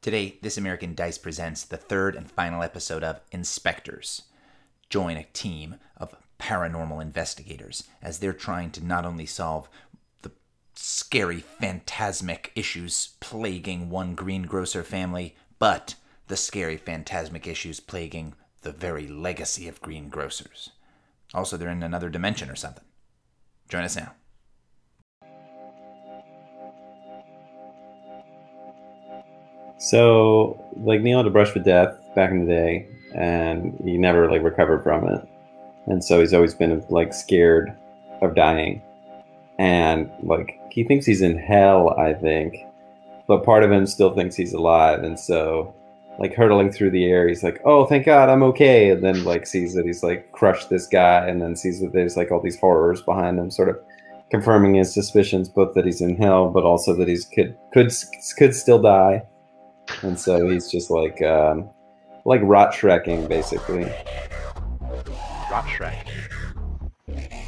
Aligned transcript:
Today, 0.00 0.38
This 0.42 0.56
American 0.56 0.94
Dice 0.94 1.18
presents 1.18 1.64
the 1.64 1.76
third 1.76 2.14
and 2.14 2.30
final 2.30 2.62
episode 2.62 3.02
of 3.02 3.20
Inspectors. 3.32 4.22
Join 4.88 5.16
a 5.16 5.24
team 5.24 5.74
of 5.96 6.14
paranormal 6.38 7.02
investigators 7.02 7.82
as 8.00 8.20
they're 8.20 8.32
trying 8.32 8.70
to 8.70 8.84
not 8.84 9.04
only 9.04 9.26
solve 9.26 9.68
the 10.22 10.30
scary 10.76 11.40
phantasmic 11.40 12.52
issues 12.54 13.16
plaguing 13.18 13.90
one 13.90 14.14
greengrocer 14.14 14.84
family, 14.84 15.34
but 15.58 15.96
the 16.28 16.36
scary 16.36 16.76
phantasmic 16.76 17.48
issues 17.48 17.80
plaguing 17.80 18.34
the 18.62 18.70
very 18.70 19.08
legacy 19.08 19.66
of 19.66 19.82
greengrocers. 19.82 20.70
Also, 21.34 21.56
they're 21.56 21.70
in 21.70 21.82
another 21.82 22.08
dimension 22.08 22.48
or 22.48 22.56
something. 22.56 22.84
Join 23.68 23.82
us 23.82 23.96
now. 23.96 24.12
So, 29.78 30.60
like 30.76 31.02
Neil 31.02 31.18
had 31.18 31.26
a 31.26 31.30
brush 31.30 31.54
with 31.54 31.64
death 31.64 31.96
back 32.16 32.32
in 32.32 32.40
the 32.40 32.52
day, 32.52 32.88
and 33.14 33.80
he 33.84 33.96
never 33.96 34.28
like 34.28 34.42
recovered 34.42 34.82
from 34.82 35.08
it, 35.08 35.26
and 35.86 36.02
so 36.02 36.18
he's 36.18 36.34
always 36.34 36.52
been 36.52 36.84
like 36.90 37.14
scared 37.14 37.72
of 38.20 38.34
dying, 38.34 38.82
and 39.58 40.10
like 40.24 40.60
he 40.70 40.82
thinks 40.82 41.06
he's 41.06 41.22
in 41.22 41.38
hell, 41.38 41.90
I 41.90 42.12
think, 42.12 42.56
but 43.28 43.44
part 43.44 43.62
of 43.62 43.70
him 43.70 43.86
still 43.86 44.14
thinks 44.14 44.34
he's 44.34 44.52
alive, 44.52 45.04
and 45.04 45.18
so 45.18 45.72
like 46.18 46.34
hurtling 46.34 46.72
through 46.72 46.90
the 46.90 47.04
air, 47.04 47.28
he's 47.28 47.44
like, 47.44 47.60
"Oh, 47.64 47.86
thank 47.86 48.04
God, 48.04 48.28
I'm 48.28 48.42
okay," 48.42 48.90
and 48.90 49.04
then 49.04 49.22
like 49.22 49.46
sees 49.46 49.74
that 49.74 49.86
he's 49.86 50.02
like 50.02 50.32
crushed 50.32 50.70
this 50.70 50.88
guy, 50.88 51.28
and 51.28 51.40
then 51.40 51.54
sees 51.54 51.80
that 51.80 51.92
there's 51.92 52.16
like 52.16 52.32
all 52.32 52.40
these 52.40 52.58
horrors 52.58 53.00
behind 53.00 53.38
him, 53.38 53.48
sort 53.48 53.68
of 53.68 53.78
confirming 54.28 54.74
his 54.74 54.92
suspicions, 54.92 55.48
both 55.48 55.74
that 55.74 55.86
he's 55.86 56.00
in 56.00 56.16
hell, 56.16 56.50
but 56.50 56.64
also 56.64 56.94
that 56.96 57.06
he's 57.06 57.26
could 57.26 57.56
could 57.72 57.92
could 58.36 58.56
still 58.56 58.82
die 58.82 59.22
and 60.02 60.18
so 60.18 60.48
he's 60.48 60.70
just 60.70 60.90
like 60.90 61.20
um, 61.22 61.68
like 62.24 62.40
Rötschrecking 62.42 63.28
basically. 63.28 63.84
Rötschreck. 65.48 66.06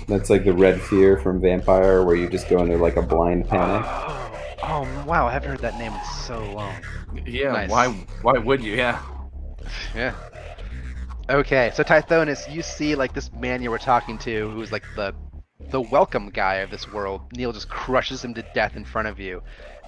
That's 0.09 0.31
like 0.31 0.45
the 0.45 0.53
red 0.53 0.81
fear 0.81 1.17
from 1.19 1.41
Vampire, 1.41 2.05
where 2.05 2.17
you 2.17 2.29
just 2.29 2.49
go 2.49 2.63
into 2.63 2.77
like 2.77 2.97
a 2.97 3.03
blind 3.03 3.49
panic. 3.49 3.85
Oh, 3.87 4.33
oh 4.65 5.05
wow! 5.07 5.27
I 5.27 5.33
haven't 5.33 5.51
heard 5.51 5.61
that 5.61 5.79
name 5.79 5.93
in 5.93 6.01
so 6.27 6.39
long. 6.53 6.75
Yeah, 7.27 7.53
Nice. 7.53 7.71
why 7.71 7.89
why 8.23 8.39
would 8.39 8.63
you? 8.63 8.75
Yeah. 8.75 9.01
Yeah. 9.95 10.15
Okay, 11.29 11.71
so 11.75 11.85
Tithonus, 11.85 12.53
you 12.53 12.61
see 12.63 12.97
like 12.97 13.15
this 13.15 13.33
man 13.33 13.63
you 13.63 13.71
were 13.71 13.79
talking 13.79 14.19
to, 14.19 14.51
who's 14.51 14.73
like 14.73 14.83
the 14.97 15.15
the 15.69 15.81
welcome 15.81 16.31
guy 16.31 16.57
of 16.57 16.71
this 16.71 16.93
world. 16.93 17.21
Neil 17.37 17.53
just 17.53 17.69
crushes 17.69 18.25
him 18.25 18.35
to 18.35 18.43
death 18.55 18.75
in 18.75 18.85
front 18.85 19.07
of 19.07 19.21
you, 19.21 19.41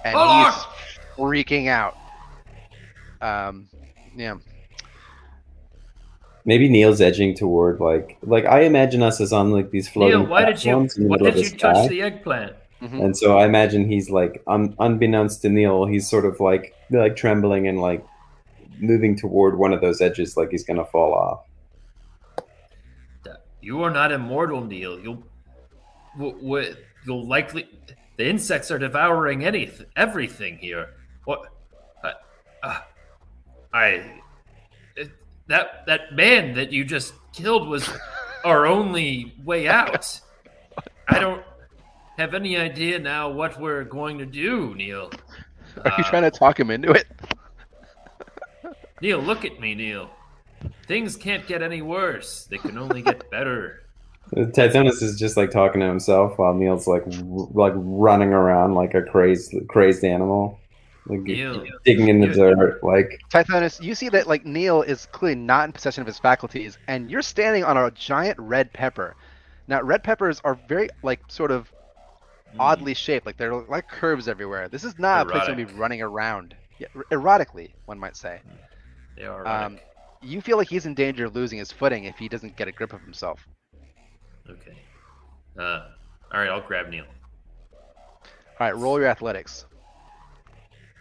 and 0.05 0.15
Oh, 0.17 0.43
he's 0.45 1.17
freaking 1.17 1.67
out. 1.67 1.97
Um, 3.23 3.69
yeah. 4.15 4.35
Maybe 6.45 6.67
Neil's 6.67 6.99
edging 6.99 7.35
toward 7.35 7.79
like 7.79 8.17
like 8.21 8.45
I 8.45 8.61
imagine 8.61 9.01
us 9.01 9.21
as 9.21 9.31
on 9.31 9.51
like 9.51 9.71
these 9.71 9.87
floating 9.87 10.19
Neil, 10.19 10.27
why 10.29 10.43
did 10.45 10.63
you 10.63 10.71
platforms 10.71 10.95
why 10.99 11.17
did 11.17 11.33
the 11.35 11.39
you 11.39 11.45
sky. 11.45 11.73
touch 11.73 11.89
the 11.89 12.01
eggplant? 12.01 12.53
Mhm. 12.81 13.01
And 13.01 13.17
so 13.17 13.37
I 13.37 13.45
imagine 13.45 13.87
he's 13.89 14.09
like, 14.09 14.43
un- 14.47 14.75
unbeknownst 14.77 15.41
to 15.43 15.49
Neil, 15.49 15.85
he's 15.85 16.09
sort 16.09 16.25
of 16.25 16.41
like 16.41 16.75
like 16.91 17.15
trembling 17.15 17.69
and 17.69 17.79
like 17.79 18.05
moving 18.77 19.15
toward 19.15 19.57
one 19.57 19.71
of 19.71 19.79
those 19.79 20.01
edges, 20.01 20.35
like 20.35 20.49
he's 20.51 20.65
gonna 20.65 20.83
fall 20.85 21.13
off. 21.13 21.45
You 23.61 23.81
are 23.83 23.91
not 23.91 24.11
immortal, 24.11 24.65
Neil. 24.65 24.99
You'll 24.99 25.23
w- 26.17 26.35
w- 26.41 26.75
you'll 27.05 27.25
likely 27.25 27.69
the 28.17 28.27
insects 28.29 28.69
are 28.69 28.77
devouring 28.77 29.45
anything, 29.45 29.85
everything 29.95 30.57
here. 30.57 30.89
What? 31.23 31.47
I, 32.03 32.13
uh, 32.61 32.79
I 33.73 34.03
that 35.47 35.85
that 35.87 36.13
man 36.13 36.53
that 36.55 36.71
you 36.71 36.85
just 36.85 37.13
killed 37.33 37.67
was 37.67 37.89
our 38.45 38.65
only 38.65 39.33
way 39.43 39.67
out. 39.67 40.19
I 41.07 41.19
don't 41.19 41.43
have 42.17 42.33
any 42.33 42.55
idea 42.57 42.99
now 42.99 43.29
what 43.31 43.59
we're 43.59 43.83
going 43.83 44.19
to 44.19 44.25
do, 44.25 44.73
Neil. 44.75 45.09
Are 45.83 45.91
you 45.97 46.03
Uh, 46.05 46.09
trying 46.09 46.23
to 46.23 46.31
talk 46.31 46.59
him 46.59 46.69
into 46.69 46.91
it? 46.91 47.07
Neil, 49.01 49.19
look 49.19 49.43
at 49.43 49.59
me, 49.59 49.75
Neil. 49.75 50.09
Things 50.87 51.15
can't 51.17 51.45
get 51.47 51.61
any 51.61 51.81
worse. 51.81 52.45
They 52.45 52.57
can 52.57 52.77
only 52.77 53.01
get 53.01 53.29
better. 53.31 53.81
Tithonus 54.33 55.01
is 55.03 55.19
just 55.19 55.35
like 55.35 55.51
talking 55.51 55.81
to 55.81 55.87
himself 55.87 56.37
while 56.37 56.53
Neil's 56.53 56.87
like 56.87 57.03
r- 57.05 57.47
like 57.51 57.73
running 57.75 58.29
around 58.29 58.73
like 58.75 58.93
a 58.93 59.01
crazed 59.01 59.53
crazed 59.67 60.03
animal, 60.05 60.57
like 61.07 61.19
Neil, 61.21 61.65
digging 61.83 62.07
in 62.07 62.19
the 62.21 62.27
you- 62.27 62.33
dirt. 62.33 62.83
Like 62.83 63.21
Tithonus, 63.29 63.81
you 63.81 63.95
see 63.95 64.09
that 64.09 64.27
like 64.27 64.45
Neil 64.45 64.81
is 64.81 65.05
clearly 65.07 65.35
not 65.39 65.65
in 65.65 65.71
possession 65.73 66.01
of 66.01 66.07
his 66.07 66.19
faculties, 66.19 66.77
and 66.87 67.09
you're 67.11 67.21
standing 67.21 67.63
on 67.63 67.77
a 67.77 67.91
giant 67.91 68.39
red 68.39 68.71
pepper. 68.73 69.15
Now, 69.67 69.81
red 69.81 70.03
peppers 70.03 70.41
are 70.43 70.57
very 70.67 70.89
like 71.03 71.21
sort 71.29 71.51
of 71.51 71.71
oddly 72.59 72.93
shaped, 72.93 73.25
like 73.25 73.37
they're 73.37 73.53
like 73.53 73.87
curves 73.89 74.27
everywhere. 74.27 74.69
This 74.69 74.83
is 74.83 74.97
not 74.99 75.27
a 75.27 75.29
place 75.29 75.47
to 75.47 75.55
be 75.55 75.65
running 75.65 76.01
around, 76.01 76.55
yeah, 76.79 76.87
er- 76.95 77.05
erotically, 77.11 77.71
one 77.85 77.97
might 77.99 78.15
say. 78.15 78.41
they 79.17 79.25
are. 79.25 79.45
Um, 79.47 79.79
you 80.21 80.39
feel 80.39 80.57
like 80.57 80.69
he's 80.69 80.85
in 80.85 80.93
danger 80.93 81.25
of 81.25 81.35
losing 81.35 81.59
his 81.59 81.71
footing 81.71 82.05
if 82.05 82.17
he 82.17 82.29
doesn't 82.29 82.55
get 82.55 82.67
a 82.67 82.71
grip 82.71 82.93
of 82.93 83.01
himself. 83.01 83.45
Okay. 84.49 84.77
Uh, 85.57 85.89
all 86.33 86.39
right, 86.39 86.49
I'll 86.49 86.61
grab 86.61 86.89
Neil. 86.89 87.05
All 87.73 88.67
right, 88.67 88.75
roll 88.75 88.99
your 88.99 89.07
athletics. 89.09 89.65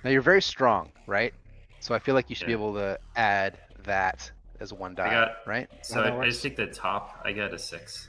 Now 0.04 0.10
you're 0.10 0.22
very 0.22 0.42
strong, 0.42 0.90
right? 1.06 1.32
So 1.80 1.94
I 1.94 1.98
feel 1.98 2.14
like 2.14 2.30
you 2.30 2.36
should 2.36 2.46
be 2.46 2.52
able 2.52 2.74
to 2.74 2.98
add 3.16 3.58
that 3.84 4.30
as 4.60 4.72
one 4.72 4.94
die, 4.94 5.10
got- 5.10 5.36
right? 5.46 5.68
So 5.82 6.00
I, 6.00 6.20
I 6.20 6.24
just 6.26 6.42
take 6.42 6.56
the 6.56 6.66
top. 6.66 7.20
I 7.24 7.32
got 7.32 7.52
a 7.52 7.58
six. 7.58 8.08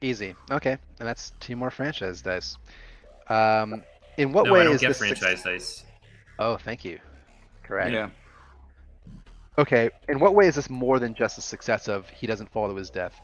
Easy. 0.00 0.34
Okay, 0.50 0.76
and 0.98 1.08
that's 1.08 1.32
two 1.40 1.56
more 1.56 1.70
franchise 1.70 2.22
dice. 2.22 2.56
Um, 3.28 3.82
in 4.18 4.32
what 4.32 4.46
no, 4.46 4.52
way 4.52 4.60
I 4.60 4.64
don't 4.64 4.74
is 4.74 4.80
get 4.80 4.88
this 4.88 4.98
suc- 4.98 5.16
franchise 5.16 5.42
dice. 5.42 5.84
Oh, 6.38 6.56
thank 6.56 6.84
you. 6.84 6.98
Correct. 7.62 7.92
Yeah. 7.92 8.10
Okay, 9.56 9.90
in 10.08 10.18
what 10.18 10.34
way 10.34 10.46
is 10.46 10.56
this 10.56 10.68
more 10.68 10.98
than 10.98 11.14
just 11.14 11.38
a 11.38 11.40
success 11.40 11.88
of 11.88 12.08
he 12.10 12.26
doesn't 12.26 12.50
fall 12.50 12.68
to 12.68 12.74
his 12.74 12.90
death? 12.90 13.20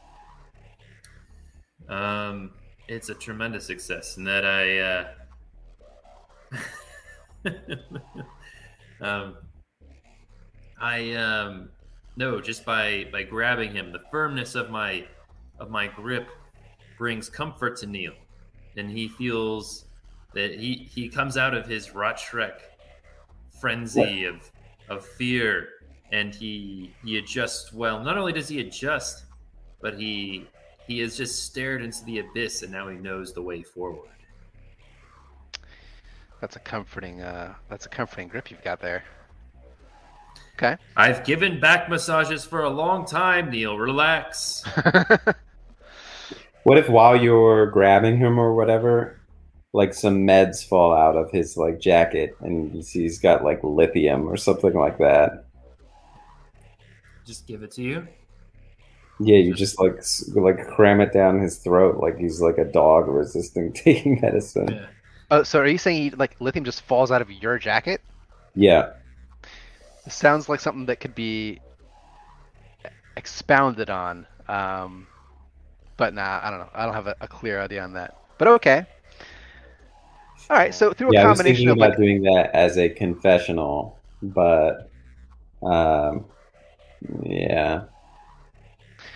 Um, 1.89 2.51
it's 2.87 3.09
a 3.09 3.13
tremendous 3.13 3.65
success 3.65 4.17
in 4.17 4.23
that 4.25 4.45
I. 4.45 4.79
Uh... 4.79 5.07
um, 9.01 9.37
I 10.79 11.13
um 11.13 11.69
no, 12.15 12.41
just 12.41 12.65
by 12.65 13.07
by 13.11 13.23
grabbing 13.23 13.71
him, 13.71 13.91
the 13.91 14.01
firmness 14.11 14.55
of 14.55 14.69
my 14.69 15.05
of 15.59 15.69
my 15.69 15.87
grip 15.87 16.29
brings 16.97 17.29
comfort 17.29 17.77
to 17.77 17.87
Neil, 17.87 18.13
and 18.77 18.89
he 18.89 19.07
feels 19.07 19.85
that 20.33 20.59
he 20.59 20.89
he 20.93 21.09
comes 21.09 21.37
out 21.37 21.53
of 21.53 21.65
his 21.65 21.89
Rötschreck 21.89 22.53
frenzy 23.59 24.25
of 24.25 24.49
of 24.89 25.05
fear, 25.05 25.69
and 26.11 26.33
he 26.35 26.93
he 27.03 27.17
adjusts 27.17 27.71
well. 27.73 28.03
Not 28.03 28.17
only 28.17 28.33
does 28.33 28.47
he 28.47 28.59
adjust, 28.59 29.25
but 29.81 29.97
he 29.97 30.47
he 30.87 30.99
has 30.99 31.15
just 31.15 31.45
stared 31.45 31.81
into 31.81 32.03
the 32.05 32.19
abyss, 32.19 32.63
and 32.63 32.71
now 32.71 32.89
he 32.89 32.97
knows 32.97 33.33
the 33.33 33.41
way 33.41 33.63
forward. 33.63 34.09
That's 36.41 36.57
a 36.57 36.59
comforting. 36.59 37.21
Uh, 37.21 37.53
that's 37.69 37.85
a 37.85 37.89
comforting 37.89 38.27
grip 38.27 38.51
you've 38.51 38.63
got 38.63 38.81
there. 38.81 39.03
Okay. 40.57 40.75
I've 40.97 41.23
given 41.23 41.59
back 41.59 41.89
massages 41.89 42.43
for 42.43 42.63
a 42.63 42.69
long 42.69 43.05
time, 43.05 43.49
Neil. 43.49 43.77
Relax. 43.77 44.63
What 46.63 46.77
if 46.77 46.89
while 46.89 47.15
you're 47.15 47.67
grabbing 47.67 48.17
him 48.17 48.39
or 48.39 48.53
whatever, 48.53 49.19
like 49.73 49.93
some 49.93 50.27
meds 50.27 50.67
fall 50.67 50.93
out 50.93 51.15
of 51.15 51.31
his 51.31 51.57
like 51.57 51.79
jacket 51.79 52.35
and 52.41 52.73
you 52.75 52.83
see 52.83 53.01
he's 53.01 53.19
got 53.19 53.43
like 53.43 53.61
lithium 53.63 54.29
or 54.29 54.37
something 54.37 54.73
like 54.73 54.97
that? 54.99 55.45
Just 57.25 57.47
give 57.47 57.63
it 57.63 57.71
to 57.71 57.81
you. 57.81 58.07
Yeah, 59.19 59.37
you 59.37 59.53
just 59.53 59.79
like 59.79 60.03
like 60.35 60.67
cram 60.67 61.01
it 61.01 61.13
down 61.13 61.39
his 61.39 61.57
throat 61.57 61.97
like 61.97 62.17
he's 62.17 62.41
like 62.41 62.57
a 62.57 62.65
dog 62.65 63.07
resisting 63.07 63.73
taking 63.73 64.19
medicine. 64.21 64.67
Yeah. 64.69 64.85
Oh, 65.31 65.43
so 65.43 65.59
are 65.59 65.67
you 65.67 65.77
saying 65.77 66.01
he, 66.01 66.09
like 66.11 66.35
lithium 66.39 66.65
just 66.65 66.81
falls 66.83 67.11
out 67.11 67.21
of 67.21 67.31
your 67.31 67.57
jacket? 67.57 68.01
Yeah. 68.53 68.91
It 70.05 70.11
sounds 70.11 70.49
like 70.49 70.59
something 70.59 70.85
that 70.85 70.99
could 70.99 71.15
be 71.15 71.59
expounded 73.17 73.89
on. 73.89 74.27
Um, 74.47 75.07
but 75.97 76.13
nah, 76.13 76.41
I 76.43 76.49
don't 76.49 76.59
know. 76.59 76.69
I 76.73 76.85
don't 76.85 76.93
have 76.93 77.07
a, 77.07 77.15
a 77.21 77.27
clear 77.27 77.61
idea 77.61 77.83
on 77.83 77.93
that. 77.93 78.17
But 78.37 78.47
okay. 78.49 78.85
All 80.49 80.57
right. 80.57 80.73
So 80.75 80.93
through 80.93 81.09
a 81.09 81.13
Yeah, 81.13 81.27
I 81.27 81.29
was 81.29 81.41
thinking 81.41 81.69
of 81.69 81.77
about 81.77 81.91
like, 81.91 81.97
doing 81.97 82.21
that 82.23 82.51
as 82.53 82.77
a 82.77 82.89
confessional, 82.89 83.99
but 84.21 84.89
um, 85.63 86.25
yeah. 87.23 87.83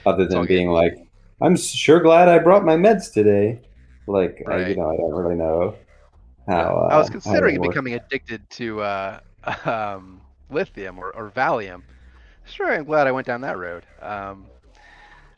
Other 0.06 0.28
than 0.28 0.46
being 0.46 0.70
like, 0.70 0.96
I'm 1.42 1.58
sure 1.58 2.00
glad 2.00 2.30
I 2.30 2.38
brought 2.38 2.64
my 2.64 2.76
meds 2.76 3.12
today. 3.12 3.60
Like, 4.08 4.44
I, 4.48 4.68
you 4.68 4.76
know, 4.76 4.92
I 4.92 4.98
don't 4.98 5.14
really 5.14 5.36
know 5.36 5.76
how. 6.48 6.88
Uh, 6.92 6.94
I 6.94 6.98
was 6.98 7.10
considering 7.10 7.60
becoming 7.62 7.94
addicted 7.94 8.50
to 8.52 8.82
uh, 8.82 9.20
um, 9.66 10.22
lithium 10.50 11.00
or, 11.00 11.12
or 11.16 11.32
Valium. 11.32 11.84
Sure, 12.46 12.72
I'm 12.72 12.86
glad 12.86 13.08
I 13.08 13.12
went 13.12 13.28
down 13.28 13.42
that 13.42 13.58
road. 13.58 13.86
Um, 14.02 14.52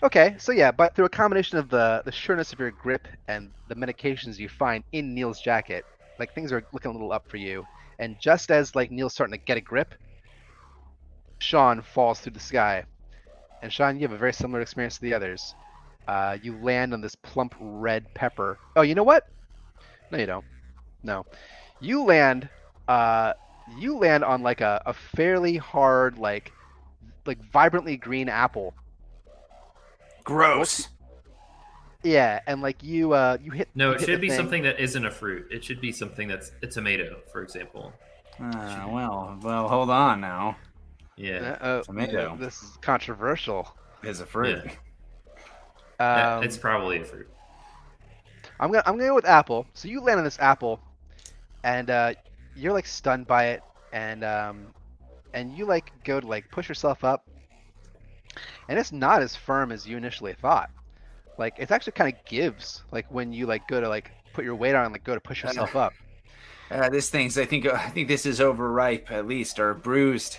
okay, 0.04 0.36
so 0.38 0.52
yeah, 0.52 0.72
but 0.72 0.96
through 0.96 1.06
a 1.06 1.10
combination 1.10 1.58
of 1.58 1.70
the 1.70 2.02
the 2.06 2.12
sureness 2.12 2.54
of 2.54 2.60
your 2.60 2.72
grip 2.72 3.08
and 3.28 3.52
the 3.68 3.76
medications 3.76 4.38
you 4.38 4.50
find 4.50 4.84
in 4.92 5.14
Neil's 5.14 5.40
jacket, 5.40 5.86
like 6.20 6.34
things 6.34 6.52
are 6.52 6.64
looking 6.74 6.92
a 6.92 6.94
little 6.94 7.14
up 7.14 7.30
for 7.30 7.38
you. 7.38 7.66
And 8.00 8.20
just 8.20 8.52
as 8.52 8.76
like 8.76 8.92
Neil's 8.92 9.14
starting 9.14 9.38
to 9.38 9.44
get 9.46 9.58
a 9.58 9.62
grip, 9.62 9.94
Sean 11.40 11.82
falls 11.82 12.20
through 12.20 12.34
the 12.34 12.40
sky. 12.40 12.86
And 13.62 13.72
Sean, 13.72 13.96
you 13.98 14.02
have 14.04 14.12
a 14.12 14.18
very 14.18 14.34
similar 14.34 14.62
experience 14.62 14.96
to 14.96 15.02
the 15.02 15.14
others. 15.14 15.56
Uh, 16.08 16.38
you 16.42 16.58
land 16.62 16.94
on 16.94 17.02
this 17.02 17.16
plump 17.16 17.56
red 17.60 18.14
pepper. 18.14 18.60
Oh, 18.76 18.82
you 18.82 18.96
know 18.96 19.04
what? 19.04 19.24
No, 20.12 20.18
you 20.18 20.26
don't. 20.26 20.46
No, 21.08 21.26
you 21.80 22.04
land. 22.04 22.50
Uh, 22.88 23.34
you 23.78 23.98
land 23.98 24.24
on 24.24 24.44
like 24.44 24.62
a, 24.62 24.82
a 24.86 24.94
fairly 24.94 25.58
hard, 25.58 26.18
like, 26.18 26.52
like 27.26 27.40
vibrantly 27.52 27.98
green 27.98 28.30
apple. 28.30 28.74
Gross. 30.24 30.90
Yeah, 32.04 32.40
and 32.46 32.62
like 32.62 32.84
you, 32.84 33.14
uh, 33.14 33.38
you 33.42 33.52
hit. 33.52 33.70
No, 33.74 33.90
you 33.90 33.96
it 33.96 34.00
hit 34.02 34.06
should 34.08 34.22
be 34.22 34.30
thing. 34.30 34.38
something 34.38 34.64
that 34.64 34.80
isn't 34.80 35.06
a 35.06 35.12
fruit. 35.12 35.48
It 35.52 35.64
should 35.64 35.82
be 35.82 35.92
something 35.92 36.28
that's 36.28 36.52
a 36.62 36.68
tomato, 36.68 37.20
for 37.32 37.42
example. 37.42 37.92
Ah, 38.40 38.88
well, 38.90 39.40
well, 39.42 39.68
hold 39.68 39.90
on 39.90 40.22
now. 40.22 40.56
Yeah. 41.16 41.58
Uh, 41.60 41.66
oh, 41.68 41.82
Tomato. 41.82 42.38
This 42.40 42.62
is 42.62 42.78
controversial. 42.82 43.76
Is 44.04 44.22
a 44.22 44.26
fruit. 44.26 44.62
Yeah. 44.64 44.72
Yeah, 46.00 46.36
Um, 46.38 46.44
it's 46.44 46.58
probably 46.58 47.02
a 47.02 47.04
fruit. 47.04 47.28
I'm 48.60 48.72
gonna 48.72 48.84
I'm 48.86 48.96
gonna 48.98 49.10
go 49.10 49.16
with 49.16 49.26
apple. 49.26 49.66
So 49.74 49.88
you 49.88 50.02
land 50.02 50.20
on 50.20 50.24
this 50.24 50.40
apple, 50.40 50.80
and 51.64 51.90
uh, 51.90 52.14
you're 52.56 52.74
like 52.74 52.86
stunned 52.86 53.28
by 53.28 53.48
it, 53.48 53.64
and 53.92 54.24
um, 54.24 54.68
and 55.34 55.58
you 55.58 55.66
like 55.66 55.92
go 56.04 56.20
to 56.20 56.28
like 56.28 56.50
push 56.52 56.70
yourself 56.70 57.04
up, 57.04 57.28
and 58.68 58.80
it's 58.80 58.92
not 58.92 59.22
as 59.22 59.36
firm 59.36 59.72
as 59.72 59.88
you 59.88 59.98
initially 59.98 60.34
thought. 60.34 60.70
Like 61.38 61.56
it's 61.58 61.72
actually 61.72 61.94
kind 61.94 62.14
of 62.14 62.26
gives 62.26 62.84
like 62.92 63.06
when 63.12 63.34
you 63.34 63.46
like 63.46 63.68
go 63.68 63.80
to 63.80 63.88
like 63.88 64.12
put 64.34 64.44
your 64.44 64.56
weight 64.56 64.76
on 64.76 64.86
and 64.86 64.92
like 64.92 65.04
go 65.04 65.14
to 65.14 65.22
push 65.22 65.44
yourself 65.44 65.76
up. 65.76 65.94
Uh, 66.70 66.90
this 66.90 67.10
thing's. 67.10 67.38
I 67.38 67.46
think. 67.46 67.66
I 67.66 67.90
think 67.90 68.08
this 68.08 68.26
is 68.26 68.42
overripe, 68.42 69.12
at 69.12 69.28
least, 69.28 69.60
or 69.60 69.74
bruised. 69.74 70.38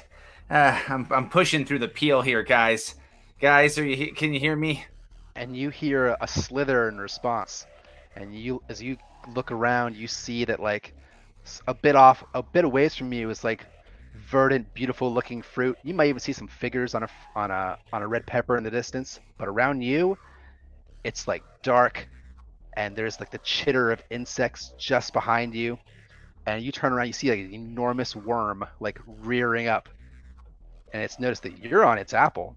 Uh, 0.51 0.79
I'm. 0.89 1.07
I'm 1.11 1.29
pushing 1.29 1.65
through 1.65 1.79
the 1.79 1.89
peel 1.89 2.23
here, 2.23 2.43
guys. 2.43 2.95
Guys, 3.41 3.79
are 3.79 3.85
you? 3.85 4.13
Can 4.13 4.35
you 4.35 4.41
hear 4.41 4.57
me? 4.57 4.85
and 5.39 5.57
you 5.57 5.71
hear 5.71 6.17
a 6.21 6.27
slither 6.29 6.89
in 6.89 6.99
response 6.99 7.67
and 8.19 8.35
you 8.35 8.63
as 8.69 8.83
you 8.83 8.97
look 9.27 9.51
around 9.51 9.97
you 9.97 10.07
see 10.07 10.45
that 10.45 10.61
like 10.61 10.95
a 11.67 11.75
bit 11.75 11.97
off 11.97 12.25
a 12.35 12.43
bit 12.43 12.65
away 12.65 12.89
from 12.89 13.13
you 13.13 13.31
is 13.31 13.45
like 13.45 13.65
verdant 14.31 14.67
beautiful 14.75 15.13
looking 15.13 15.43
fruit. 15.43 15.77
You 15.85 15.95
might 15.95 16.09
even 16.09 16.21
see 16.21 16.33
some 16.33 16.49
figures 16.49 16.95
on 16.95 17.05
a 17.05 17.09
on 17.37 17.51
a 17.51 17.79
on 17.93 18.03
a 18.03 18.09
red 18.09 18.27
pepper 18.27 18.57
in 18.57 18.65
the 18.65 18.71
distance 18.71 19.21
but 19.39 19.49
around 19.49 19.83
you 19.83 20.19
it's 21.05 21.29
like 21.29 21.43
dark 21.63 22.09
and 22.77 22.95
there's 22.97 23.21
like 23.21 23.31
the 23.31 23.39
chitter 23.39 23.91
of 23.91 24.03
insects 24.11 24.73
just 24.79 25.13
behind 25.13 25.55
you. 25.55 25.79
And 26.47 26.63
you 26.63 26.73
turn 26.73 26.93
around 26.93 27.07
you 27.07 27.13
see 27.13 27.31
like 27.31 27.41
an 27.41 27.55
enormous 27.55 28.17
worm 28.17 28.65
like 28.81 28.99
rearing 29.07 29.69
up. 29.69 29.89
And 30.93 31.03
it's 31.03 31.19
noticed 31.19 31.43
that 31.45 31.59
you're 31.59 31.85
on 31.85 31.99
its 31.99 32.15
apple. 32.15 32.57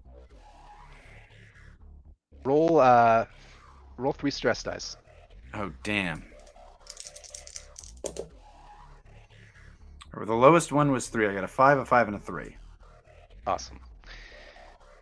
Roll 2.44 2.80
uh 2.80 3.26
roll 3.98 4.12
three 4.12 4.30
stress 4.30 4.62
dice 4.62 4.96
Oh 5.54 5.70
damn. 5.82 6.24
The 10.14 10.34
lowest 10.34 10.72
one 10.72 10.92
was 10.92 11.08
three. 11.08 11.26
I 11.26 11.34
got 11.34 11.44
a 11.44 11.48
five, 11.48 11.78
a 11.78 11.84
five, 11.84 12.06
and 12.06 12.16
a 12.16 12.20
three. 12.20 12.56
Awesome. 13.46 13.80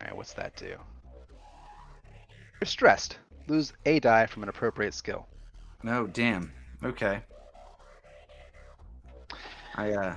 Alright, 0.01 0.15
what's 0.15 0.33
that 0.33 0.55
do? 0.55 0.75
You're 2.59 2.65
stressed. 2.65 3.17
Lose 3.47 3.73
a 3.85 3.99
die 3.99 4.25
from 4.25 4.43
an 4.43 4.49
appropriate 4.49 4.93
skill. 4.93 5.27
No, 5.83 6.07
damn. 6.07 6.51
Okay. 6.83 7.21
I 9.75 9.91
uh. 9.91 10.15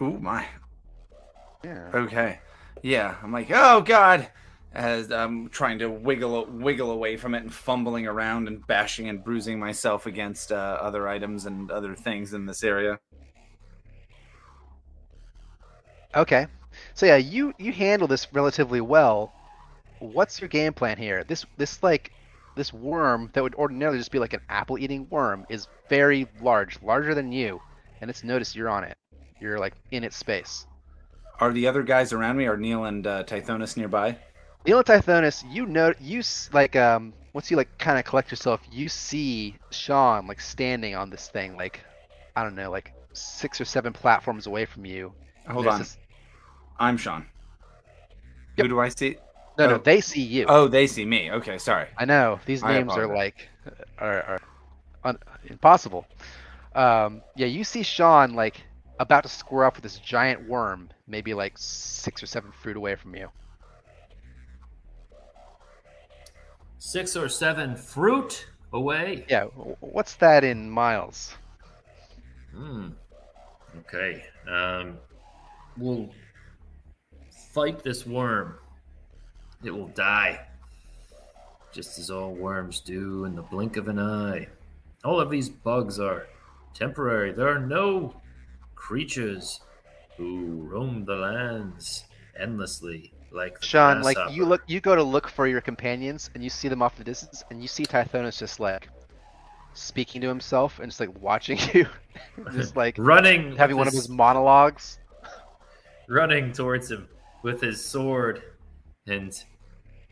Ooh 0.00 0.18
my. 0.18 0.46
Yeah. 1.64 1.90
Okay. 1.94 2.40
Yeah, 2.82 3.14
I'm 3.22 3.32
like, 3.32 3.50
oh 3.52 3.80
god, 3.80 4.28
as 4.74 5.12
I'm 5.12 5.48
trying 5.48 5.78
to 5.80 5.90
wiggle 5.90 6.46
wiggle 6.46 6.90
away 6.90 7.16
from 7.16 7.34
it 7.34 7.42
and 7.42 7.52
fumbling 7.52 8.06
around 8.06 8.48
and 8.48 8.66
bashing 8.66 9.08
and 9.08 9.22
bruising 9.22 9.58
myself 9.58 10.06
against 10.06 10.50
uh, 10.50 10.78
other 10.80 11.08
items 11.08 11.46
and 11.46 11.70
other 11.70 11.94
things 11.94 12.32
in 12.32 12.46
this 12.46 12.64
area. 12.64 12.98
Okay. 16.14 16.46
So 16.94 17.06
yeah, 17.06 17.16
you 17.16 17.52
you 17.58 17.72
handle 17.72 18.08
this 18.08 18.32
relatively 18.32 18.80
well. 18.80 19.32
What's 19.98 20.40
your 20.40 20.48
game 20.48 20.72
plan 20.72 20.96
here? 20.96 21.24
This 21.24 21.44
this 21.58 21.82
like 21.82 22.12
this 22.56 22.72
worm 22.72 23.30
that 23.34 23.42
would 23.42 23.54
ordinarily 23.54 23.98
just 23.98 24.10
be 24.10 24.18
like 24.18 24.32
an 24.32 24.40
apple 24.48 24.78
eating 24.78 25.06
worm 25.10 25.46
is 25.48 25.68
very 25.88 26.26
large, 26.40 26.78
larger 26.82 27.14
than 27.14 27.32
you, 27.32 27.60
and 28.00 28.10
it's 28.10 28.24
noticed 28.24 28.56
you're 28.56 28.68
on 28.68 28.84
it. 28.84 28.96
You're 29.40 29.58
like 29.58 29.74
in 29.90 30.04
its 30.04 30.16
space. 30.16 30.66
Are 31.40 31.52
the 31.52 31.66
other 31.66 31.82
guys 31.82 32.12
around 32.12 32.36
me? 32.36 32.46
Are 32.46 32.56
Neil 32.56 32.84
and 32.84 33.06
uh, 33.06 33.24
Tithonus 33.24 33.76
nearby? 33.76 34.16
Neil 34.64 34.78
and 34.78 34.86
Tithonus, 34.86 35.44
you 35.52 35.66
know, 35.66 35.92
you 36.00 36.22
like 36.52 36.76
um, 36.76 37.12
once 37.32 37.50
you 37.50 37.56
like 37.56 37.76
kind 37.78 37.98
of 37.98 38.04
collect 38.04 38.30
yourself, 38.30 38.60
you 38.70 38.88
see 38.88 39.56
Sean 39.70 40.26
like 40.26 40.40
standing 40.40 40.94
on 40.94 41.10
this 41.10 41.28
thing, 41.28 41.56
like 41.56 41.80
I 42.36 42.42
don't 42.44 42.54
know, 42.54 42.70
like 42.70 42.92
six 43.12 43.60
or 43.60 43.64
seven 43.64 43.92
platforms 43.92 44.46
away 44.46 44.64
from 44.64 44.84
you. 44.86 45.12
Hold 45.48 45.66
on, 45.66 45.80
this- 45.80 45.98
I'm 46.78 46.96
Sean. 46.96 47.26
Yep. 48.56 48.64
Who 48.64 48.68
do 48.68 48.80
I 48.80 48.88
see? 48.88 49.16
no, 49.58 49.66
no, 49.68 49.74
Oh. 49.74 49.78
they 49.78 50.00
see 50.00 50.22
you. 50.22 50.46
Oh, 50.48 50.68
they 50.68 50.86
see 50.86 51.04
me. 51.04 51.30
Okay, 51.30 51.58
sorry. 51.58 51.88
I 51.98 52.04
know 52.04 52.38
these 52.46 52.62
I 52.62 52.72
names 52.78 52.92
are 52.92 53.06
like 53.06 53.48
are, 53.98 54.22
are 54.22 54.40
un- 55.04 55.18
impossible. 55.46 56.06
Um, 56.74 57.22
yeah, 57.36 57.46
you 57.46 57.64
see 57.64 57.82
Sean 57.82 58.34
like 58.34 58.60
about 59.00 59.24
to 59.24 59.28
square 59.28 59.64
up 59.64 59.74
with 59.74 59.82
this 59.82 59.98
giant 59.98 60.48
worm, 60.48 60.88
maybe 61.08 61.34
like 61.34 61.54
six 61.56 62.22
or 62.22 62.26
seven 62.26 62.52
feet 62.62 62.76
away 62.76 62.94
from 62.94 63.16
you. 63.16 63.28
Six 66.84 67.14
or 67.14 67.28
seven 67.28 67.76
fruit 67.76 68.44
away. 68.72 69.24
Yeah, 69.28 69.44
what's 69.78 70.16
that 70.16 70.42
in 70.42 70.68
miles? 70.68 71.32
Hmm. 72.52 72.88
Okay. 73.78 74.24
Um, 74.48 74.98
we'll 75.78 76.10
fight 77.54 77.84
this 77.84 78.04
worm. 78.04 78.56
It 79.62 79.70
will 79.70 79.92
die. 79.94 80.44
Just 81.70 82.00
as 82.00 82.10
all 82.10 82.34
worms 82.34 82.80
do 82.80 83.26
in 83.26 83.36
the 83.36 83.42
blink 83.42 83.76
of 83.76 83.86
an 83.86 84.00
eye. 84.00 84.48
All 85.04 85.20
of 85.20 85.30
these 85.30 85.48
bugs 85.48 86.00
are 86.00 86.26
temporary. 86.74 87.30
There 87.30 87.48
are 87.48 87.60
no 87.60 88.20
creatures 88.74 89.60
who 90.16 90.66
roam 90.68 91.04
the 91.04 91.14
lands 91.14 92.06
endlessly 92.36 93.11
like 93.32 93.58
Sean, 93.60 94.02
like 94.02 94.18
you 94.30 94.44
look, 94.44 94.62
you 94.66 94.80
go 94.80 94.94
to 94.96 95.02
look 95.02 95.28
for 95.28 95.46
your 95.46 95.60
companions, 95.60 96.30
and 96.34 96.42
you 96.44 96.50
see 96.50 96.68
them 96.68 96.82
off 96.82 96.96
the 96.96 97.04
distance, 97.04 97.42
and 97.50 97.62
you 97.62 97.68
see 97.68 97.84
Tithonus 97.84 98.38
just 98.38 98.60
like 98.60 98.88
speaking 99.74 100.20
to 100.20 100.28
himself 100.28 100.78
and 100.80 100.90
just 100.90 101.00
like 101.00 101.18
watching 101.20 101.58
you, 101.74 101.86
just 102.52 102.76
like 102.76 102.96
running 102.98 103.56
having 103.56 103.76
one 103.76 103.88
of 103.88 103.94
his 103.94 104.08
monologues. 104.08 104.98
running 106.08 106.52
towards 106.52 106.90
him 106.90 107.08
with 107.42 107.60
his 107.60 107.84
sword. 107.84 108.42
And 109.06 109.32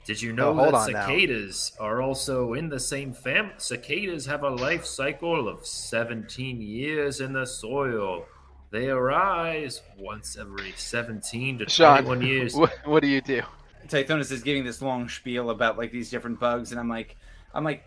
did 0.05 0.21
you 0.23 0.33
know 0.33 0.53
Oh, 0.59 0.65
that 0.65 0.75
on 0.75 0.93
now. 0.93 1.07
cicadas 1.07 1.73
are 1.79 2.03
also 2.03 2.55
in 2.55 2.69
the 2.69 2.81
same 2.81 3.13
fam? 3.13 3.53
Cicadas 3.59 4.27
have 4.27 4.43
a 4.43 4.51
life 4.51 4.85
cycle 4.87 5.49
of 5.49 5.67
17 5.67 6.61
years 6.61 7.21
in 7.21 7.33
the 7.35 7.47
soil. 7.47 8.27
They 8.71 8.89
arise 8.89 9.83
once 9.99 10.37
every 10.39 10.73
17 10.77 11.59
to 11.59 11.69
Sean, 11.69 12.05
21 12.05 12.27
years. 12.27 12.55
what, 12.55 12.73
what 12.85 13.03
do 13.03 13.09
you 13.09 13.21
do? 13.21 13.43
Tithonus 13.89 14.31
is 14.31 14.43
giving 14.43 14.65
this 14.65 14.81
long 14.81 15.09
spiel 15.09 15.51
about 15.51 15.77
like 15.77 15.91
these 15.91 16.09
different 16.09 16.39
bugs, 16.39 16.71
and 16.71 16.79
I'm 16.79 16.89
like, 16.89 17.17
I'm 17.53 17.65
like, 17.65 17.83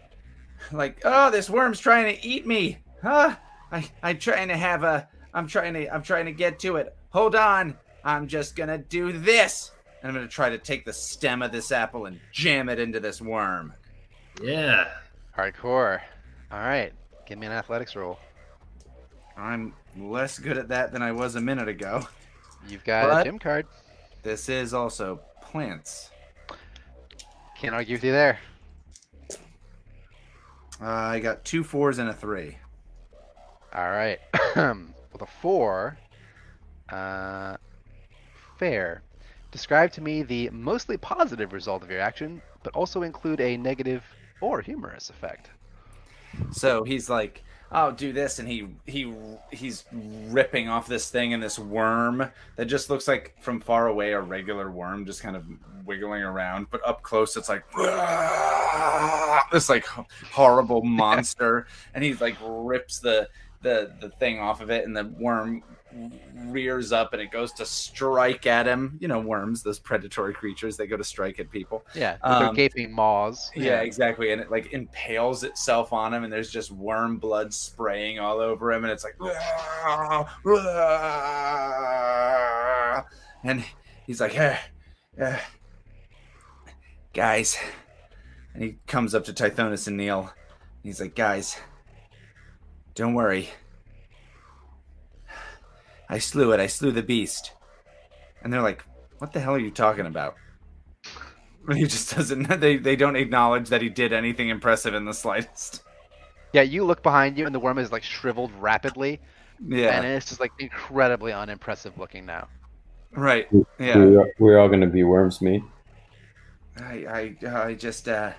like, 0.74 1.02
oh, 1.06 1.32
this 1.32 1.50
worm's 1.50 1.80
trying 1.80 2.14
to 2.14 2.26
eat 2.26 2.46
me, 2.46 2.80
huh? 3.02 3.36
I, 3.72 3.90
I'm 4.02 4.20
trying 4.20 4.50
to 4.50 4.58
have 4.58 4.84
a, 4.84 5.08
I'm 5.34 5.48
trying 5.48 5.74
to, 5.76 5.94
I'm 5.94 6.04
trying 6.04 6.26
to 6.26 6.34
get 6.34 6.60
to 6.60 6.76
it. 6.76 6.96
Hold 7.12 7.36
on, 7.36 7.78
I'm 8.04 8.28
just 8.28 8.58
gonna 8.58 8.78
do 8.78 9.14
this, 9.14 9.72
and 10.02 10.10
I'm 10.10 10.16
gonna 10.16 10.28
try 10.28 10.50
to 10.50 10.58
take 10.58 10.84
the 10.84 10.92
stem 10.92 11.42
of 11.42 11.54
this 11.54 11.72
apple 11.72 12.08
and 12.08 12.20
jam 12.34 12.68
it 12.68 12.80
into 12.80 13.00
this 13.00 13.22
worm. 13.22 13.74
Yeah. 14.42 14.90
Hardcore. 15.38 16.02
All 16.52 16.60
right, 16.60 16.92
give 17.26 17.40
me 17.40 17.48
an 17.48 17.54
athletics 17.54 17.96
roll. 17.96 18.20
I'm 19.38 19.74
less 19.98 20.40
good 20.40 20.58
at 20.58 20.70
that 20.70 20.92
than 20.92 21.02
I 21.02 21.12
was 21.12 21.36
a 21.36 21.42
minute 21.42 21.68
ago. 21.68 22.08
You've 22.68 22.84
got 22.84 23.10
What? 23.10 23.22
a 23.22 23.24
gym 23.26 23.40
card. 23.40 23.66
This 24.24 24.50
is 24.50 24.74
also 24.74 25.20
plants. 25.42 26.10
Can't 27.58 27.76
argue 27.76 27.96
with 27.96 28.04
you 28.04 28.12
there. 28.12 28.40
Uh, 30.82 30.86
I 30.86 31.20
got 31.20 31.46
two 31.46 31.64
fours 31.64 31.98
and 32.00 32.10
a 32.10 32.14
three. 32.14 32.58
All 33.74 33.90
right. 33.92 34.20
With 34.56 35.22
a 35.22 35.26
four, 35.42 35.98
uh, 36.90 37.56
fair. 38.58 39.04
Describe 39.52 39.92
to 39.94 40.02
me 40.02 40.24
the 40.24 40.50
mostly 40.50 40.98
positive 40.98 41.54
result 41.54 41.84
of 41.84 41.92
your 41.92 42.00
action, 42.02 42.42
but 42.64 42.74
also 42.76 43.04
include 43.04 43.40
a 43.40 43.56
negative 43.58 44.04
or 44.42 44.62
humorous 44.62 45.10
effect. 45.10 45.52
So 46.52 46.84
he's 46.84 47.10
like, 47.10 47.44
"I'll 47.74 47.92
do 47.92 48.14
this," 48.14 48.40
and 48.40 48.48
he 48.48 48.68
he 48.86 49.14
he's 49.52 49.86
ripping 49.92 50.70
off 50.70 50.88
this 50.88 51.10
thing, 51.10 51.34
and 51.34 51.42
this 51.42 51.58
worm 51.58 52.30
that 52.56 52.66
just 52.66 52.90
looks 52.90 53.08
like 53.08 53.36
from 53.42 53.60
far 53.60 53.88
away 53.88 54.14
a 54.14 54.22
regular 54.22 54.72
worm, 54.72 55.06
just 55.06 55.22
kind 55.22 55.36
of 55.36 55.46
wiggling 55.86 56.24
around, 56.24 56.68
but 56.70 56.82
up 56.88 57.02
close 57.02 57.36
it's 57.36 57.50
like 57.50 57.64
this 59.52 59.70
like 59.70 59.86
horrible 60.32 60.82
monster, 60.84 61.68
and 61.94 62.04
he 62.04 62.14
like 62.14 62.38
rips 62.42 63.00
the 63.00 63.28
the 63.62 63.94
the 64.00 64.10
thing 64.10 64.40
off 64.40 64.62
of 64.62 64.70
it, 64.70 64.86
and 64.86 64.96
the 64.96 65.06
worm 65.20 65.64
rears 66.46 66.92
up 66.92 67.14
and 67.14 67.22
it 67.22 67.32
goes 67.32 67.52
to 67.54 67.66
strike 67.66 68.46
at 68.46 68.66
him. 68.66 68.98
You 69.00 69.08
know, 69.08 69.20
worms, 69.20 69.64
those 69.64 69.80
predatory 69.80 70.34
creatures, 70.34 70.78
they 70.78 70.88
go 70.88 70.98
to 70.98 71.04
strike 71.04 71.40
at 71.40 71.52
people. 71.52 71.86
Yeah, 71.94 72.14
with 72.14 72.40
their 72.40 72.50
Um, 72.50 72.56
gaping 72.56 72.92
maws. 72.94 73.52
Yeah, 73.56 73.82
exactly. 73.82 74.32
And 74.32 74.42
it 74.42 74.52
like 74.52 74.74
impales 74.74 75.44
itself 75.44 75.94
on 75.94 76.14
him, 76.14 76.24
and 76.24 76.32
there's 76.34 76.50
just 76.52 76.72
worm 76.72 77.18
blood 77.18 77.54
spraying 77.54 78.20
all 78.20 78.40
over 78.40 78.72
him, 78.72 78.84
and 78.84 78.92
it's 78.92 79.04
like, 79.04 79.16
and 83.44 83.64
he's 84.06 84.22
like, 84.22 84.38
eh, 84.38 84.58
eh, 85.18 85.40
guys, 87.14 87.58
and 88.54 88.64
he 88.64 88.78
comes 88.88 89.14
up 89.16 89.26
to 89.26 89.34
Tithonus 89.34 89.88
and 89.88 89.98
Neil. 89.98 90.22
And 90.22 90.30
he's 90.84 91.02
like, 91.02 91.16
guys, 91.16 91.58
don't 92.96 93.14
worry. 93.14 93.50
I 96.14 96.20
slew 96.20 96.52
it. 96.52 96.60
I 96.60 96.68
slew 96.68 96.92
the 96.92 97.02
beast. 97.02 97.54
And 98.44 98.54
they're 98.54 98.62
like, 98.62 98.84
what 99.18 99.34
the 99.34 99.40
hell 99.40 99.56
are 99.56 99.60
you 99.60 99.72
talking 99.72 100.06
about? 100.06 100.36
And 101.68 101.78
he 101.80 101.86
just 101.86 102.16
doesn't. 102.16 102.48
They 102.60 102.78
they 102.78 102.96
don't 102.96 103.16
acknowledge 103.16 103.70
that 103.70 103.82
he 103.82 103.90
did 103.90 104.14
anything 104.14 104.50
impressive 104.50 104.94
in 104.94 105.06
the 105.06 105.14
slightest. 105.24 105.82
Yeah, 106.54 106.62
you 106.62 106.84
look 106.86 107.02
behind 107.02 107.38
you 107.38 107.48
and 107.48 107.56
the 107.56 107.60
worm 107.60 107.80
is 107.80 107.92
like 107.92 108.04
shriveled 108.04 108.52
rapidly, 108.60 109.22
Yeah, 109.60 109.98
and 109.98 110.06
it's 110.06 110.28
just 110.28 110.40
like 110.40 110.52
incredibly 110.60 111.34
unimpressive 111.34 111.98
looking 111.98 112.26
now. 112.28 112.48
Right. 113.12 113.48
Yeah. 113.80 114.06
We're, 114.06 114.34
we're 114.38 114.60
all 114.60 114.70
gonna 114.70 114.88
be 114.88 115.04
worms, 115.04 115.42
meat. 115.42 115.64
I 116.78 117.36
I 117.44 117.48
I 117.48 117.74
just 117.74 118.08
uh. 118.08 118.34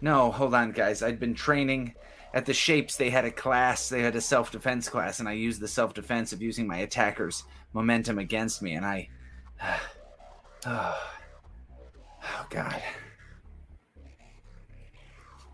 No, 0.00 0.30
hold 0.30 0.54
on, 0.54 0.72
guys. 0.72 1.02
I'd 1.02 1.20
been 1.20 1.34
training 1.34 1.94
at 2.36 2.44
the 2.44 2.52
shapes. 2.52 2.96
They 2.96 3.08
had 3.08 3.24
a 3.24 3.30
class. 3.30 3.88
They 3.88 4.02
had 4.02 4.14
a 4.14 4.20
self 4.20 4.52
defense 4.52 4.90
class, 4.90 5.20
and 5.20 5.28
I 5.28 5.32
used 5.32 5.58
the 5.58 5.66
self 5.66 5.94
defense 5.94 6.34
of 6.34 6.42
using 6.42 6.66
my 6.66 6.76
attacker's 6.76 7.44
momentum 7.72 8.18
against 8.18 8.60
me, 8.60 8.74
and 8.74 8.84
I. 8.84 9.08
oh, 9.62 9.80
oh 12.24 12.46
God. 12.50 12.82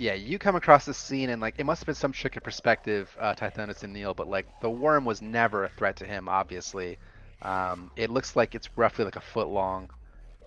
Yeah, 0.00 0.14
you 0.14 0.40
come 0.40 0.56
across 0.56 0.84
this 0.84 0.98
scene 0.98 1.30
and 1.30 1.40
like 1.40 1.54
it 1.58 1.64
must 1.64 1.82
have 1.82 1.86
been 1.86 1.94
some 1.94 2.10
trick 2.10 2.36
of 2.36 2.42
perspective, 2.42 3.16
uh, 3.20 3.36
Tithonus 3.36 3.84
and 3.84 3.92
Neil, 3.92 4.12
but 4.12 4.26
like 4.26 4.46
the 4.60 4.68
worm 4.68 5.04
was 5.04 5.22
never 5.22 5.62
a 5.62 5.68
threat 5.68 5.94
to 5.98 6.04
him. 6.04 6.28
Obviously, 6.28 6.98
um, 7.42 7.92
it 7.94 8.10
looks 8.10 8.34
like 8.34 8.56
it's 8.56 8.68
roughly 8.74 9.04
like 9.04 9.14
a 9.14 9.20
foot 9.20 9.46
long, 9.46 9.88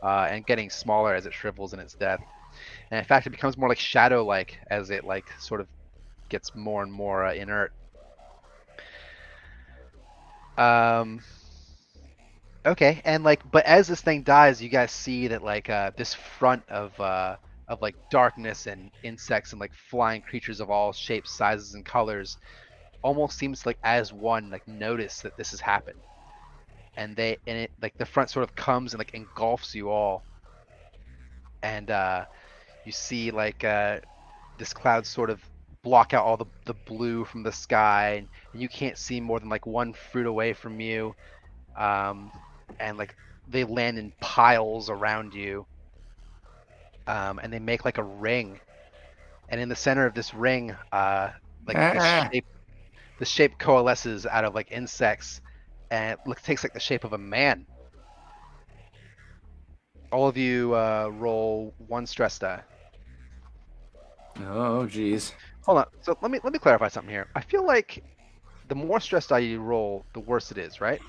uh, 0.03 0.27
and 0.29 0.45
getting 0.45 0.69
smaller 0.69 1.15
as 1.15 1.25
it 1.25 1.33
shrivels 1.33 1.73
in 1.73 1.79
its 1.79 1.93
death. 1.93 2.19
And 2.91 2.97
in 2.97 3.05
fact, 3.05 3.27
it 3.27 3.29
becomes 3.29 3.57
more 3.57 3.69
like 3.69 3.79
shadow-like 3.79 4.59
as 4.69 4.89
it 4.89 5.05
like 5.05 5.25
sort 5.39 5.61
of 5.61 5.67
gets 6.29 6.55
more 6.55 6.83
and 6.83 6.91
more 6.91 7.25
uh, 7.25 7.33
inert. 7.33 7.73
Um. 10.57 11.21
Okay, 12.65 13.01
and 13.05 13.23
like, 13.23 13.41
but 13.51 13.65
as 13.65 13.87
this 13.87 14.01
thing 14.01 14.23
dies, 14.23 14.61
you 14.61 14.69
guys 14.69 14.91
see 14.91 15.27
that 15.27 15.43
like 15.43 15.69
uh, 15.69 15.91
this 15.97 16.13
front 16.15 16.63
of 16.69 16.99
uh, 16.99 17.37
of 17.67 17.81
like 17.81 17.95
darkness 18.09 18.65
and 18.67 18.91
insects 19.03 19.51
and 19.53 19.59
like 19.59 19.73
flying 19.73 20.21
creatures 20.21 20.59
of 20.59 20.69
all 20.71 20.91
shapes, 20.93 21.31
sizes, 21.31 21.75
and 21.75 21.85
colors 21.85 22.37
almost 23.03 23.37
seems 23.37 23.65
like 23.65 23.79
as 23.83 24.13
one 24.13 24.49
like 24.51 24.67
notice 24.67 25.21
that 25.21 25.35
this 25.37 25.51
has 25.51 25.61
happened, 25.61 26.03
and 26.97 27.15
they 27.15 27.37
and 27.47 27.57
it 27.57 27.71
like 27.81 27.95
the 27.97 28.05
front 28.05 28.29
sort 28.29 28.43
of 28.43 28.55
comes 28.55 28.93
and 28.93 28.99
like 28.99 29.13
engulfs 29.13 29.75
you 29.75 29.89
all, 29.89 30.25
and 31.63 31.91
uh, 31.91 32.25
you 32.83 32.91
see 32.91 33.31
like 33.31 33.63
uh, 33.63 33.99
this 34.57 34.73
cloud 34.73 35.05
sort 35.05 35.29
of 35.29 35.41
block 35.85 36.13
out 36.13 36.25
all 36.25 36.37
the, 36.37 36.47
the 36.65 36.75
blue 36.75 37.25
from 37.25 37.43
the 37.43 37.53
sky 37.53 38.15
and, 38.15 38.29
and 38.53 38.63
you 38.63 38.69
can't 38.69 38.97
see 38.99 39.21
more 39.21 39.39
than 39.39 39.49
like 39.49 39.67
one 39.67 39.93
fruit 39.93 40.27
away 40.27 40.53
from 40.53 40.81
you. 40.81 41.15
Um, 41.77 42.31
and 42.79 42.97
like 42.97 43.15
they 43.47 43.65
land 43.65 43.99
in 43.99 44.13
piles 44.21 44.89
around 44.89 45.35
you. 45.35 45.67
Um, 47.07 47.39
and 47.43 47.53
they 47.53 47.59
make 47.59 47.85
like 47.85 47.97
a 47.99 48.03
ring. 48.03 48.61
And 49.49 49.61
in 49.61 49.69
the 49.69 49.75
center 49.75 50.05
of 50.05 50.15
this 50.15 50.33
ring 50.33 50.75
uh, 50.91 51.31
like 51.67 51.81
the 51.91 51.99
Ah. 51.99 52.29
shape 52.31 52.45
the 53.19 53.25
shape 53.25 53.57
coalesces 53.59 54.25
out 54.25 54.45
of 54.45 54.55
like 54.55 54.71
insects 54.71 55.41
and 55.91 56.13
it 56.13 56.19
look, 56.27 56.41
takes 56.41 56.63
like 56.63 56.73
the 56.73 56.79
shape 56.79 57.05
of 57.05 57.13
a 57.13 57.19
man. 57.19 57.67
All 60.11 60.27
of 60.27 60.37
you 60.37 60.75
uh, 60.75 61.09
roll 61.13 61.73
one 61.77 62.07
stress 62.07 62.39
die. 62.39 62.63
Oh, 64.39 64.87
jeez. 64.89 65.33
Hold 65.65 65.79
on. 65.79 65.85
So 66.01 66.17
let 66.21 66.31
me 66.31 66.39
let 66.43 66.53
me 66.53 66.59
clarify 66.59 66.87
something 66.89 67.09
here. 67.11 67.27
I 67.35 67.41
feel 67.41 67.65
like 67.65 68.03
the 68.67 68.75
more 68.75 68.99
stress 68.99 69.27
die 69.27 69.39
you 69.39 69.61
roll, 69.61 70.05
the 70.13 70.19
worse 70.19 70.51
it 70.51 70.57
is, 70.57 70.81
right? 70.81 71.01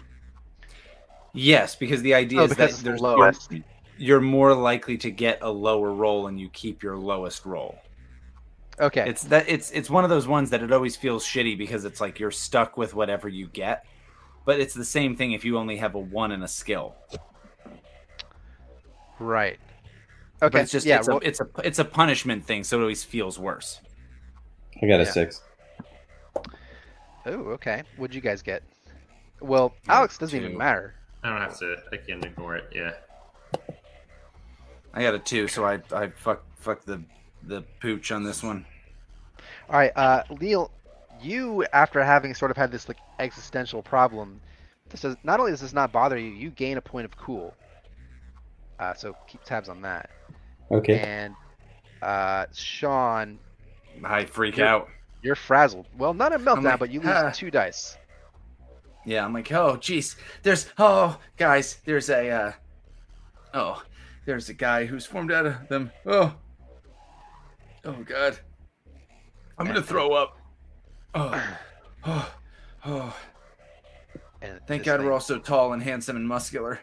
Yes, 1.32 1.76
because 1.76 2.02
the 2.02 2.14
idea 2.14 2.42
Oh, 2.42 2.44
is 2.44 2.56
that 2.56 2.82
there's 2.82 3.00
lowest. 3.00 3.50
you're, 3.50 3.64
you're 3.96 4.20
more 4.20 4.54
likely 4.54 4.96
to 4.98 5.10
get 5.10 5.38
a 5.42 5.50
lower 5.50 5.94
roll 5.94 6.26
and 6.28 6.40
you 6.40 6.48
keep 6.50 6.82
your 6.82 6.96
lowest 6.96 7.44
roll. 7.44 7.84
Okay. 8.80 9.08
It's 9.08 9.25
that 9.25 9.48
it's 9.48 9.70
it's 9.70 9.88
one 9.90 10.04
of 10.04 10.10
those 10.10 10.26
ones 10.28 10.50
that 10.50 10.62
it 10.62 10.72
always 10.72 10.96
feels 10.96 11.25
shitty 11.25 11.56
because 11.56 11.84
it's 11.84 12.00
like 12.00 12.18
you're 12.18 12.30
stuck 12.30 12.76
with 12.76 12.94
whatever 12.94 13.28
you 13.28 13.48
get. 13.48 13.84
But 14.44 14.60
it's 14.60 14.75
the 14.75 14.84
same 14.84 15.16
thing 15.16 15.32
if 15.32 15.44
you 15.44 15.58
only 15.58 15.76
have 15.78 15.94
a 15.94 16.00
one 16.00 16.32
and 16.32 16.44
a 16.44 16.48
skill. 16.48 16.96
right. 19.18 19.58
But 20.50 20.54
Okay. 20.54 20.60
it's 20.60 20.70
just 20.72 20.86
yeah. 20.86 20.98
it's, 20.98 21.08
roll- 21.08 21.20
a, 21.22 21.26
it's 21.26 21.40
a 21.40 21.46
it's 21.64 21.78
a 21.78 21.84
punishment 21.84 22.46
thing, 22.46 22.64
so 22.64 22.78
it 22.78 22.82
always 22.82 23.04
feels 23.04 23.38
worse. 23.38 23.80
I 24.83 24.87
got 24.87 25.00
a 25.00 25.04
Yeah. 25.04 25.11
six. 25.11 25.42
oh, 27.26 27.33
okay. 27.52 27.83
What'd 27.97 28.14
you 28.14 28.21
guys 28.21 28.42
get? 28.42 28.62
Well, 29.40 29.75
Yeah, 29.87 29.97
Alex 29.97 30.18
doesn't 30.18 30.38
even 30.38 30.56
matter. 30.56 30.95
I 31.23 31.30
don't 31.30 31.40
have 31.40 31.59
to. 31.59 31.76
I 31.92 31.97
can 31.97 32.25
ignore 32.25 32.56
it. 32.56 32.71
Yeah. 32.73 32.92
I 34.95 35.02
got 35.02 35.14
a 35.14 35.18
two, 35.18 35.49
so 35.49 35.64
I 35.66 35.80
I 35.92 36.09
fuck 36.09 36.42
fuck 36.56 36.85
the 36.85 37.02
the 37.42 37.62
pooch 37.80 38.12
on 38.12 38.25
this 38.25 38.42
one. 38.42 38.64
All 39.68 39.76
right, 39.78 39.92
uh, 39.97 40.23
Neil, 40.40 40.71
you 41.21 41.64
after 41.73 42.02
having 42.02 42.35
sort 42.35 42.50
of 42.50 42.56
had 42.56 42.73
this 42.73 42.88
like 42.88 42.99
existential 43.18 43.83
problem, 43.83 44.40
this 44.88 45.00
does 45.02 45.16
not 45.23 45.38
only 45.40 45.52
does 45.52 45.61
this 45.61 45.73
not 45.75 45.92
bother 45.92 46.16
you, 46.16 46.30
you 46.30 46.50
gain 46.50 46.76
a 46.78 46.80
point 46.80 47.04
of 47.04 47.16
cool. 47.16 47.54
Uh, 48.78 48.95
so 48.95 49.14
keep 49.26 49.42
tabs 49.45 49.68
on 49.68 49.83
that. 49.83 50.11
Okay. 50.71 50.99
And 51.00 51.35
uh, 52.02 52.47
Sean, 52.54 53.38
I 54.04 54.24
freak 54.24 54.56
You're- 54.56 54.68
out. 54.68 54.88
you're 55.22 55.34
frazzled. 55.36 55.86
Well, 55.96 56.14
not 56.14 56.32
a 56.32 56.38
meltdown, 56.38 56.62
like, 56.64 56.78
but 56.80 56.90
you 56.90 57.00
lose 57.00 57.08
"Ah." 57.10 57.30
two 57.30 57.50
dice. 57.50 57.96
Yeah, 59.04 59.24
I'm 59.24 59.32
like, 59.32 59.50
oh, 59.52 59.76
jeez. 59.76 60.16
There's, 60.42 60.68
oh, 60.78 61.18
guys, 61.36 61.78
there's 61.84 62.10
a, 62.10 62.28
uh, 62.30 62.52
oh, 63.54 63.82
there's 64.24 64.48
a 64.48 64.54
guy 64.54 64.84
who's 64.86 65.06
formed 65.06 65.30
out 65.30 65.46
of 65.46 65.68
them. 65.68 65.92
Oh, 66.04 66.34
oh, 67.84 67.92
God. 68.04 68.38
I'm 69.58 69.66
gonna 69.66 69.80
throw 69.82 70.12
up. 70.12 70.36
Oh, 71.14 71.56
oh, 72.04 72.34
oh. 72.84 73.16
And 74.42 74.60
Thank 74.66 74.84
God 74.84 74.98
thing- 74.98 75.06
we're 75.06 75.12
all 75.12 75.20
so 75.20 75.38
tall 75.38 75.72
and 75.72 75.82
handsome 75.82 76.16
and 76.16 76.26
muscular. 76.28 76.80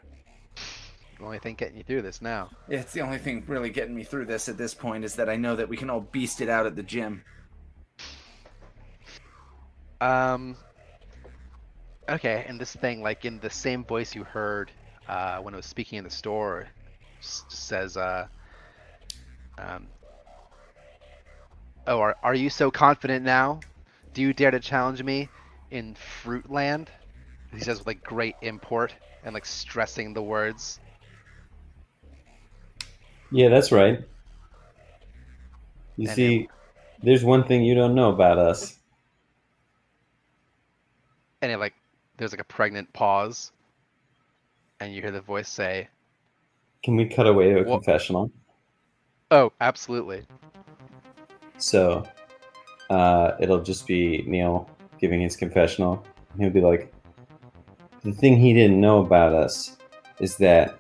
The 1.24 1.28
only 1.28 1.40
thing 1.40 1.56
getting 1.56 1.78
you 1.78 1.84
through 1.84 2.02
this 2.02 2.22
now. 2.22 2.50
It's 2.68 2.92
the 2.92 3.00
only 3.00 3.18
thing 3.18 3.46
really 3.48 3.70
getting 3.70 3.96
me 3.96 4.04
through 4.04 4.26
this 4.26 4.50
at 4.50 4.58
this 4.58 4.74
point 4.74 5.06
is 5.06 5.16
that 5.16 5.30
I 5.30 5.38
know 5.38 5.56
that 5.56 5.70
we 5.70 5.78
can 5.78 5.90
all 5.90 6.02
beast 6.02 6.42
it 6.42 6.50
out 6.50 6.66
at 6.66 6.76
the 6.76 6.84
gym. 6.84 7.24
Um. 10.02 10.58
Okay, 12.10 12.44
and 12.46 12.60
this 12.60 12.76
thing, 12.76 13.02
like 13.02 13.24
in 13.24 13.40
the 13.40 13.50
same 13.50 13.86
voice 13.86 14.14
you 14.14 14.26
heard 14.26 14.70
uh, 15.08 15.38
when 15.38 15.54
I 15.54 15.58
was 15.58 15.66
speaking 15.66 15.98
in 15.98 16.04
the 16.04 16.10
store, 16.10 16.68
s- 17.20 17.46
says, 17.48 17.96
uh, 17.96 18.28
um, 19.58 19.88
"Oh, 21.88 22.00
are 22.00 22.18
are 22.22 22.36
you 22.36 22.50
so 22.50 22.70
confident 22.70 23.24
now? 23.24 23.62
Do 24.14 24.22
you 24.22 24.34
dare 24.34 24.52
to 24.52 24.60
challenge 24.60 25.02
me 25.02 25.30
in 25.72 25.96
Fruitland?" 26.22 26.88
He 27.54 27.62
says 27.62 27.78
with 27.78 27.88
like 27.88 28.04
great 28.04 28.36
import 28.42 28.94
and 29.24 29.34
like 29.34 29.46
stressing 29.46 30.14
the 30.14 30.22
words. 30.22 30.82
Yeah, 33.34 33.50
that's 33.50 33.72
right. 33.72 34.00
You 35.98 36.08
And 36.08 36.16
see, 36.16 36.48
there's 37.02 37.24
one 37.24 37.44
thing 37.46 37.64
you 37.64 37.74
don't 37.74 37.96
know 37.96 38.10
about 38.12 38.38
us. 38.38 38.78
and 41.42 41.52
it 41.52 41.58
like 41.58 41.74
there's 42.18 42.32
like 42.32 42.40
a 42.40 42.44
pregnant 42.46 42.94
pause, 42.94 43.52
and 44.80 44.94
you 44.94 45.02
hear 45.02 45.12
the 45.12 45.20
voice 45.22 45.50
say, 45.50 45.88
Can 46.84 46.96
we 46.96 47.06
cut 47.08 47.26
away 47.28 47.50
to 47.54 47.62
a 47.62 47.64
Wha- 47.64 47.78
confessional? 47.78 48.32
"Oh, 49.32 49.52
absolutely." 49.62 50.26
So 51.58 52.04
uh, 52.92 53.32
it'll 53.40 53.62
just 53.64 53.88
be 53.88 54.24
Neil 54.28 54.70
giving 55.00 55.22
his 55.22 55.36
confessional. 55.36 56.06
He'll 56.38 56.52
be 56.52 56.62
like, 56.62 56.94
The 58.04 58.12
thing 58.12 58.38
he 58.38 58.54
didn't 58.54 58.80
know 58.80 59.00
about 59.00 59.34
us 59.34 59.76
is 60.20 60.38
that 60.38 60.80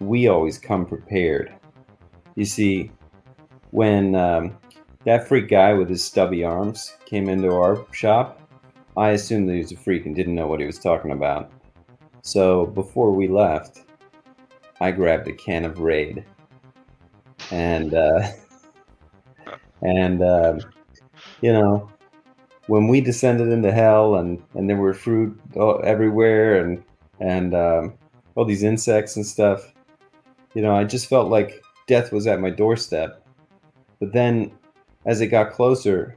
we 0.00 0.28
always 0.28 0.58
come 0.58 0.84
prepared. 0.84 1.54
You 2.34 2.44
see, 2.44 2.90
when 3.70 4.14
um, 4.14 4.56
that 5.04 5.28
freak 5.28 5.48
guy 5.48 5.72
with 5.72 5.88
his 5.88 6.04
stubby 6.04 6.44
arms 6.44 6.96
came 7.04 7.28
into 7.28 7.52
our 7.52 7.86
shop, 7.92 8.40
I 8.96 9.10
assumed 9.10 9.48
that 9.48 9.54
he 9.54 9.58
was 9.58 9.72
a 9.72 9.76
freak 9.76 10.06
and 10.06 10.14
didn't 10.14 10.34
know 10.34 10.46
what 10.46 10.60
he 10.60 10.66
was 10.66 10.78
talking 10.78 11.10
about. 11.10 11.50
So 12.22 12.66
before 12.66 13.12
we 13.12 13.28
left, 13.28 13.82
I 14.80 14.92
grabbed 14.92 15.28
a 15.28 15.32
can 15.32 15.64
of 15.64 15.80
Raid. 15.80 16.24
And, 17.50 17.92
uh, 17.94 18.28
and, 19.82 20.22
um, 20.22 20.60
you 21.40 21.52
know, 21.52 21.90
when 22.66 22.88
we 22.88 23.00
descended 23.00 23.48
into 23.48 23.72
hell 23.72 24.16
and, 24.16 24.42
and 24.54 24.70
there 24.70 24.76
were 24.76 24.94
fruit 24.94 25.38
everywhere 25.82 26.64
and, 26.64 26.82
and 27.20 27.54
um, 27.54 27.94
all 28.36 28.44
these 28.44 28.62
insects 28.62 29.16
and 29.16 29.26
stuff, 29.26 29.72
you 30.54 30.62
know, 30.62 30.74
I 30.74 30.84
just 30.84 31.08
felt 31.08 31.28
like 31.28 31.63
death 31.86 32.12
was 32.12 32.26
at 32.26 32.40
my 32.40 32.50
doorstep. 32.50 33.24
But 34.00 34.12
then 34.12 34.52
as 35.06 35.20
it 35.20 35.28
got 35.28 35.52
closer, 35.52 36.16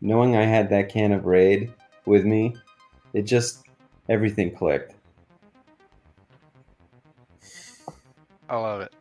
knowing 0.00 0.36
I 0.36 0.44
had 0.44 0.70
that 0.70 0.88
can 0.88 1.12
of 1.12 1.26
Raid 1.26 1.72
with 2.06 2.24
me, 2.24 2.56
it 3.12 3.22
just, 3.22 3.64
everything 4.08 4.54
clicked. 4.54 4.94
I 8.48 8.56
love 8.56 8.80
it. 8.80 8.92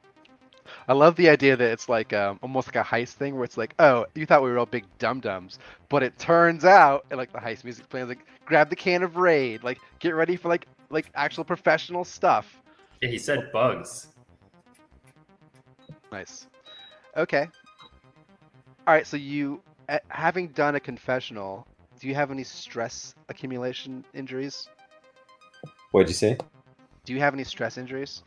I 0.90 0.94
love 0.94 1.18
the 1.18 1.28
idea 1.28 1.58
that 1.58 1.70
it's 1.70 1.90
like 1.90 2.14
um, 2.14 2.40
almost 2.42 2.68
like 2.68 2.78
a 2.78 2.88
heist 2.88 3.14
thing 3.14 3.36
where 3.36 3.44
it's 3.44 3.58
like, 3.58 3.74
oh, 3.80 4.06
you 4.16 4.26
thought 4.26 4.42
we 4.42 4.50
were 4.50 4.58
all 4.58 4.66
big 4.66 4.86
dum 5.00 5.20
dums, 5.20 5.60
but 5.90 6.02
it 6.02 6.18
turns 6.18 6.64
out, 6.64 7.06
and 7.10 7.18
like 7.18 7.34
the 7.34 7.40
heist 7.40 7.66
music 7.66 7.90
playing, 7.90 8.08
like 8.08 8.26
grab 8.46 8.70
the 8.70 8.76
can 8.76 9.04
of 9.04 9.18
raid, 9.18 9.64
like 9.64 9.80
get 10.00 10.16
ready 10.16 10.38
for 10.38 10.48
like 10.48 10.66
like 10.90 11.10
actual 11.16 11.44
professional 11.44 12.06
stuff. 12.06 12.62
Yeah, 13.02 13.10
he 13.10 13.18
said 13.18 13.52
bugs. 13.52 14.08
Nice. 16.12 16.48
Okay. 17.16 17.48
All 18.86 18.94
right. 18.94 19.06
So 19.06 19.18
you, 19.18 19.62
having 20.10 20.50
done 20.50 20.76
a 20.76 20.80
confessional, 20.80 21.68
do 22.00 22.08
you 22.08 22.16
have 22.16 22.32
any 22.32 22.44
stress 22.44 23.16
accumulation 23.30 24.06
injuries? 24.14 24.70
What'd 25.92 26.10
you 26.10 26.16
say? 26.16 26.38
Do 27.06 27.14
you 27.14 27.20
have 27.20 27.34
any 27.34 27.44
stress 27.44 27.78
injuries? 27.78 28.24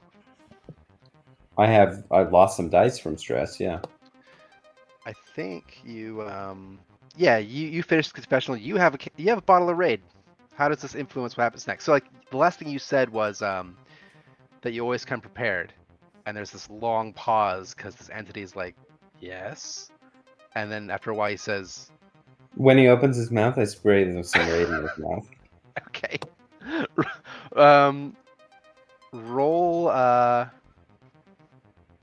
I 1.59 1.67
have, 1.67 2.05
I've 2.11 2.33
lost 2.33 2.57
some 2.57 2.71
dice 2.71 2.99
from 2.99 3.19
stress, 3.19 3.61
yeah. 3.61 3.81
I 5.07 5.13
think 5.35 5.81
you, 5.85 6.23
um, 6.23 6.79
yeah, 7.17 7.39
you 7.39 7.67
you 7.69 7.83
finished 7.83 8.15
the 8.15 8.21
confessional. 8.21 8.57
You 8.57 8.77
have 8.77 8.95
a 8.95 8.99
you 9.17 9.29
have 9.29 9.39
a 9.39 9.43
bottle 9.43 9.69
of 9.69 9.77
raid. 9.77 10.01
How 10.55 10.69
does 10.69 10.81
this 10.83 10.95
influence 10.95 11.37
what 11.37 11.45
happens 11.45 11.67
next? 11.67 11.85
So 11.85 11.93
like 11.93 12.05
the 12.31 12.37
last 12.37 12.59
thing 12.59 12.69
you 12.69 12.79
said 12.79 13.11
was 13.11 13.43
um, 13.43 13.77
that 14.63 14.73
you 14.73 14.83
always 14.83 15.05
come 15.05 15.21
prepared, 15.21 15.73
and 16.31 16.37
there's 16.37 16.53
this 16.53 16.71
long 16.71 17.13
pause 17.13 17.75
because 17.75 17.97
this 17.97 18.09
entity 18.09 18.41
is 18.41 18.55
like, 18.55 18.77
yes, 19.19 19.91
and 20.55 20.71
then 20.71 20.89
after 20.89 21.11
a 21.11 21.15
while 21.15 21.29
he 21.29 21.37
says, 21.37 21.91
When 22.55 22.79
he 22.79 22.87
opens 22.87 23.17
his 23.17 23.33
mouth, 23.33 23.59
I 23.59 23.65
spray 23.65 24.05
them 24.05 24.23
some 24.23 24.47
raid 24.49 24.69
in 24.69 24.81
his 24.81 24.91
mouth. 24.99 25.27
okay, 25.89 26.19
um, 27.57 28.17
roll. 29.13 29.89
Uh, 29.89 30.47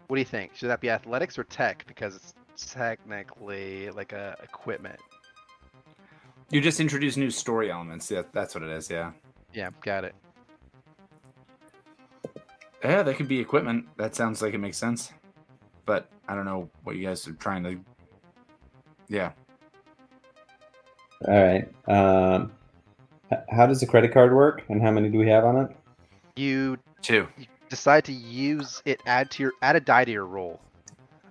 what 0.08 0.18
do 0.18 0.20
you 0.20 0.26
think? 0.26 0.54
Should 0.56 0.70
that 0.72 0.82
be 0.82 0.90
athletics 0.90 1.40
or 1.40 1.46
tech? 1.46 1.86
Because 1.88 2.18
it's 2.18 2.74
technically 2.74 3.90
like 3.92 4.12
a 4.12 4.36
equipment. 4.44 5.00
You 6.50 6.60
just 6.60 6.82
introduce 6.82 7.16
new 7.16 7.30
story 7.30 7.72
elements. 7.72 8.12
Yeah, 8.12 8.24
that's 8.34 8.54
what 8.54 8.64
it 8.66 8.72
is. 8.72 8.90
Yeah. 8.90 9.14
Yeah, 9.54 9.70
got 9.80 10.04
it. 10.04 10.16
Yeah, 12.84 13.04
that 13.04 13.16
could 13.18 13.28
be 13.28 13.40
equipment. 13.40 13.86
That 13.98 14.16
sounds 14.16 14.42
like 14.42 14.54
it 14.54 14.60
makes 14.60 14.78
sense. 14.78 15.12
But 15.86 16.10
I 16.28 16.36
don't 16.36 16.46
know 16.46 16.70
what 16.84 16.96
you 16.96 17.06
guys 17.08 17.28
are 17.28 17.34
trying 17.34 17.64
to. 17.64 17.80
Yeah. 19.08 19.32
All 21.28 21.34
right. 21.44 21.68
Um, 21.88 22.52
how 23.50 23.66
does 23.66 23.80
the 23.80 23.88
credit 23.88 24.14
card 24.14 24.34
work, 24.34 24.64
and 24.70 24.82
how 24.82 24.92
many 24.92 25.10
do 25.10 25.18
we 25.18 25.28
have 25.30 25.44
on 25.44 25.58
it? 25.66 25.76
You 26.36 26.78
Two. 27.02 27.28
decide 27.70 28.06
to 28.06 28.14
use 28.14 28.82
it 28.86 29.02
add 29.06 29.32
to 29.32 29.44
your 29.44 29.54
add 29.62 29.76
a 29.76 29.80
die 29.80 30.06
to 30.06 30.12
your 30.12 30.26
roll. 30.26 30.60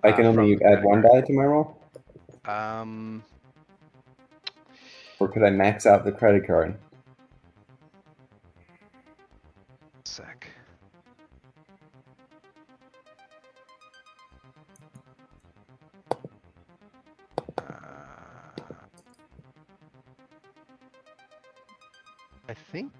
I 0.03 0.11
can 0.11 0.25
Uh, 0.25 0.29
only 0.29 0.57
add 0.63 0.83
one 0.83 1.01
die 1.01 1.21
to 1.21 1.33
my 1.33 1.43
roll, 1.43 1.77
Um, 2.45 3.23
or 5.19 5.27
could 5.29 5.43
I 5.43 5.49
max 5.49 5.85
out 5.85 6.03
the 6.03 6.11
credit 6.11 6.45
card? 6.45 6.75
Think. 22.71 22.91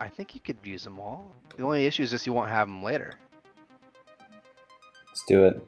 I 0.00 0.08
think 0.08 0.34
you 0.34 0.40
could 0.40 0.58
use 0.64 0.84
them 0.84 0.98
all. 1.00 1.32
The 1.56 1.64
only 1.64 1.86
issue 1.86 2.02
is 2.02 2.10
just 2.10 2.26
you 2.26 2.32
won't 2.32 2.50
have 2.50 2.68
them 2.68 2.82
later. 2.82 3.12
Let's 5.08 5.24
do 5.26 5.44
it. 5.44 5.60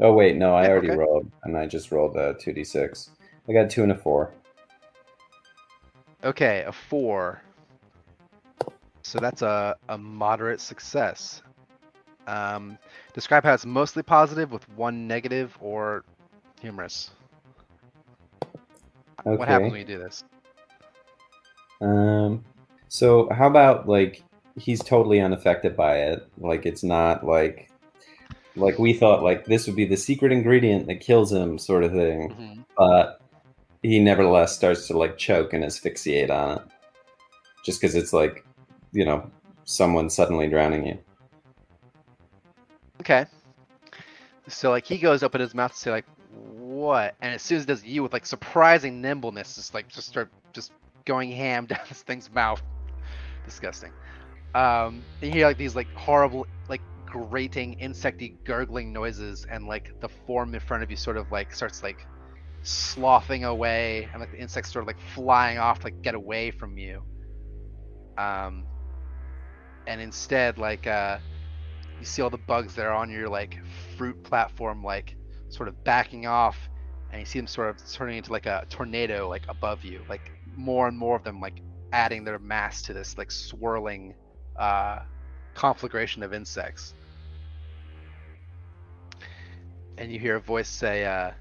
Oh 0.00 0.12
wait, 0.12 0.36
no, 0.36 0.54
I 0.54 0.62
Yeah, 0.62 0.70
already 0.70 0.88
okay. 0.88 0.96
rolled, 0.96 1.30
and 1.44 1.56
I 1.56 1.66
just 1.66 1.90
rolled 1.90 2.16
a 2.16 2.34
two 2.34 2.52
d 2.52 2.64
six. 2.64 3.10
I 3.48 3.52
got 3.52 3.68
two 3.70 3.82
and 3.82 3.92
a 3.92 3.96
four. 3.96 4.32
Okay, 6.24 6.64
a 6.66 6.72
four. 6.72 7.42
So 9.02 9.18
that's 9.18 9.42
a, 9.42 9.76
a 9.88 9.98
moderate 9.98 10.60
success. 10.60 11.42
Um, 12.26 12.78
describe 13.14 13.44
how 13.44 13.54
it's 13.54 13.64
mostly 13.64 14.02
positive 14.02 14.52
with 14.52 14.68
one 14.70 15.06
negative 15.06 15.56
or 15.60 16.04
humorous. 16.60 17.10
What 19.24 19.48
happens 19.48 19.72
when 19.72 19.80
Okay. 19.80 19.80
you 19.80 19.86
do 19.86 19.98
this? 19.98 20.22
Um, 21.80 22.44
so 22.88 23.28
how 23.30 23.46
about 23.48 23.88
like 23.88 24.22
he's 24.56 24.80
totally 24.82 25.20
unaffected 25.20 25.76
by 25.76 25.98
it? 25.98 26.26
Like 26.38 26.66
it's 26.66 26.82
not 26.82 27.24
like 27.24 27.68
like 28.56 28.78
we 28.78 28.92
thought 28.92 29.22
like 29.22 29.44
this 29.46 29.66
would 29.66 29.76
be 29.76 29.84
the 29.86 29.96
secret 29.96 30.32
ingredient 30.32 30.86
that 30.88 31.00
kills 31.00 31.32
him, 31.32 31.58
sort 31.58 31.84
of 31.84 31.92
thing. 31.92 32.34
Mhm. 32.34 32.64
but 32.76 33.20
he 33.82 33.98
nevertheless 34.00 34.54
starts 34.56 34.88
to 34.88 34.98
like 34.98 35.18
choke 35.18 35.52
and 35.52 35.64
asphyxiate 35.64 36.30
on 36.30 36.58
it 36.58 36.62
just 37.64 37.80
because 37.80 37.94
it's 37.94 38.12
like 38.12 38.44
you 38.92 39.04
know 39.04 39.30
someone 39.64 40.10
suddenly 40.10 40.48
drowning 40.48 40.86
you 40.86 40.98
Okay. 43.00 43.26
So 44.48 44.70
like 44.70 44.84
he 44.86 44.98
goes 44.98 45.22
up 45.22 45.34
in 45.34 45.40
his 45.40 45.54
mouth 45.54 45.72
to 45.72 45.78
say 45.78 45.90
like 45.90 46.06
what, 46.88 47.16
and 47.20 47.34
as 47.34 47.42
soon 47.42 47.58
as 47.58 47.64
it 47.64 47.66
does 47.66 47.84
you 47.84 48.02
with 48.02 48.14
like 48.14 48.24
surprising 48.24 49.02
nimbleness, 49.02 49.56
just 49.56 49.74
like 49.74 49.88
just 49.88 50.08
start 50.08 50.30
just 50.54 50.72
going 51.04 51.30
ham 51.30 51.66
down 51.70 51.80
this 51.88 52.02
thing's 52.02 52.32
mouth. 52.32 52.62
Disgusting. 53.44 53.92
Um, 54.54 55.02
and 55.20 55.28
you 55.28 55.30
hear 55.32 55.46
like 55.46 55.58
these 55.58 55.76
like 55.76 55.92
horrible 55.94 56.46
like 56.70 56.80
grating 57.04 57.76
insecty 57.78 58.36
gurgling 58.44 58.90
noises, 58.90 59.46
and 59.50 59.66
like 59.66 60.00
the 60.00 60.08
form 60.08 60.54
in 60.54 60.60
front 60.60 60.82
of 60.82 60.90
you 60.90 60.96
sort 60.96 61.18
of 61.18 61.30
like 61.30 61.54
starts 61.54 61.82
like 61.82 62.06
sloughing 62.62 63.44
away, 63.44 64.08
and 64.12 64.20
like 64.20 64.32
the 64.32 64.38
insects 64.38 64.72
sort 64.72 64.82
of 64.82 64.86
like 64.86 65.00
flying 65.14 65.58
off 65.58 65.84
like 65.84 66.00
get 66.00 66.14
away 66.14 66.50
from 66.50 66.78
you. 66.78 67.02
Um, 68.16 68.64
and 69.86 70.00
instead 70.00 70.56
like 70.56 70.86
uh 70.86 71.18
you 71.98 72.04
see 72.06 72.22
all 72.22 72.30
the 72.30 72.38
bugs 72.38 72.74
that 72.76 72.86
are 72.86 72.94
on 72.94 73.10
your 73.10 73.28
like 73.28 73.58
fruit 73.96 74.22
platform 74.22 74.82
like 74.82 75.16
sort 75.50 75.68
of 75.68 75.84
backing 75.84 76.26
off 76.26 76.56
and 77.10 77.20
you 77.20 77.26
see 77.26 77.38
them 77.38 77.46
sort 77.46 77.70
of 77.70 77.92
turning 77.92 78.18
into 78.18 78.32
like 78.32 78.46
a 78.46 78.66
tornado 78.68 79.28
like 79.28 79.42
above 79.48 79.84
you 79.84 80.02
like 80.08 80.30
more 80.56 80.88
and 80.88 80.98
more 80.98 81.16
of 81.16 81.24
them 81.24 81.40
like 81.40 81.62
adding 81.92 82.24
their 82.24 82.38
mass 82.38 82.82
to 82.82 82.92
this 82.92 83.16
like 83.16 83.30
swirling 83.30 84.14
uh 84.56 85.00
conflagration 85.54 86.22
of 86.22 86.32
insects. 86.34 86.94
And 89.96 90.12
you 90.12 90.18
hear 90.20 90.36
a 90.36 90.40
voice 90.40 90.68
say 90.68 91.04
uh 91.04 91.32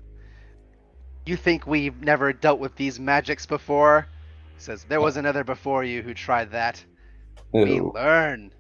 you 1.26 1.36
think 1.36 1.68
we've 1.68 2.02
never 2.02 2.32
dealt 2.32 2.60
with 2.60 2.76
these 2.76 3.00
magics 3.00 3.46
before? 3.46 4.08
He 4.56 4.62
says 4.62 4.86
there 4.86 5.02
was 5.02 5.18
another 5.18 5.44
before 5.44 5.84
you 5.84 6.02
who 6.02 6.14
tried 6.14 6.52
that. 6.52 6.84
We 7.52 7.82
learn. 7.82 8.52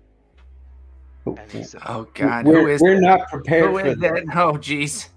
And 1.25 1.51
he 1.51 1.63
said 1.63 1.81
Oh 1.85 2.07
God, 2.13 2.45
we're, 2.45 2.61
who 2.61 2.67
is 2.67 2.81
we're 2.81 2.95
that? 2.95 3.01
not 3.01 3.29
prepared 3.29 3.71
Who 3.71 3.79
for 3.79 3.85
is 3.87 3.97
that? 3.99 4.25
that? 4.25 4.37
Oh 4.37 4.53
jeez. 4.53 5.09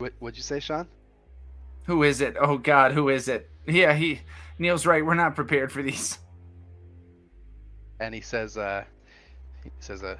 What, 0.00 0.12
what'd 0.18 0.36
you 0.36 0.42
say 0.42 0.60
sean 0.60 0.86
Who 1.84 2.02
is 2.02 2.20
it? 2.20 2.36
Oh 2.40 2.58
God, 2.58 2.92
who 2.92 3.08
is 3.08 3.28
it? 3.28 3.48
Yeah, 3.66 3.92
he 3.92 4.20
Neil's 4.60 4.84
right. 4.84 5.04
We're 5.04 5.14
not 5.14 5.34
prepared 5.34 5.72
for 5.72 5.82
these. 5.82 6.18
and 8.00 8.14
he 8.14 8.20
says, 8.20 8.58
uh, 8.58 8.84
he 9.64 9.70
says, 9.80 10.02
uh, 10.02 10.16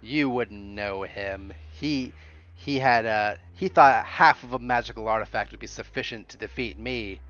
you 0.00 0.30
wouldn't 0.30 0.62
know 0.62 1.02
him. 1.02 1.52
He, 1.72 2.12
he 2.54 2.78
had, 2.78 3.04
uh, 3.04 3.34
he 3.52 3.66
thought 3.66 4.04
half 4.04 4.44
of 4.44 4.52
a 4.52 4.58
magical 4.60 5.08
artifact 5.08 5.50
would 5.50 5.60
be 5.60 5.66
sufficient 5.66 6.28
to 6.28 6.36
defeat 6.36 6.78
me. 6.78 7.20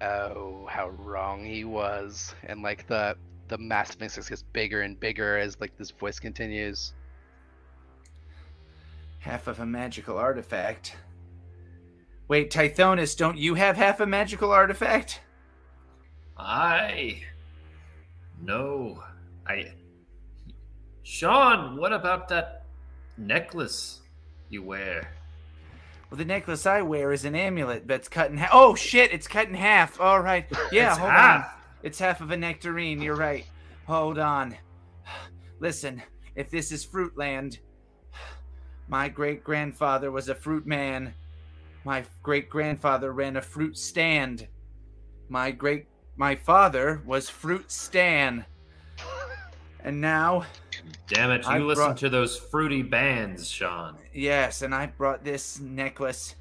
Oh, 0.00 0.66
how 0.70 0.88
wrong 0.88 1.44
he 1.44 1.64
was. 1.64 2.34
And 2.44 2.62
like 2.62 2.86
the, 2.86 3.16
the 3.48 3.58
massive 3.58 4.02
insects 4.02 4.30
gets 4.30 4.42
bigger 4.42 4.80
and 4.80 4.98
bigger 4.98 5.36
as 5.36 5.60
like 5.60 5.76
this 5.76 5.90
voice 5.90 6.18
continues. 6.18 6.94
Half 9.26 9.48
of 9.48 9.58
a 9.58 9.66
magical 9.66 10.16
artifact. 10.16 10.94
Wait, 12.28 12.48
Tithonus, 12.48 13.16
don't 13.16 13.36
you 13.36 13.54
have 13.54 13.76
half 13.76 13.98
a 13.98 14.06
magical 14.06 14.52
artifact? 14.52 15.20
I. 16.38 17.24
No. 18.40 19.02
I. 19.44 19.72
Sean, 21.02 21.76
what 21.76 21.92
about 21.92 22.28
that 22.28 22.66
necklace 23.18 24.00
you 24.48 24.62
wear? 24.62 25.10
Well, 26.08 26.18
the 26.18 26.24
necklace 26.24 26.64
I 26.64 26.82
wear 26.82 27.10
is 27.10 27.24
an 27.24 27.34
amulet 27.34 27.88
that's 27.88 28.08
cut 28.08 28.30
in 28.30 28.36
half. 28.36 28.50
Oh 28.52 28.76
shit, 28.76 29.12
it's 29.12 29.26
cut 29.26 29.48
in 29.48 29.54
half. 29.54 30.00
All 30.00 30.20
right. 30.20 30.46
Yeah, 30.70 30.96
hold 30.96 31.10
on. 31.10 31.16
half. 31.16 31.58
It's 31.82 31.98
half 31.98 32.20
of 32.20 32.30
a 32.30 32.36
nectarine. 32.36 33.02
You're 33.02 33.16
right. 33.16 33.44
Hold 33.88 34.20
on. 34.20 34.54
Listen, 35.58 36.00
if 36.36 36.48
this 36.48 36.70
is 36.70 36.86
Fruitland, 36.86 37.58
my 38.88 39.08
great 39.08 39.42
grandfather 39.44 40.10
was 40.10 40.28
a 40.28 40.34
fruit 40.34 40.66
man. 40.66 41.14
My 41.84 42.04
great 42.22 42.48
grandfather 42.50 43.12
ran 43.12 43.36
a 43.36 43.42
fruit 43.42 43.76
stand. 43.78 44.46
My 45.28 45.50
great 45.50 45.86
my 46.16 46.34
father 46.34 47.02
was 47.04 47.28
Fruit 47.28 47.70
Stan. 47.70 48.46
And 49.84 50.00
now, 50.00 50.46
Damn 51.08 51.30
it, 51.30 51.42
you 51.44 51.50
I 51.50 51.58
listen 51.58 51.84
brought- 51.84 51.96
to 51.98 52.08
those 52.08 52.36
fruity 52.38 52.82
bands, 52.82 53.48
Sean. 53.50 53.98
yes, 54.14 54.62
and 54.62 54.74
I 54.74 54.86
brought 54.86 55.22
this 55.24 55.60
necklace 55.60 56.34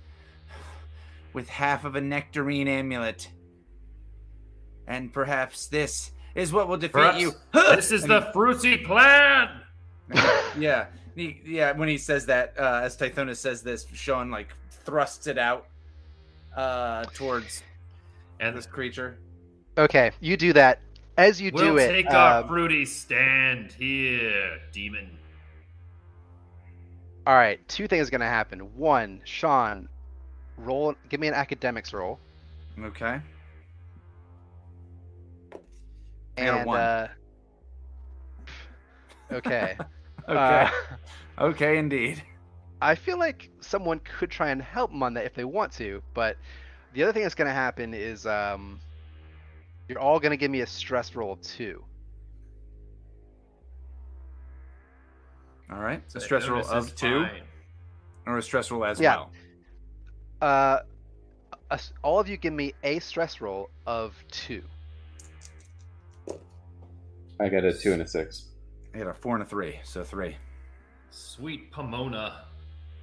with 1.33 1.49
half 1.49 1.83
of 1.83 1.95
a 1.95 2.01
nectarine 2.01 2.67
amulet. 2.69 3.29
And 4.87 5.11
perhaps 5.11 5.67
this 5.67 6.11
is 6.35 6.53
what 6.53 6.67
will 6.69 6.77
defeat 6.77 6.93
Perhaps 6.93 7.19
you. 7.21 7.33
This 7.53 7.91
is 7.91 8.03
And 8.03 8.11
the 8.11 8.29
fruity 8.33 8.77
plan! 8.77 9.61
yeah, 10.57 10.85
he, 11.15 11.41
yeah. 11.45 11.71
When 11.73 11.89
he 11.89 11.97
says 11.97 12.25
that, 12.27 12.53
uh, 12.59 12.81
as 12.83 12.97
Tithonus 12.97 13.37
says 13.37 13.61
this, 13.63 13.85
Sean 13.93 14.29
like 14.31 14.49
thrusts 14.71 15.27
it 15.27 15.37
out 15.37 15.67
uh, 16.55 17.05
towards 17.13 17.63
And 18.39 18.55
this 18.55 18.65
creature. 18.65 19.17
Okay, 19.77 20.11
you 20.19 20.37
do 20.37 20.53
that. 20.53 20.79
As 21.17 21.39
you 21.41 21.51
we'll 21.53 21.63
do 21.63 21.77
it, 21.77 21.87
take 21.87 22.13
our 22.13 22.41
um, 22.41 22.47
fruity 22.47 22.85
stand 22.85 23.71
here, 23.73 24.59
demon. 24.71 25.17
all 27.27 27.35
right, 27.35 27.65
two 27.67 27.87
things 27.87 28.07
are 28.07 28.11
gonna 28.11 28.25
happen. 28.27 28.59
One, 28.75 29.21
Sean, 29.25 29.87
roll. 30.57 30.95
Give 31.09 31.19
me 31.19 31.27
an 31.27 31.33
academics 31.33 31.93
roll. 31.93 32.19
Okay. 32.83 33.19
I 36.37 36.43
got 36.43 36.55
a 36.55 36.59
And 36.59 36.65
one. 36.65 36.79
uh, 36.79 37.07
okay. 39.31 39.77
Okay. 40.27 40.35
Uh, 40.37 40.69
okay, 41.45 41.77
indeed. 41.77 42.21
I 42.81 42.95
feel 42.95 43.17
like 43.19 43.49
someone 43.61 43.99
could 43.99 44.29
try 44.29 44.49
and 44.49 44.61
help 44.61 44.91
him 44.91 45.01
on 45.03 45.13
that 45.15 45.25
if 45.25 45.33
they 45.33 45.45
want 45.45 45.71
to, 45.73 46.01
but 46.13 46.37
the 46.93 47.03
other 47.03 47.13
thing 47.13 47.23
that's 47.23 47.35
going 47.35 47.47
to 47.47 47.53
happen 47.53 47.93
is 47.93 48.25
um, 48.25 48.79
you're 49.87 49.99
all 49.99 50.19
going 50.19 50.31
to 50.31 50.37
give 50.37 50.51
me 50.51 50.61
a 50.61 50.67
stress 50.67 51.15
roll 51.15 51.35
too. 51.37 51.83
All 55.71 55.79
right. 55.79 56.01
A 56.15 56.19
stress 56.19 56.47
roll 56.47 56.65
of 56.67 56.93
two, 56.95 57.23
fine. 57.23 57.41
or 58.27 58.37
a 58.37 58.41
stress 58.41 58.69
roll 58.69 58.85
as 58.85 58.99
Yeah. 58.99 59.15
well. 59.15 59.31
Uh, 60.41 60.79
a 61.71 61.73
s- 61.73 61.91
all 62.03 62.19
of 62.19 62.29
you 62.29 62.37
give 62.37 62.53
me 62.53 62.73
a 62.83 62.99
stress 62.99 63.41
roll 63.41 63.69
of 63.87 64.13
two. 64.29 64.63
I 67.39 67.49
got 67.49 67.63
a 67.63 67.73
two 67.73 67.93
and 67.93 68.01
a 68.03 68.07
six. 68.07 68.49
I 68.95 68.99
got 68.99 69.07
a 69.07 69.13
four 69.13 69.35
and 69.35 69.43
a 69.43 69.45
three, 69.45 69.77
so 69.83 70.05
three. 70.05 70.37
Sweet 71.09 71.69
Pomona. 71.69 72.45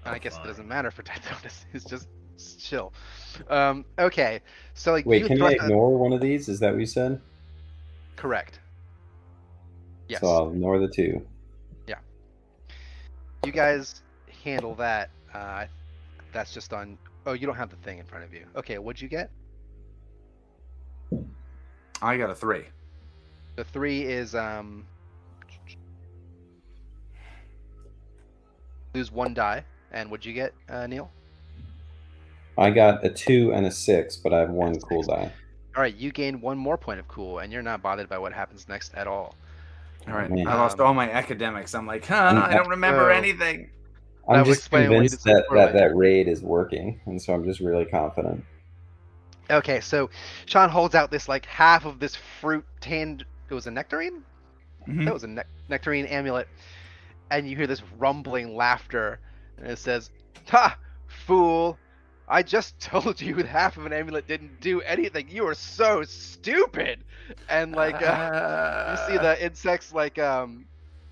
I 0.07 0.17
of 0.17 0.23
guess 0.23 0.39
it 0.39 0.45
doesn't 0.45 0.67
matter 0.67 0.91
for 0.91 1.03
Tithonus. 1.03 1.67
He's 1.71 1.85
just 1.85 2.09
chill. 2.59 2.95
Um, 3.51 3.85
okay, 3.99 4.41
so 4.73 4.93
like 4.93 5.05
Wait, 5.05 5.27
can 5.27 5.41
I 5.43 5.51
thrust 5.51 5.61
a- 5.61 5.65
ignore 5.67 5.99
one 5.99 6.15
of 6.15 6.21
these? 6.23 6.49
Is 6.49 6.61
that 6.61 6.73
what 6.73 6.81
you 6.81 6.87
said? 6.87 7.21
correct. 8.17 8.61
Yes. 10.09 10.21
So 10.21 10.29
I'll 10.29 10.51
ignore 10.51 10.79
the 10.79 10.89
two. 10.89 11.27
Yeah. 11.87 11.97
you 13.45 13.53
guys 13.53 14.03
handle 14.45 14.75
that. 14.77 15.11
Uh, 15.35 15.67
that's 16.33 16.55
just 16.55 16.73
on. 16.73 16.97
Oh, 17.27 17.33
you 17.33 17.47
don't 17.47 17.57
have 17.57 17.71
the 17.71 17.77
thing 17.77 17.99
in 17.99 18.05
front 18.05 18.25
of 18.25 18.33
you. 18.33 18.47
Okay, 18.57 18.79
what'd 18.79 19.01
you 19.01 19.09
get? 19.09 19.31
I 22.01 22.17
got 22.17 22.31
a 22.31 22.35
three. 22.35 22.65
The 23.57 23.65
three 23.65 24.05
is 24.05 24.35
um. 24.35 24.87
Lose 28.95 29.11
one 29.11 29.33
die, 29.35 29.65
and 29.93 30.11
what'd 30.11 30.27
you 30.27 30.33
get, 30.35 30.53
uh, 30.69 30.87
Neil? 30.87 31.11
I 32.59 32.71
got 32.71 33.05
a 33.05 33.09
two 33.09 33.53
and 33.55 33.65
a 33.67 33.71
six, 33.71 34.17
but 34.17 34.33
I 34.35 34.41
have 34.41 34.51
one 34.51 34.73
That's 34.75 34.85
cool 34.85 35.03
six. 35.03 35.15
die. 35.15 35.33
All 35.75 35.83
right, 35.83 35.95
you 35.97 36.13
gain 36.13 36.41
one 36.43 36.59
more 36.59 36.77
point 36.77 37.01
of 37.01 37.09
cool, 37.09 37.39
and 37.39 37.51
you're 37.53 37.63
not 37.63 37.81
bothered 37.83 38.09
by 38.09 38.19
what 38.19 38.33
happens 38.35 38.69
next 38.69 38.93
at 38.95 39.07
all. 39.07 39.35
All 40.07 40.15
right. 40.15 40.31
Man. 40.31 40.47
I 40.47 40.55
lost 40.57 40.81
all 40.81 40.93
my 40.93 41.11
academics. 41.11 41.75
I'm 41.75 41.87
like, 41.87 42.05
huh, 42.05 42.43
I 42.47 42.55
don't 42.55 42.69
remember 42.69 43.11
Oh. 43.11 43.15
anything. 43.15 43.71
I'm 44.29 44.39
would 44.41 44.47
just 44.47 44.61
explain 44.61 44.89
why 44.91 44.97
you 44.97 45.01
convinced 45.09 45.25
that, 45.25 45.47
that 45.53 45.73
that 45.73 45.97
raid 45.97 46.29
is 46.29 46.43
working, 46.43 47.01
and 47.07 47.21
so 47.21 47.33
I'm 47.33 47.45
just 47.45 47.61
really 47.61 47.85
confident. 47.87 48.45
Okay, 49.51 49.81
so 49.81 50.11
Sean 50.47 50.69
holds 50.69 50.95
out 50.95 51.11
this 51.11 51.29
like 51.29 51.47
half 51.47 51.85
of 51.87 51.99
this 51.99 52.15
fruit 52.41 52.65
tanned. 52.81 53.25
It 53.49 53.55
was 53.55 53.67
a 53.67 53.71
nectarine. 53.71 54.23
Mhm. 54.87 55.05
That 55.05 55.15
was 55.15 55.25
a 55.25 55.29
nec- 55.29 55.47
nectarine 55.69 56.07
amulet, 56.07 56.49
and 57.33 57.49
you 57.49 57.57
hear 57.57 57.67
this 57.67 57.83
rumbling 57.99 58.55
laughter, 58.55 59.19
and 59.57 59.67
it 59.69 59.79
says, 59.79 60.11
"Ha, 60.49 60.79
fool! 61.07 61.79
I 62.29 62.43
just 62.43 62.79
told 62.81 63.21
you 63.21 63.35
that 63.37 63.47
half 63.47 63.77
of 63.79 63.87
an 63.87 63.93
amulet 63.93 64.29
didn't 64.29 64.61
do 64.61 64.81
anything. 64.83 65.29
You 65.29 65.47
are 65.49 65.55
so 65.55 66.03
stupid." 66.05 67.05
And 67.49 67.73
like, 67.75 68.01
uh, 68.03 68.97
you 69.09 69.15
see 69.15 69.19
the 69.19 69.43
insects 69.45 69.93
like 69.93 70.19
um 70.19 70.67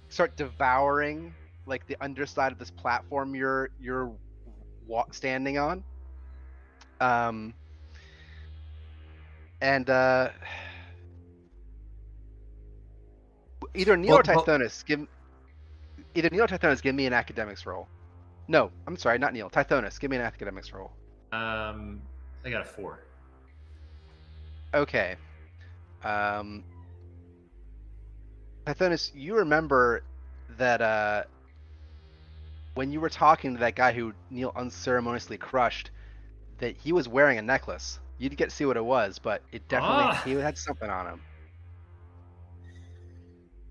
start 0.09 0.37
devouring 0.37 1.35
like 1.67 1.87
the 1.87 1.97
underside 2.01 2.53
of 2.53 2.59
this 2.59 2.71
platform 2.71 3.35
you're 3.35 3.71
you're 3.81 4.13
standing 5.13 5.59
on. 5.59 5.83
Um. 7.01 7.55
And 9.61 9.89
uh. 9.89 10.31
Either 13.75 13.97
Neil 13.97 14.15
or 14.15 14.17
Well, 14.17 14.25
well- 14.35 14.45
give 14.87 15.07
either 16.15 16.29
Neil 16.31 16.45
or 16.45 16.47
Tithonus 16.49 16.83
give 16.83 16.95
me 16.95 17.07
an 17.07 17.13
academics 17.13 17.67
roll. 17.67 17.89
No, 18.49 18.71
I'm 18.87 18.97
sorry, 18.97 19.19
not 19.19 19.33
Neil. 19.33 19.49
Tithonus, 19.51 19.99
give 20.01 20.11
me 20.11 20.17
an 20.17 20.23
academics 20.23 20.73
roll. 20.73 20.91
Um, 21.33 22.03
I 22.45 22.51
got 22.51 22.63
a 22.63 22.65
four. 22.65 23.01
Okay. 24.75 25.17
Um, 26.05 26.65
Tithonus, 28.67 29.11
you 29.15 29.37
remember 29.37 30.03
that 30.59 30.81
uh, 30.81 31.25
when 32.75 32.91
you 32.93 33.01
were 33.01 33.09
talking 33.09 33.55
to 33.55 33.61
that 33.61 33.75
guy 33.77 33.93
who 33.93 34.13
Neil 34.31 34.53
unceremoniously 34.57 35.39
crushed, 35.39 35.91
that 36.59 36.77
he 36.77 36.93
was 36.93 37.09
wearing 37.09 37.39
a 37.39 37.43
necklace. 37.43 37.99
You 38.19 38.29
didn't 38.29 38.39
get 38.39 38.51
to 38.51 38.57
see 38.57 38.67
what 38.67 38.77
it 38.77 38.85
was, 38.85 39.19
but 39.19 39.43
it 39.51 39.67
definitely 39.69 40.05
Ah. 40.05 40.23
he 40.25 40.33
had 40.33 40.59
something 40.59 40.91
on 40.91 41.07
him. 41.07 41.21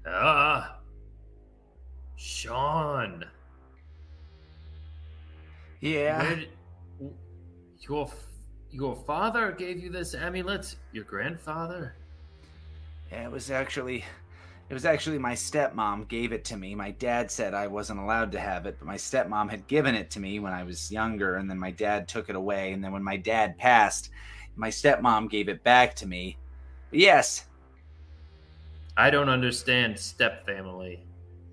Ah, 0.08 0.79
Sean. 2.20 3.24
Yeah. 5.80 6.36
Did, 6.36 6.50
your 7.80 8.12
your 8.72 8.94
father 8.94 9.54
gave 9.54 9.80
you 9.80 9.90
this 9.90 10.14
amulet. 10.14 10.76
Your 10.92 11.06
grandfather. 11.06 11.96
Yeah, 13.10 13.24
it 13.24 13.32
was 13.32 13.50
actually 13.50 14.04
it 14.70 14.74
was 14.74 14.84
actually 14.84 15.18
my 15.18 15.32
stepmom 15.32 16.10
gave 16.10 16.34
it 16.34 16.44
to 16.46 16.58
me. 16.58 16.76
My 16.76 16.92
dad 16.92 17.32
said 17.32 17.54
I 17.54 17.68
wasn't 17.68 18.02
allowed 18.02 18.34
to 18.34 18.40
have 18.40 18.66
it, 18.66 18.76
but 18.80 18.86
my 18.86 18.98
stepmom 18.98 19.50
had 19.50 19.66
given 19.68 19.96
it 19.96 20.12
to 20.12 20.20
me 20.20 20.40
when 20.40 20.52
I 20.52 20.64
was 20.64 20.92
younger 20.92 21.38
and 21.38 21.50
then 21.50 21.58
my 21.58 21.72
dad 21.72 22.10
took 22.10 22.30
it 22.30 22.36
away 22.36 22.74
and 22.74 22.84
then 22.84 22.92
when 22.92 23.04
my 23.04 23.16
dad 23.16 23.58
passed, 23.58 24.10
my 24.58 24.70
stepmom 24.70 25.30
gave 25.30 25.48
it 25.48 25.64
back 25.64 25.96
to 25.96 26.06
me. 26.06 26.38
But 26.90 27.00
yes, 27.00 27.46
I 28.98 29.10
don't 29.10 29.30
understand 29.30 29.98
step 29.98 30.46
family. 30.46 31.06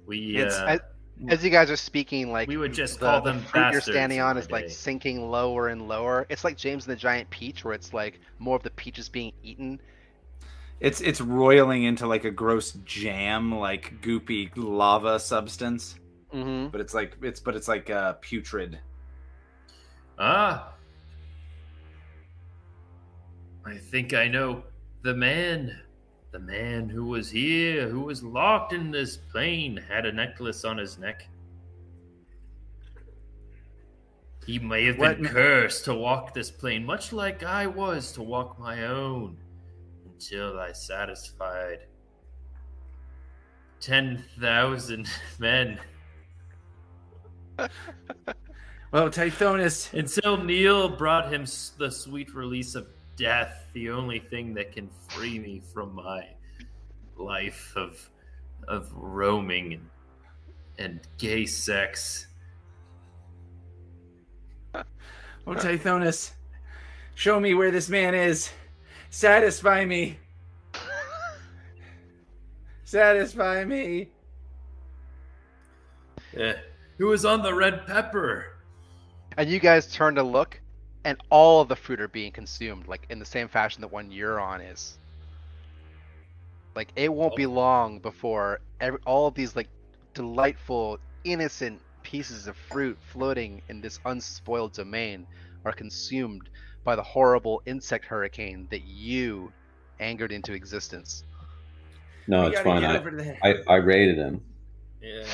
We 0.06 0.36
It's- 0.36 0.54
uh, 0.54 0.78
I- 0.78 0.80
as 1.28 1.42
you 1.42 1.50
guys 1.50 1.70
are 1.70 1.76
speaking, 1.76 2.30
like 2.30 2.46
we 2.48 2.56
would 2.58 2.74
just 2.74 3.00
the, 3.00 3.06
call 3.06 3.22
the 3.22 3.32
them 3.32 3.40
fruit 3.40 3.72
you're 3.72 3.80
standing 3.80 4.20
on 4.20 4.36
my 4.36 4.40
is 4.42 4.50
like 4.50 4.68
sinking 4.68 5.30
lower 5.30 5.68
and 5.68 5.88
lower. 5.88 6.26
It's 6.28 6.44
like 6.44 6.56
James 6.56 6.86
and 6.86 6.92
the 6.92 7.00
Giant 7.00 7.30
Peach, 7.30 7.64
where 7.64 7.72
it's 7.74 7.94
like 7.94 8.20
more 8.38 8.56
of 8.56 8.62
the 8.62 8.70
peaches 8.70 9.08
being 9.08 9.32
eaten. 9.42 9.80
It's 10.80 11.00
it's 11.00 11.22
roiling 11.22 11.84
into 11.84 12.06
like 12.06 12.24
a 12.24 12.30
gross 12.30 12.72
jam, 12.84 13.54
like 13.54 14.02
goopy 14.02 14.50
lava 14.56 15.18
substance. 15.18 15.98
Mm-hmm. 16.34 16.68
But 16.68 16.82
it's 16.82 16.92
like 16.92 17.16
it's 17.22 17.40
but 17.40 17.56
it's 17.56 17.66
like 17.66 17.88
uh, 17.88 18.14
putrid. 18.20 18.78
Ah. 20.18 20.74
I 23.64 23.76
think 23.78 24.12
I 24.12 24.28
know 24.28 24.64
the 25.02 25.14
man. 25.14 25.80
The 26.36 26.42
man 26.42 26.90
who 26.90 27.06
was 27.06 27.30
here, 27.30 27.88
who 27.88 28.00
was 28.00 28.22
locked 28.22 28.74
in 28.74 28.90
this 28.90 29.16
plane, 29.16 29.82
had 29.88 30.04
a 30.04 30.12
necklace 30.12 30.66
on 30.66 30.76
his 30.76 30.98
neck. 30.98 31.26
He 34.44 34.58
may 34.58 34.84
have 34.84 34.98
been 34.98 35.22
ne- 35.22 35.30
cursed 35.30 35.86
to 35.86 35.94
walk 35.94 36.34
this 36.34 36.50
plane, 36.50 36.84
much 36.84 37.14
like 37.14 37.42
I 37.42 37.66
was 37.66 38.12
to 38.12 38.22
walk 38.22 38.58
my 38.58 38.84
own, 38.84 39.38
until 40.04 40.60
I 40.60 40.72
satisfied 40.72 41.86
10,000 43.80 45.08
men. 45.38 45.80
Well, 48.92 49.10
Tithonus, 49.10 49.92
Until 49.92 50.36
Neil 50.42 50.88
brought 50.88 51.30
him 51.30 51.44
the 51.76 51.90
sweet 51.90 52.34
release 52.34 52.74
of 52.74 52.86
death, 53.16 53.68
the 53.72 53.90
only 53.90 54.18
thing 54.18 54.54
that 54.54 54.72
can 54.72 54.88
free 55.08 55.38
me 55.38 55.62
from 55.72 55.94
my 55.94 56.26
life 57.16 57.72
of 57.76 58.10
of 58.68 58.92
roaming 58.94 59.74
and, 59.74 59.88
and 60.78 61.00
gay 61.18 61.46
sex. 61.46 62.26
oh 64.74 64.84
Tithonus, 65.46 66.32
show 67.14 67.38
me 67.38 67.54
where 67.54 67.70
this 67.70 67.88
man 67.88 68.14
is. 68.14 68.50
Satisfy 69.10 69.84
me. 69.84 70.18
Satisfy 72.84 73.64
me. 73.64 74.10
Eh, 76.36 76.54
who 76.98 77.06
was 77.06 77.24
on 77.24 77.42
the 77.42 77.54
red 77.54 77.86
pepper? 77.86 78.46
And 79.36 79.48
you 79.48 79.58
guys 79.58 79.92
turn 79.92 80.14
to 80.16 80.22
look, 80.22 80.60
and 81.06 81.22
all 81.30 81.60
of 81.60 81.68
the 81.68 81.76
fruit 81.76 82.00
are 82.00 82.08
being 82.08 82.32
consumed, 82.32 82.88
like 82.88 83.06
in 83.10 83.20
the 83.20 83.24
same 83.24 83.46
fashion 83.46 83.80
that 83.80 83.92
one 83.92 84.10
you're 84.10 84.40
on 84.40 84.60
is. 84.60 84.98
Like 86.74 86.88
it 86.96 87.12
won't 87.12 87.36
be 87.36 87.46
oh. 87.46 87.52
long 87.52 88.00
before 88.00 88.58
every, 88.80 88.98
all 89.06 89.28
of 89.28 89.34
these 89.34 89.54
like 89.54 89.68
delightful, 90.14 90.98
innocent 91.22 91.80
pieces 92.02 92.48
of 92.48 92.56
fruit 92.56 92.98
floating 93.12 93.62
in 93.68 93.80
this 93.80 94.00
unspoiled 94.04 94.72
domain 94.72 95.28
are 95.64 95.72
consumed 95.72 96.50
by 96.82 96.96
the 96.96 97.04
horrible 97.04 97.62
insect 97.66 98.04
hurricane 98.04 98.66
that 98.70 98.82
you 98.82 99.52
angered 100.00 100.32
into 100.32 100.54
existence. 100.54 101.22
No, 102.26 102.42
We 102.42 102.48
it's 102.48 102.60
fine. 102.62 102.84
I. 102.84 103.48
I, 103.48 103.54
I 103.68 103.76
raided 103.76 104.16
him. 104.16 104.40
Yeah. 105.00 105.24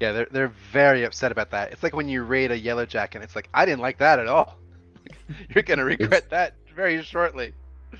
Yeah, 0.00 0.12
they're 0.12 0.28
they're 0.30 0.52
very 0.72 1.04
upset 1.04 1.32
about 1.32 1.50
that. 1.50 1.72
It's 1.72 1.82
like 1.82 1.94
when 1.94 2.08
you 2.08 2.22
raid 2.22 2.52
a 2.52 2.58
yellow 2.58 2.86
jacket. 2.86 3.18
And 3.18 3.24
it's 3.24 3.34
like 3.34 3.48
I 3.52 3.64
didn't 3.64 3.80
like 3.80 3.98
that 3.98 4.18
at 4.18 4.28
all. 4.28 4.58
You're 5.54 5.62
gonna 5.64 5.84
regret 5.84 6.30
that 6.30 6.54
very 6.74 7.02
shortly. 7.02 7.52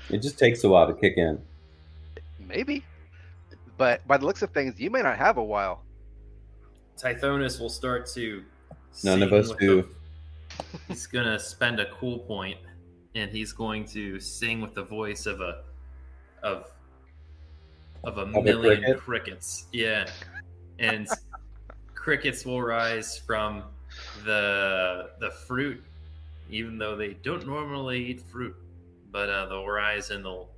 It 0.09 0.19
just 0.19 0.39
takes 0.39 0.63
a 0.63 0.69
while 0.69 0.87
to 0.87 0.93
kick 0.93 1.17
in. 1.17 1.41
Maybe. 2.39 2.83
But 3.77 4.05
by 4.07 4.17
the 4.17 4.25
looks 4.25 4.41
of 4.41 4.51
things, 4.51 4.79
you 4.79 4.89
may 4.89 5.01
not 5.01 5.17
have 5.17 5.37
a 5.37 5.43
while. 5.43 5.83
Tithonus 6.97 7.59
will 7.59 7.69
start 7.69 8.07
to. 8.13 8.43
None 9.03 9.23
of 9.23 9.33
us 9.33 9.51
do. 9.59 9.81
the- 9.81 9.87
he's 10.87 11.07
gonna 11.07 11.39
spend 11.39 11.79
a 11.79 11.89
cool 11.91 12.19
point, 12.19 12.57
and 13.15 13.31
he's 13.31 13.51
going 13.51 13.85
to 13.85 14.19
sing 14.19 14.61
with 14.61 14.73
the 14.73 14.83
voice 14.83 15.25
of 15.25 15.41
a, 15.41 15.63
of, 16.43 16.65
of 18.03 18.17
a 18.17 18.21
a 18.23 18.41
million 18.41 18.81
cricket? 18.81 18.99
crickets. 18.99 19.65
Yeah, 19.71 20.09
and 20.79 21.07
crickets 22.03 22.45
will 22.45 22.61
rise 22.61 23.17
from 23.17 23.63
the 24.23 25.11
the 25.19 25.31
fruit, 25.31 25.83
even 26.49 26.77
though 26.77 26.95
they 26.95 27.13
don't 27.23 27.45
normally 27.45 28.03
eat 28.05 28.21
fruit. 28.21 28.55
But 29.11 29.29
uh, 29.29 29.47
they'll 29.47 29.67
rise 29.67 30.11
and 30.11 30.23
they'll 30.23 30.49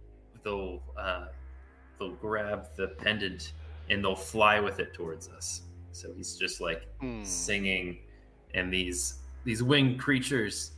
they'll 0.44 0.82
uh, 0.98 1.28
they'll 2.00 2.12
grab 2.16 2.68
the 2.78 2.90
pendant 2.90 3.54
and 3.90 4.04
they'll 4.04 4.16
fly 4.16 4.60
with 4.60 4.80
it 4.80 4.94
towards 4.94 5.30
us. 5.30 5.62
So 5.92 6.14
he's 6.16 6.38
just 6.38 6.62
like 6.62 6.88
Hmm. 7.00 7.24
singing, 7.24 7.98
and 8.54 8.72
these 8.72 9.20
these 9.44 9.64
winged 9.64 10.00
creatures, 10.00 10.72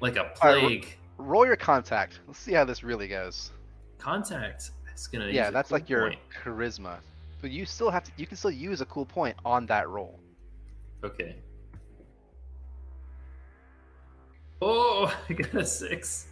like 0.00 0.16
a 0.16 0.20
All 0.24 0.28
right, 0.42 0.54
ro- 0.54 0.60
plague, 0.60 0.96
Roll 1.18 1.46
your 1.46 1.56
contact. 1.56 2.20
Let's 2.26 2.38
see 2.38 2.52
how 2.52 2.64
this 2.64 2.84
really 2.84 3.08
goes. 3.08 3.50
contact. 3.98 4.70
It's 4.92 5.06
gonna 5.08 5.28
yeah, 5.28 5.50
that's 5.50 5.70
like 5.70 5.90
your 5.90 6.08
point. 6.08 6.20
charisma. 6.42 6.98
But 7.46 7.52
you 7.52 7.64
still 7.64 7.90
have 7.92 8.02
to. 8.02 8.10
You 8.16 8.26
can 8.26 8.36
still 8.36 8.50
use 8.50 8.80
a 8.80 8.86
cool 8.86 9.06
point 9.06 9.36
on 9.44 9.66
that 9.66 9.88
roll. 9.88 10.18
Okay. 11.04 11.36
Oh, 14.60 15.16
I 15.28 15.32
got 15.32 15.54
a 15.54 15.64
six. 15.64 16.26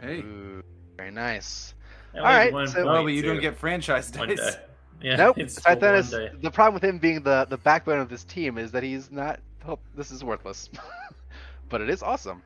Hey. 0.00 0.18
Ooh, 0.18 0.64
very 0.96 1.12
nice. 1.12 1.74
I 2.12 2.18
All 2.18 2.24
only 2.26 2.36
right, 2.38 2.52
one 2.52 2.66
so- 2.66 2.88
Oh, 2.88 3.04
but 3.04 3.12
you 3.12 3.22
don't 3.22 3.40
get 3.40 3.56
franchise 3.56 4.10
dice. 4.10 4.36
day. 4.36 4.56
Yeah, 5.00 5.14
nope. 5.14 5.38
it's 5.38 5.58
still 5.60 5.76
one 5.76 5.80
Tithonus, 5.80 6.10
day. 6.10 6.30
the 6.42 6.50
problem 6.50 6.74
with 6.74 6.82
him 6.82 6.98
being 6.98 7.22
the 7.22 7.46
the 7.48 7.58
backbone 7.58 8.00
of 8.00 8.08
this 8.08 8.24
team 8.24 8.58
is 8.58 8.72
that 8.72 8.82
he's 8.82 9.12
not. 9.12 9.38
Oh, 9.68 9.78
this 9.94 10.10
is 10.10 10.24
worthless. 10.24 10.70
but 11.68 11.80
it 11.80 11.88
is 11.88 12.02
awesome. 12.02 12.42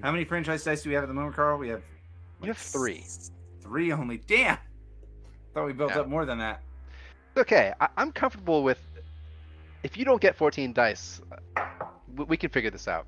How 0.00 0.12
many 0.12 0.24
franchise 0.24 0.62
dice 0.62 0.84
do 0.84 0.90
we 0.90 0.94
have 0.94 1.02
at 1.02 1.08
the 1.08 1.14
moment, 1.14 1.34
Carl? 1.34 1.58
We 1.58 1.70
have 1.70 1.82
You 2.40 2.46
have 2.46 2.56
three. 2.58 3.04
three 3.62 3.90
only. 3.90 4.18
Damn. 4.28 4.58
Thought 5.54 5.66
we 5.66 5.72
built 5.72 5.90
Yeah. 5.90 6.02
up 6.02 6.06
more 6.08 6.24
than 6.24 6.38
that. 6.38 6.62
Okay, 7.36 7.72
I, 7.80 7.88
I'm 7.96 8.12
comfortable 8.12 8.62
with. 8.62 8.78
If 9.82 9.96
you 9.96 10.04
don't 10.04 10.20
get 10.20 10.36
14 10.36 10.72
dice, 10.72 11.20
we, 12.16 12.24
we 12.24 12.36
can 12.36 12.50
figure 12.50 12.70
this 12.70 12.86
out. 12.88 13.06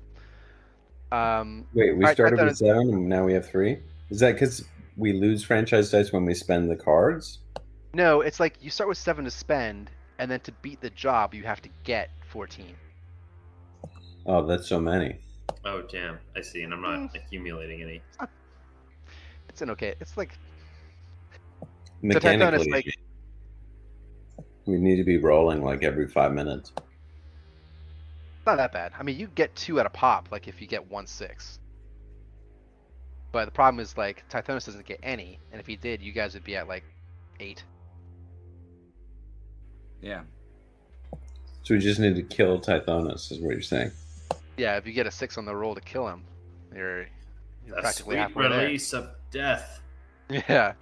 Um, 1.11 1.67
Wait, 1.73 1.91
we 1.95 2.03
Alright, 2.03 2.15
started 2.15 2.39
I 2.39 2.45
with 2.45 2.57
seven 2.57 2.89
and 2.89 3.07
now 3.07 3.23
we 3.23 3.33
have 3.33 3.47
three? 3.47 3.77
Is 4.09 4.19
that 4.21 4.33
because 4.33 4.65
we 4.97 5.13
lose 5.13 5.43
franchise 5.43 5.91
dice 5.91 6.11
when 6.11 6.25
we 6.25 6.33
spend 6.33 6.71
the 6.71 6.75
cards? 6.75 7.39
no, 7.93 8.21
it's 8.21 8.39
like 8.39 8.55
you 8.59 8.71
start 8.71 8.87
with 8.89 8.97
seven 8.97 9.23
to 9.25 9.29
spend, 9.29 9.91
and 10.17 10.31
then 10.31 10.39
to 10.39 10.51
beat 10.63 10.81
the 10.81 10.89
job, 10.89 11.35
you 11.35 11.43
have 11.43 11.61
to 11.61 11.69
get 11.83 12.09
14. 12.29 12.75
Oh, 14.25 14.43
that's 14.47 14.67
so 14.67 14.79
many. 14.79 15.19
Oh 15.65 15.83
damn! 15.83 16.17
I 16.35 16.41
see, 16.41 16.63
and 16.63 16.73
I'm 16.73 16.81
not 16.81 16.97
Mm. 16.97 17.15
accumulating 17.15 17.83
any. 17.83 18.01
It's 19.49 19.61
an 19.61 19.69
okay. 19.69 19.93
It's 20.01 20.17
like 20.17 20.37
Mechanically, 22.01 22.69
like- 22.71 22.95
we 24.65 24.77
need 24.77 24.95
to 24.97 25.03
be 25.03 25.17
rolling 25.17 25.63
like 25.63 25.83
every 25.83 26.07
five 26.07 26.33
minutes. 26.33 26.71
not 28.45 28.57
that 28.57 28.71
bad. 28.73 28.91
I 28.97 29.03
mean, 29.03 29.17
you 29.19 29.27
get 29.27 29.55
two 29.55 29.79
at 29.79 29.85
a 29.85 29.89
pop, 29.89 30.29
like 30.31 30.47
if 30.47 30.61
you 30.61 30.67
get 30.67 30.89
one 30.89 31.07
six. 31.07 31.59
But 33.31 33.45
the 33.45 33.51
problem 33.51 33.79
is 33.79 33.97
like 33.97 34.23
Tithonus 34.29 34.65
doesn't 34.65 34.85
get 34.85 34.99
any, 35.03 35.39
and 35.51 35.59
if 35.59 35.65
he 35.67 35.75
did, 35.75 36.01
you 36.01 36.11
guys 36.11 36.33
would 36.35 36.43
be 36.43 36.55
at 36.55 36.67
like 36.67 36.83
eight. 37.39 37.63
Yeah. 40.01 40.21
So 41.63 41.73
we 41.75 41.79
just 41.79 41.99
need 41.99 42.15
to 42.15 42.23
kill 42.23 42.59
Tithonus, 42.59 43.31
is 43.31 43.39
what 43.39 43.51
you're 43.53 43.61
saying. 43.61 43.91
Yeah, 44.57 44.75
if 44.77 44.85
you 44.85 44.93
get 44.93 45.07
a 45.07 45.11
six 45.11 45.37
on 45.37 45.45
the 45.45 45.55
roll 45.55 45.73
to 45.75 45.81
kill 45.81 46.07
him, 46.07 46.23
you're 46.75 47.07
you're 47.65 47.75
The 47.77 47.81
practically 47.81 48.15
sweet 48.15 48.21
halfway 48.21 48.49
there. 48.49 48.59
release 48.65 48.93
of 48.93 49.09
death. 49.31 49.79
Yeah. 50.29 50.73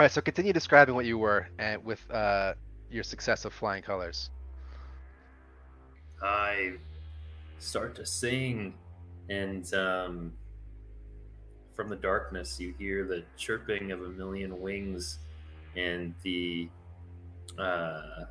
All 0.00 0.04
right, 0.04 0.12
so 0.12 0.20
continue 0.20 0.52
describing 0.52 0.94
what 0.94 1.06
you 1.06 1.18
were 1.18 1.48
and 1.58 1.84
with 1.84 2.08
uh, 2.12 2.54
your 2.88 3.02
success 3.02 3.44
of 3.44 3.52
flying 3.52 3.82
colors. 3.82 4.30
I 6.22 6.74
start 7.58 7.96
to 7.96 8.06
sing, 8.06 8.74
and 9.28 9.74
um, 9.74 10.32
from 11.74 11.88
the 11.88 11.96
darkness, 11.96 12.60
you 12.60 12.74
hear 12.78 13.08
the 13.08 13.24
chirping 13.36 13.90
of 13.90 14.02
a 14.02 14.08
million 14.10 14.60
wings, 14.60 15.18
and 15.74 16.14
the 16.22 16.68
uh, 17.58 18.26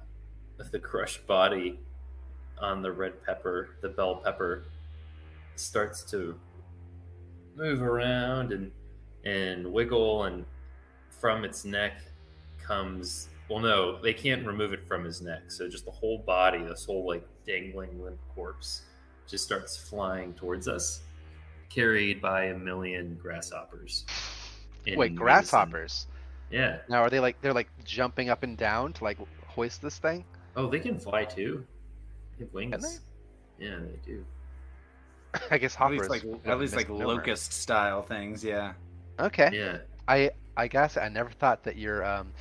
the 0.71 0.79
crushed 0.79 1.27
body 1.27 1.81
on 2.59 2.81
the 2.81 2.93
red 2.93 3.21
pepper, 3.25 3.71
the 3.81 3.89
bell 3.89 4.21
pepper, 4.23 4.63
starts 5.55 6.09
to 6.11 6.39
move 7.57 7.81
around 7.81 8.53
and 8.53 8.71
and 9.25 9.73
wiggle, 9.73 10.23
and 10.23 10.45
from 11.19 11.43
its 11.43 11.65
neck 11.65 12.01
comes 12.61 13.29
well 13.49 13.59
no 13.59 14.01
they 14.01 14.13
can't 14.13 14.45
remove 14.45 14.73
it 14.73 14.85
from 14.87 15.03
his 15.03 15.21
neck 15.21 15.43
so 15.47 15.67
just 15.69 15.85
the 15.85 15.91
whole 15.91 16.19
body 16.19 16.63
this 16.63 16.85
whole 16.85 17.07
like 17.07 17.25
dangling 17.45 18.01
limp 18.03 18.19
corpse 18.35 18.83
just 19.27 19.43
starts 19.43 19.77
flying 19.77 20.33
towards 20.33 20.67
us 20.67 21.01
carried 21.69 22.21
by 22.21 22.45
a 22.45 22.57
million 22.57 23.17
grasshoppers 23.21 24.05
Wait, 24.95 25.11
unison. 25.11 25.15
grasshoppers? 25.15 26.07
Yeah. 26.49 26.77
Now, 26.87 27.01
are 27.01 27.09
they 27.09 27.19
like 27.19 27.41
they're 27.41 27.53
like 27.53 27.69
jumping 27.83 28.29
up 28.29 28.43
and 28.43 28.55
down 28.57 28.93
to 28.93 29.03
like 29.03 29.17
hoist 29.47 29.81
this 29.81 29.97
thing? 29.97 30.23
Oh, 30.55 30.67
they 30.67 30.79
can 30.79 30.97
fly 30.97 31.25
too. 31.25 31.65
They 32.37 32.45
have 32.45 32.53
wings. 32.53 33.01
They? 33.59 33.65
Yeah, 33.65 33.79
they 33.79 33.99
do. 34.05 34.25
I 35.51 35.57
guess 35.57 35.75
At 35.79 35.91
least 35.91 36.09
like 36.09 36.23
at 36.45 36.59
least 36.59 36.75
like 36.75 36.89
locust 36.89 37.51
style 37.51 38.01
things. 38.01 38.43
Yeah. 38.43 38.73
Okay. 39.19 39.49
Yeah. 39.51 39.79
I 40.07 40.31
I 40.57 40.67
guess 40.67 40.97
I 40.97 41.07
never 41.07 41.29
thought 41.31 41.63
that 41.63 41.77
your 41.77 42.03
um, 42.03 42.33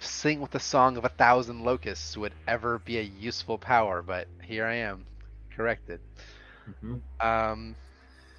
sing 0.00 0.40
with 0.40 0.52
the 0.52 0.60
song 0.60 0.96
of 0.96 1.04
a 1.04 1.10
thousand 1.10 1.62
locusts 1.64 2.16
would 2.16 2.34
ever 2.46 2.78
be 2.80 2.98
a 2.98 3.02
useful 3.02 3.58
power, 3.58 4.02
but 4.02 4.28
here 4.42 4.66
I 4.66 4.76
am, 4.76 5.08
corrected. 5.50 6.02
hmm 6.66 6.96
Um, 7.20 7.76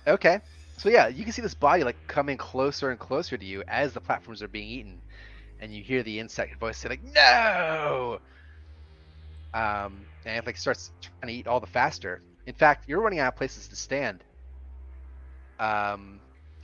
okay, 0.08 0.42
so 0.78 0.90
yeah, 0.90 1.08
you 1.08 1.24
can 1.26 1.34
see 1.34 1.42
this 1.42 1.56
body 1.56 1.84
like 1.84 2.00
coming 2.08 2.38
closer 2.38 2.92
and 2.92 3.00
closer 3.00 3.38
to 3.38 3.46
you 3.46 3.64
as 3.68 3.94
the 3.94 4.02
platforms 4.02 4.44
are 4.44 4.48
being 4.50 4.70
eaten, 4.70 5.04
and 5.60 5.74
you 5.74 5.84
hear 5.84 6.04
the 6.04 6.20
insect 6.20 6.60
voice 6.60 6.78
say 6.80 6.90
like 6.90 7.04
"No!" 7.04 8.20
Um, 9.54 10.08
and 10.26 10.38
it 10.38 10.46
like 10.46 10.58
starts 10.58 10.92
trying 11.02 11.32
to 11.32 11.38
eat 11.40 11.48
all 11.48 11.60
the 11.60 11.68
faster. 11.68 12.24
In 12.46 12.54
fact, 12.54 12.88
you're 12.88 13.02
running 13.02 13.20
out 13.20 13.30
of 13.30 13.36
places 13.36 13.68
to 13.70 13.76
stand. 13.76 14.24
Um, 15.60 16.22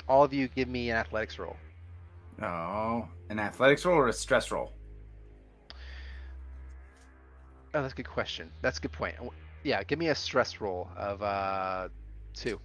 all 0.08 0.24
of 0.24 0.34
you 0.34 0.48
give 0.48 0.68
me 0.68 0.90
an 0.90 0.98
athletics 0.98 1.38
roll. 1.40 1.62
Oh, 2.42 3.08
an 3.30 3.40
athletics 3.40 3.86
roll 3.86 3.98
or 3.98 4.08
a 4.08 4.14
stress 4.14 4.52
roll? 4.52 4.74
Oh, 7.74 7.82
that's 7.82 7.94
a 7.94 7.96
good 7.96 8.10
question. 8.10 8.52
That's 8.62 8.78
a 8.78 8.82
good 8.82 8.92
point. 8.92 9.16
Yeah, 9.64 9.84
give 9.84 9.98
me 9.98 10.10
a 10.10 10.16
stress 10.16 10.62
roll 10.62 10.90
of 10.96 11.22
uh 11.22 11.90
two. 12.34 12.60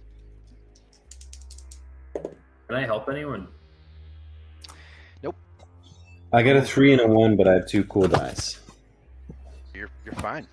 Can 2.13 2.77
I 2.77 2.85
help 2.85 3.09
anyone? 3.09 3.47
Nope. 5.23 5.35
I 6.31 6.43
got 6.43 6.55
a 6.55 6.61
three 6.61 6.91
and 6.93 7.01
a 7.01 7.07
one, 7.07 7.35
but 7.35 7.47
I 7.47 7.53
have 7.53 7.67
two 7.67 7.83
cool 7.85 8.07
dice. 8.07 8.59
You're 9.73 9.89
you're 10.05 10.13
fine. 10.15 10.47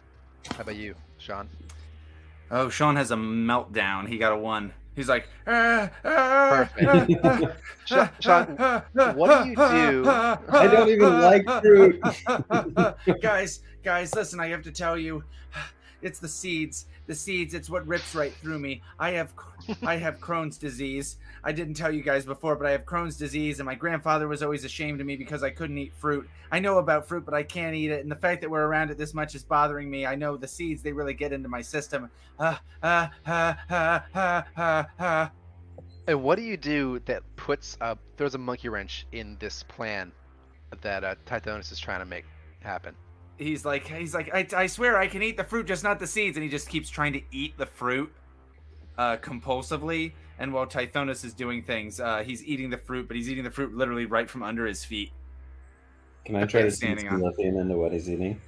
How 0.55 0.63
about 0.63 0.77
you, 0.77 0.95
Sean? 1.19 1.49
Oh, 2.51 2.69
Sean 2.69 2.97
has 2.97 3.11
a 3.11 3.17
meltdown. 3.17 4.09
He 4.09 4.19
got 4.19 4.33
a 4.33 4.39
one. 4.39 4.73
He's 4.97 5.09
like, 5.09 5.29
"Ah, 5.47 5.91
ah, 6.05 6.69
Perfect. 6.75 7.21
ah, 7.23 7.39
Sean- 7.85 8.11
Sean, 8.19 8.47
what 9.15 9.45
do 9.45 9.51
you 9.51 9.55
do- 9.55 10.05
ah, 10.07 10.41
I 10.49 10.65
eh, 10.67 10.71
don't 10.71 10.89
even 10.89 11.21
like 11.21 11.45
fruit. 11.61 12.01
guys, 13.21 13.61
guys, 13.85 14.15
listen. 14.15 14.41
I 14.41 14.49
have 14.49 14.63
to 14.63 14.73
tell 14.73 14.97
you, 14.99 15.23
it's 16.03 16.19
the 16.19 16.29
seeds. 16.29 16.87
The 17.07 17.15
seeds. 17.15 17.55
It's 17.55 17.71
what 17.71 17.87
rips 17.87 18.15
right 18.15 18.33
through 18.35 18.59
me. 18.59 18.83
I 18.99 19.11
have, 19.13 19.33
I 19.83 19.97
have 19.97 20.19
Crohn's 20.19 20.59
disease. 20.59 21.17
I 21.45 21.53
didn't 21.53 21.75
tell 21.75 21.93
you 21.93 22.03
guys 22.03 22.27
before, 22.27 22.57
but 22.57 22.67
I 22.67 22.73
have 22.73 22.85
Crohn's 22.85 23.17
disease, 23.17 23.61
and 23.61 23.67
my 23.67 23.75
grandfather 23.75 24.29
was 24.29 24.43
always 24.43 24.65
ashamed 24.65 25.01
of 25.01 25.07
me 25.07 25.17
because 25.17 25.43
I 25.43 25.51
couldn't 25.51 25.79
eat 25.79 25.93
fruit. 25.95 26.29
I 26.51 26.59
know 26.59 26.79
about 26.79 27.07
fruit, 27.07 27.25
but 27.25 27.35
I 27.35 27.43
can't 27.43 27.75
eat 27.75 27.91
it, 27.91 28.03
and 28.03 28.11
the 28.11 28.17
fact 28.17 28.41
that 28.41 28.51
we're 28.51 28.67
around 28.67 28.91
it 28.91 28.99
this 28.99 29.15
much 29.15 29.35
is 29.35 29.43
bothering 29.43 29.91
me. 29.91 30.07
I 30.07 30.15
know 30.15 30.37
the 30.37 30.49
seeds; 30.49 30.83
they 30.83 30.93
really 30.93 31.15
get 31.15 31.33
into 31.33 31.49
my 31.49 31.63
system. 31.63 32.11
Ah, 32.39 32.61
ah, 32.83 33.11
ah, 33.27 33.59
ah, 33.71 34.07
ah, 34.15 34.45
ah, 34.57 34.87
ah. 34.99 35.31
And 36.09 36.23
what 36.23 36.37
do 36.37 36.43
you 36.43 36.57
do 36.57 37.01
that 37.07 37.23
puts 37.37 37.77
uh 37.81 37.97
throws 38.17 38.35
a 38.35 38.39
monkey 38.39 38.69
wrench 38.69 39.07
in 39.13 39.37
this 39.41 39.63
plan 39.65 40.13
that 40.81 41.05
uh, 41.05 41.15
Tithonus 41.27 41.73
is 41.73 41.79
trying 41.79 42.01
to 42.01 42.07
make 42.07 42.25
happen? 42.61 42.95
He's 43.39 43.65
like, 43.65 43.87
he's 43.87 44.15
like, 44.15 44.35
I, 44.35 44.47
I 44.63 44.67
swear 44.67 44.97
I 44.99 45.09
can 45.09 45.23
eat 45.23 45.37
the 45.37 45.45
fruit, 45.45 45.67
just 45.67 45.85
not 45.85 45.99
the 45.99 46.07
seeds, 46.07 46.37
and 46.37 46.45
he 46.45 46.49
just 46.49 46.69
keeps 46.69 46.89
trying 46.89 47.13
to 47.13 47.21
eat 47.31 47.57
the 47.59 47.67
fruit, 47.67 48.11
uh, 48.97 49.17
compulsively. 49.19 50.13
And 50.39 50.53
while 50.53 50.67
Tithonus 50.67 51.25
is 51.25 51.35
doing 51.35 51.63
things, 51.63 52.01
uh, 52.01 52.23
he's 52.25 52.43
eating 52.45 52.71
the 52.71 52.79
fruit, 52.79 53.09
but 53.09 53.17
he's 53.17 53.29
eating 53.31 53.45
the 53.45 53.51
fruit 53.51 53.75
literally 53.75 54.07
right 54.07 54.29
from 54.29 54.43
under 54.43 54.67
his 54.67 54.85
feet. 54.85 55.13
Can 56.25 56.37
I 56.37 56.45
try 56.45 56.63
to 56.63 56.71
sneak 56.71 57.01
some 57.01 57.09
on. 57.09 57.21
lithium 57.21 57.57
into 57.59 57.77
what 57.77 57.93
he's 57.93 58.11
eating? 58.11 58.41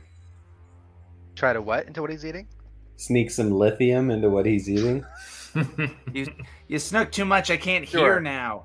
Try 1.36 1.52
to 1.52 1.62
what 1.62 1.86
into 1.86 2.00
what 2.00 2.10
he's 2.10 2.24
eating? 2.26 2.48
Sneak 2.96 3.30
some 3.30 3.50
lithium 3.52 4.10
into 4.10 4.28
what 4.30 4.44
he's 4.46 4.68
eating? 4.68 5.04
You, 6.12 6.26
you 6.66 6.78
snuck 6.78 7.10
too 7.12 7.24
much. 7.24 7.50
I 7.50 7.56
can't 7.56 7.86
Sure. 7.88 8.00
hear 8.00 8.20
now. 8.20 8.64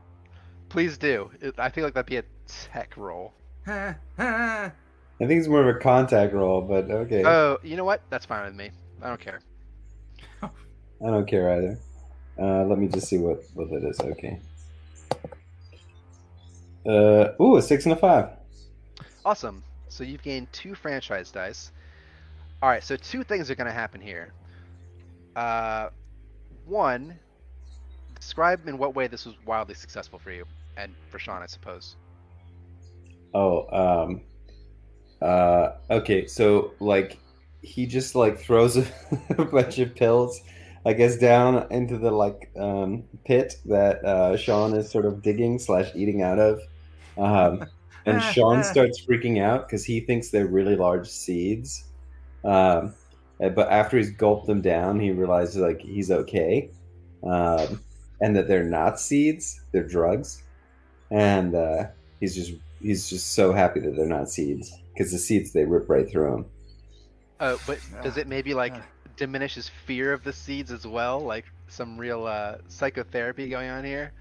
Please 0.70 0.98
do. 0.98 1.30
I 1.58 1.70
feel 1.70 1.84
like 1.84 1.94
that'd 1.94 2.08
be 2.10 2.18
a 2.18 2.24
tech 2.48 2.98
roll. 2.98 3.34
I 5.22 5.28
think 5.28 5.40
it's 5.40 5.48
more 5.48 5.68
of 5.68 5.76
a 5.76 5.80
contact 5.80 6.34
roll, 6.34 6.62
but 6.62 6.90
okay. 6.90 7.24
Oh, 7.26 7.58
you 7.64 7.78
know 7.78 7.86
what? 7.86 8.02
That's 8.10 8.26
fine 8.26 8.46
with 8.46 8.56
me. 8.56 8.72
I 9.02 9.10
don't 9.10 9.20
care. 9.20 9.40
I 10.42 10.50
don't 11.00 11.28
care 11.28 11.52
either. 11.52 11.80
Uh, 12.40 12.64
let 12.66 12.80
me 12.80 12.88
just 12.88 13.08
see 13.08 13.18
what, 13.18 13.44
what 13.54 13.70
that 13.70 13.84
is. 13.88 14.00
Okay. 14.00 14.40
Uh, 16.86 17.34
ooh, 17.42 17.58
a 17.58 17.62
six 17.62 17.86
and 17.86 17.94
a 17.94 17.96
five. 17.96 18.30
Awesome. 19.26 19.64
So 19.90 20.04
you've 20.04 20.24
gained 20.24 20.52
two 20.52 20.76
franchise 20.76 21.32
dice. 21.32 21.72
All 22.62 22.70
right. 22.70 22.84
So 22.84 22.96
two 22.96 23.24
things 23.24 23.52
are 23.52 23.56
going 23.56 23.68
to 23.68 23.74
happen 23.74 24.02
here. 24.02 24.34
Uh, 25.36 25.90
one, 26.66 27.20
describe 28.16 28.68
in 28.68 28.78
what 28.78 28.96
way 28.96 29.08
this 29.08 29.26
was 29.26 29.36
wildly 29.46 29.76
successful 29.76 30.20
for 30.20 30.32
you 30.32 30.46
and 30.78 30.94
for 31.10 31.20
Sean, 31.20 31.42
I 31.42 31.46
suppose. 31.46 31.98
Oh, 33.34 33.68
um, 34.06 34.22
uh, 35.24 35.78
okay. 35.90 36.28
So 36.28 36.74
like, 36.80 37.18
he 37.62 37.86
just 37.86 38.14
like 38.14 38.38
throws 38.38 38.76
a, 38.76 38.86
a 39.38 39.46
bunch 39.46 39.80
of 39.80 39.96
pills, 39.96 40.42
I 40.86 40.94
guess, 40.94 41.18
down 41.18 41.66
into 41.72 41.98
the 41.98 42.12
like 42.12 42.52
um, 42.60 43.06
pit 43.26 43.56
that 43.66 44.04
uh, 44.04 44.38
Sean 44.38 44.74
is 44.76 44.92
sort 44.92 45.06
of 45.06 45.22
digging 45.22 45.58
slash 45.58 45.90
eating 45.96 46.22
out 46.22 46.40
of, 46.40 46.60
um, 47.18 47.66
and 48.06 48.22
Sean 48.34 48.64
starts 48.64 49.04
freaking 49.04 49.42
out 49.42 49.68
because 49.68 49.86
he 49.86 50.02
thinks 50.02 50.30
they're 50.30 50.46
really 50.46 50.76
large 50.76 51.08
seeds. 51.08 51.86
Um, 52.44 52.94
uh, 53.42 53.50
but 53.50 53.72
after 53.72 53.98
he's 53.98 54.12
gulped 54.12 54.46
them 54.46 54.62
down, 54.62 55.00
he 55.00 55.12
realizes 55.12 55.56
like 55.56 55.80
he's 55.80 56.12
okay, 56.12 56.70
um, 57.24 57.80
and 58.20 58.36
that 58.36 58.50
they're 58.50 58.66
not 58.66 59.00
seeds; 59.00 59.62
they're 59.72 59.88
drugs, 59.88 60.44
and 61.12 61.56
uh, 61.56 61.86
he's 62.20 62.36
just 62.36 62.52
he's 62.82 63.10
just 63.10 63.32
so 63.32 63.54
happy 63.54 63.80
that 63.80 63.96
they're 63.96 64.06
not 64.06 64.30
seeds 64.30 64.83
because 64.94 65.12
the 65.12 65.18
seeds 65.18 65.52
they 65.52 65.66
rip 65.66 65.90
right 65.90 66.10
through 66.10 66.34
him. 66.34 66.46
Oh, 67.40 67.60
but 67.66 67.80
does 68.04 68.18
it 68.18 68.28
maybe 68.28 68.54
like 68.54 68.76
diminish 69.18 69.56
his 69.56 69.70
fear 69.86 70.14
of 70.14 70.24
the 70.24 70.34
seeds 70.34 70.72
as 70.72 70.88
well? 70.88 71.20
Like 71.20 71.46
some 71.68 71.98
real 71.98 72.26
uh, 72.26 72.58
psychotherapy 72.68 73.50
going 73.50 73.70
on 73.70 73.84
here? 73.84 74.14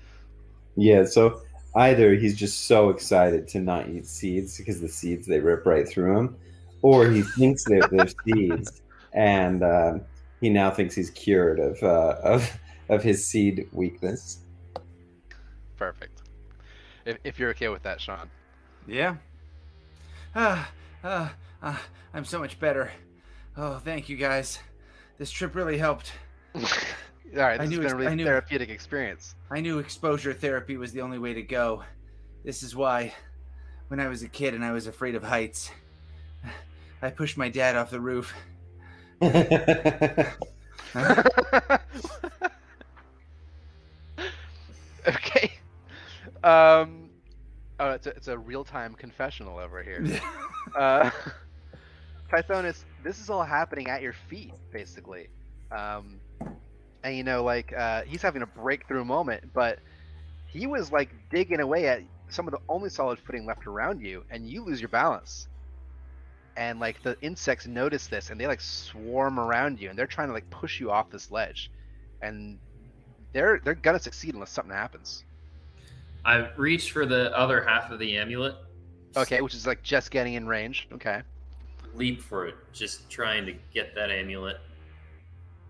Yeah, 0.76 1.04
so 1.04 1.42
either 1.76 2.14
he's 2.14 2.36
just 2.36 2.66
so 2.66 2.88
excited 2.88 3.46
to 3.48 3.60
not 3.60 3.88
eat 3.88 4.06
seeds 4.06 4.58
because 4.58 4.80
the 4.80 4.88
seeds 4.88 5.26
they 5.26 5.40
rip 5.40 5.66
right 5.66 5.88
through 5.88 6.18
him, 6.18 6.36
or 6.80 7.08
he 7.10 7.22
thinks 7.22 7.64
they're, 7.64 7.86
they're 7.90 8.08
seeds 8.24 8.82
and 9.12 9.62
um, 9.62 10.02
he 10.40 10.48
now 10.48 10.70
thinks 10.70 10.94
he's 10.94 11.10
cured 11.10 11.58
of 11.60 11.82
uh, 11.82 12.16
of 12.22 12.58
of 12.88 13.02
his 13.02 13.26
seed 13.26 13.68
weakness. 13.72 14.40
Perfect. 15.76 16.22
If, 17.04 17.18
if 17.24 17.38
you're 17.38 17.50
okay 17.50 17.68
with 17.68 17.82
that, 17.82 18.00
Sean. 18.00 18.30
Yeah. 18.86 19.16
Ah, 20.34 20.70
ah, 21.04 21.34
ah, 21.62 21.82
I'm 22.14 22.24
so 22.24 22.38
much 22.38 22.58
better. 22.58 22.90
Oh, 23.56 23.78
thank 23.78 24.08
you 24.08 24.16
guys. 24.16 24.58
This 25.18 25.30
trip 25.30 25.54
really 25.54 25.76
helped. 25.78 26.12
All 26.54 26.62
right, 27.34 27.60
I 27.60 27.64
this 27.66 27.70
has 27.70 27.70
knew 27.70 27.76
been 27.78 27.84
ex- 27.86 27.92
a 27.92 27.96
really 27.96 28.16
knew- 28.16 28.24
therapeutic 28.24 28.68
experience. 28.70 29.34
I 29.50 29.60
knew 29.60 29.78
exposure 29.78 30.32
therapy 30.32 30.76
was 30.76 30.92
the 30.92 31.00
only 31.02 31.18
way 31.18 31.34
to 31.34 31.42
go. 31.42 31.82
This 32.44 32.62
is 32.62 32.74
why, 32.74 33.14
when 33.88 34.00
I 34.00 34.08
was 34.08 34.22
a 34.22 34.28
kid 34.28 34.54
and 34.54 34.64
I 34.64 34.72
was 34.72 34.86
afraid 34.86 35.14
of 35.14 35.22
heights, 35.22 35.70
I 37.02 37.10
pushed 37.10 37.36
my 37.36 37.48
dad 37.48 37.76
off 37.76 37.90
the 37.90 38.00
roof. 38.00 38.34
okay. 45.06 45.52
Um. 46.42 47.01
Oh, 47.80 47.90
it's 47.90 48.06
a, 48.06 48.10
it's 48.10 48.28
a 48.28 48.38
real 48.38 48.64
time 48.64 48.94
confessional 48.94 49.58
over 49.58 49.82
here. 49.82 50.04
uh, 50.76 51.10
Tithonus, 52.32 52.84
this 53.04 53.20
is 53.20 53.28
all 53.30 53.42
happening 53.42 53.88
at 53.88 54.02
your 54.02 54.14
feet, 54.28 54.52
basically. 54.72 55.28
Um, 55.70 56.20
and 57.02 57.16
you 57.16 57.24
know, 57.24 57.42
like 57.42 57.72
uh, 57.76 58.02
he's 58.02 58.22
having 58.22 58.42
a 58.42 58.46
breakthrough 58.46 59.04
moment, 59.04 59.52
but 59.52 59.78
he 60.46 60.66
was 60.66 60.92
like 60.92 61.10
digging 61.30 61.60
away 61.60 61.88
at 61.88 62.02
some 62.28 62.46
of 62.46 62.52
the 62.52 62.60
only 62.68 62.88
solid 62.90 63.18
footing 63.18 63.46
left 63.46 63.66
around 63.66 64.00
you, 64.00 64.24
and 64.30 64.48
you 64.48 64.64
lose 64.64 64.80
your 64.80 64.88
balance. 64.88 65.48
And 66.56 66.80
like 66.80 67.02
the 67.02 67.16
insects 67.22 67.66
notice 67.66 68.06
this, 68.06 68.30
and 68.30 68.40
they 68.40 68.46
like 68.46 68.60
swarm 68.60 69.40
around 69.40 69.80
you, 69.80 69.90
and 69.90 69.98
they're 69.98 70.06
trying 70.06 70.28
to 70.28 70.34
like 70.34 70.48
push 70.50 70.80
you 70.80 70.90
off 70.90 71.10
this 71.10 71.30
ledge, 71.30 71.70
and 72.20 72.58
they're 73.32 73.60
they're 73.64 73.74
gonna 73.74 73.98
succeed 73.98 74.34
unless 74.34 74.50
something 74.50 74.74
happens. 74.74 75.24
I 76.24 76.48
reached 76.56 76.92
for 76.92 77.04
the 77.06 77.36
other 77.36 77.62
half 77.64 77.90
of 77.90 77.98
the 77.98 78.16
amulet. 78.16 78.54
Okay, 79.16 79.40
which 79.40 79.54
is 79.54 79.66
like 79.66 79.82
just 79.82 80.10
getting 80.10 80.34
in 80.34 80.46
range. 80.46 80.88
Okay. 80.92 81.22
Leap 81.94 82.22
for 82.22 82.46
it, 82.46 82.54
just 82.72 83.10
trying 83.10 83.44
to 83.46 83.52
get 83.74 83.94
that 83.94 84.10
amulet. 84.10 84.58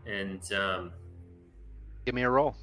And 0.07 0.41
um, 0.53 0.93
Give 2.07 2.15
me 2.15 2.23
a 2.23 2.31
roll. 2.31 2.57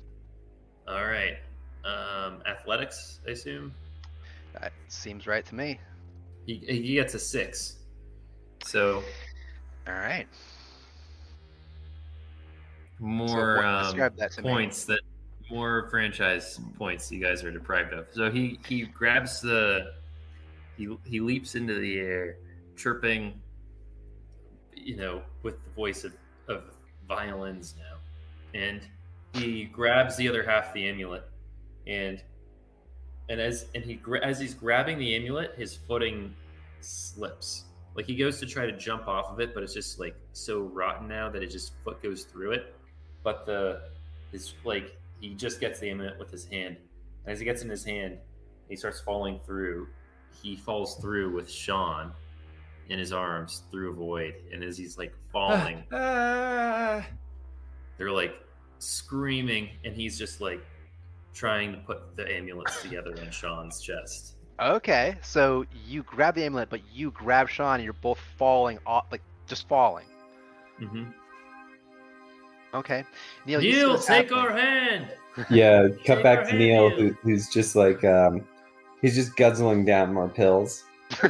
all 0.88 1.06
right, 1.06 1.38
um, 1.84 2.42
athletics, 2.46 3.20
I 3.28 3.32
assume. 3.32 3.74
That 4.54 4.72
seems 4.88 5.28
right 5.28 5.46
to 5.46 5.56
me. 5.56 5.80
He 6.46 6.56
he 6.56 6.94
gets 6.94 7.14
a 7.14 7.20
six. 7.20 7.78
So 8.66 9.04
All 9.88 9.94
right. 9.94 10.28
more 13.00 13.58
what- 13.58 13.66
um, 13.66 13.96
to 14.18 14.42
me. 14.42 14.50
points 14.50 14.86
that 14.86 15.02
more 15.50 15.88
franchise 15.90 16.60
points 16.78 17.12
you 17.12 17.20
guys 17.20 17.44
are 17.44 17.52
deprived 17.52 17.94
of. 17.94 18.08
So 18.12 18.30
he 18.30 18.60
he 18.68 18.84
grabs 18.84 19.42
the 19.42 19.94
he 20.78 20.96
he 21.06 21.20
leaps 21.20 21.56
into 21.56 21.76
the 21.76 22.00
air, 22.00 22.38
chirping, 22.76 23.42
you 24.76 24.96
know, 24.96 25.22
with 25.44 25.64
the 25.64 25.70
voice 25.72 26.04
of 26.04 26.14
of 26.48 26.64
violins 27.08 27.76
now, 27.78 28.60
and 28.60 28.82
he 29.34 29.66
grabs 29.66 30.16
the 30.18 30.28
other 30.28 30.44
half 30.44 30.68
of 30.68 30.74
the 30.74 30.88
amulet, 30.88 31.24
and 31.88 32.24
and 33.30 33.40
as 33.40 33.68
and 33.76 33.84
he 33.84 34.00
as 34.22 34.40
he's 34.40 34.54
grabbing 34.54 34.98
the 34.98 35.16
amulet, 35.16 35.54
his 35.58 35.76
footing 35.76 36.34
slips. 36.82 37.66
Like 37.96 38.06
he 38.06 38.16
goes 38.16 38.40
to 38.40 38.46
try 38.46 38.66
to 38.66 38.72
jump 38.72 39.08
off 39.08 39.32
of 39.32 39.40
it, 39.40 39.54
but 39.54 39.64
it's 39.64 39.74
just 39.74 40.00
like 40.00 40.16
so 40.34 40.62
rotten 40.62 41.08
now 41.08 41.30
that 41.30 41.44
it 41.44 41.48
just 41.48 41.74
foot 41.84 42.02
goes 42.02 42.24
through 42.24 42.52
it. 42.52 42.76
But 43.24 43.46
the 43.46 43.82
his 44.32 44.54
like 44.64 44.99
he 45.20 45.34
just 45.34 45.60
gets 45.60 45.80
the 45.80 45.90
amulet 45.90 46.18
with 46.20 46.32
his 46.32 46.46
hand, 46.46 46.78
and 47.26 47.34
as 47.34 47.40
he 47.40 47.46
gets 47.46 47.62
in 47.62 47.70
his 47.70 47.84
hand, 47.84 48.18
he 48.70 48.76
starts 48.76 49.00
falling 49.02 49.40
through. 49.46 49.88
He 50.42 50.56
falls 50.56 50.96
through 50.98 51.34
with 51.34 51.50
Sean 51.50 52.12
in 52.90 52.98
his 53.00 53.12
arms 53.14 53.64
through 53.72 53.92
a 53.92 53.94
void, 53.94 54.36
and 54.54 54.64
as 54.64 54.78
he's 54.78 54.98
like 54.98 55.14
falling, 55.32 55.84
Ah. 55.92 57.06
they're 57.98 58.12
like 58.12 58.36
screaming, 58.80 59.70
and 59.84 59.94
he's 59.96 60.18
just 60.18 60.42
like 60.42 60.62
trying 61.34 61.72
to 61.72 61.78
put 61.80 62.16
the 62.16 62.30
amulets 62.32 62.82
together 62.82 63.14
in 63.16 63.30
Sean's 63.32 63.82
chest. 63.82 64.36
Okay, 64.60 65.16
so 65.22 65.66
you 65.86 66.04
grab 66.04 66.36
the 66.36 66.44
amulet, 66.44 66.70
but 66.70 66.82
you 66.92 67.12
grab 67.12 67.48
Sean, 67.48 67.76
and 67.76 67.84
you're 67.84 67.94
both 67.94 68.20
falling 68.38 68.78
off, 68.86 69.06
like 69.12 69.22
just 69.48 69.68
falling. 69.68 70.06
Mm-hmm. 70.82 71.04
Okay, 72.74 73.04
Neil, 73.46 73.62
Neil, 73.62 73.98
take 74.00 74.32
our 74.32 74.52
hand. 74.52 75.08
Yeah, 75.50 75.88
Take 75.88 76.06
cut 76.06 76.24
back 76.24 76.40
to 76.44 76.48
hand, 76.50 76.60
Neil, 76.60 76.90
Neil. 76.90 77.00
who, 77.00 77.14
who's 77.22 77.48
just 77.50 77.76
like 77.76 78.04
um, 78.04 78.46
he's 79.02 79.16
just 79.16 79.36
guzzling 79.38 79.86
down 79.86 80.14
more 80.14 80.28
pills. 80.28 80.84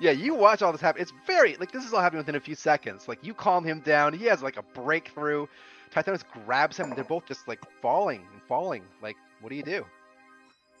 yeah, 0.00 0.10
you 0.12 0.34
watch 0.34 0.62
all 0.62 0.72
this 0.72 0.80
happen. 0.80 1.02
It's 1.02 1.12
very 1.26 1.56
like 1.56 1.72
this 1.72 1.84
is 1.84 1.92
all 1.92 2.00
happening 2.00 2.18
within 2.18 2.36
a 2.36 2.40
few 2.40 2.54
seconds. 2.54 3.06
Like 3.08 3.18
you 3.22 3.34
calm 3.34 3.64
him 3.64 3.80
down. 3.80 4.14
He 4.14 4.24
has 4.26 4.42
like 4.42 4.56
a 4.56 4.62
breakthrough. 4.62 5.46
Tithonus 5.94 6.22
grabs 6.44 6.76
him. 6.76 6.92
They're 6.94 7.04
both 7.04 7.26
just 7.26 7.46
like 7.46 7.60
falling 7.80 8.22
and 8.32 8.42
falling. 8.48 8.82
Like, 9.02 9.16
what 9.40 9.50
do 9.50 9.56
you 9.56 9.62
do? 9.62 9.84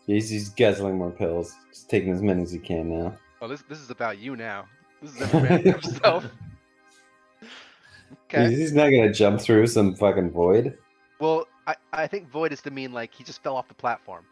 He's, 0.06 0.28
he's 0.30 0.48
guzzling 0.50 0.96
more 0.98 1.10
pills, 1.10 1.54
just 1.70 1.90
taking 1.90 2.12
as 2.12 2.22
many 2.22 2.42
as 2.42 2.52
he 2.52 2.58
can 2.58 2.88
now. 2.88 3.16
Oh, 3.42 3.48
this 3.48 3.62
this 3.68 3.80
is 3.80 3.90
about 3.90 4.18
you 4.18 4.36
now. 4.36 4.66
This 5.02 5.16
is 5.20 5.22
about 5.34 5.60
himself. 5.60 6.24
He's, 8.28 8.38
Okay. 8.38 8.54
he's 8.54 8.72
not 8.72 8.90
gonna 8.90 9.12
jump 9.12 9.40
through 9.40 9.66
some 9.68 9.94
fucking 9.94 10.30
void. 10.30 10.76
Well, 11.20 11.46
I, 11.66 11.76
I 11.92 12.06
think 12.06 12.28
void 12.30 12.52
is 12.52 12.60
to 12.62 12.70
mean 12.70 12.92
like 12.92 13.14
he 13.14 13.24
just 13.24 13.42
fell 13.42 13.56
off 13.56 13.68
the 13.68 13.74
platform. 13.74 14.24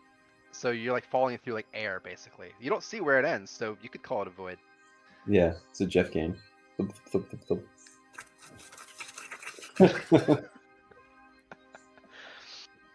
So 0.52 0.70
you're 0.70 0.92
like 0.92 1.04
falling 1.10 1.38
through 1.38 1.54
like 1.54 1.66
air 1.74 2.00
basically. 2.04 2.50
You 2.60 2.70
don't 2.70 2.82
see 2.82 3.00
where 3.00 3.18
it 3.18 3.24
ends, 3.24 3.50
so 3.50 3.76
you 3.82 3.88
could 3.88 4.02
call 4.02 4.22
it 4.22 4.28
a 4.28 4.30
void. 4.30 4.58
Yeah, 5.26 5.54
it's 5.70 5.80
a 5.80 5.86
Jeff 5.86 6.10
game. 6.10 6.36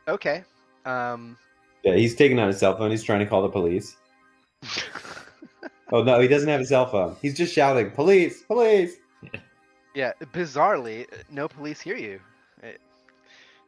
Okay. 0.07 0.43
Um 0.85 1.37
yeah, 1.83 1.95
he's 1.95 2.15
taking 2.15 2.39
out 2.39 2.47
his 2.47 2.57
cell 2.57 2.75
phone. 2.77 2.91
He's 2.91 3.03
trying 3.03 3.19
to 3.19 3.25
call 3.25 3.41
the 3.41 3.49
police. 3.49 3.95
Oh 5.91 6.03
no, 6.03 6.19
he 6.19 6.27
doesn't 6.27 6.47
have 6.49 6.61
a 6.61 6.65
cell 6.65 6.85
phone. 6.85 7.15
He's 7.19 7.35
just 7.35 7.51
shouting, 7.51 7.89
"Police! 7.89 8.43
Police!" 8.43 8.97
Yeah, 9.99 10.13
bizarrely, 10.33 11.05
no 11.29 11.49
police 11.49 11.81
hear 11.81 11.97
you. 11.97 12.21
It- 12.63 12.79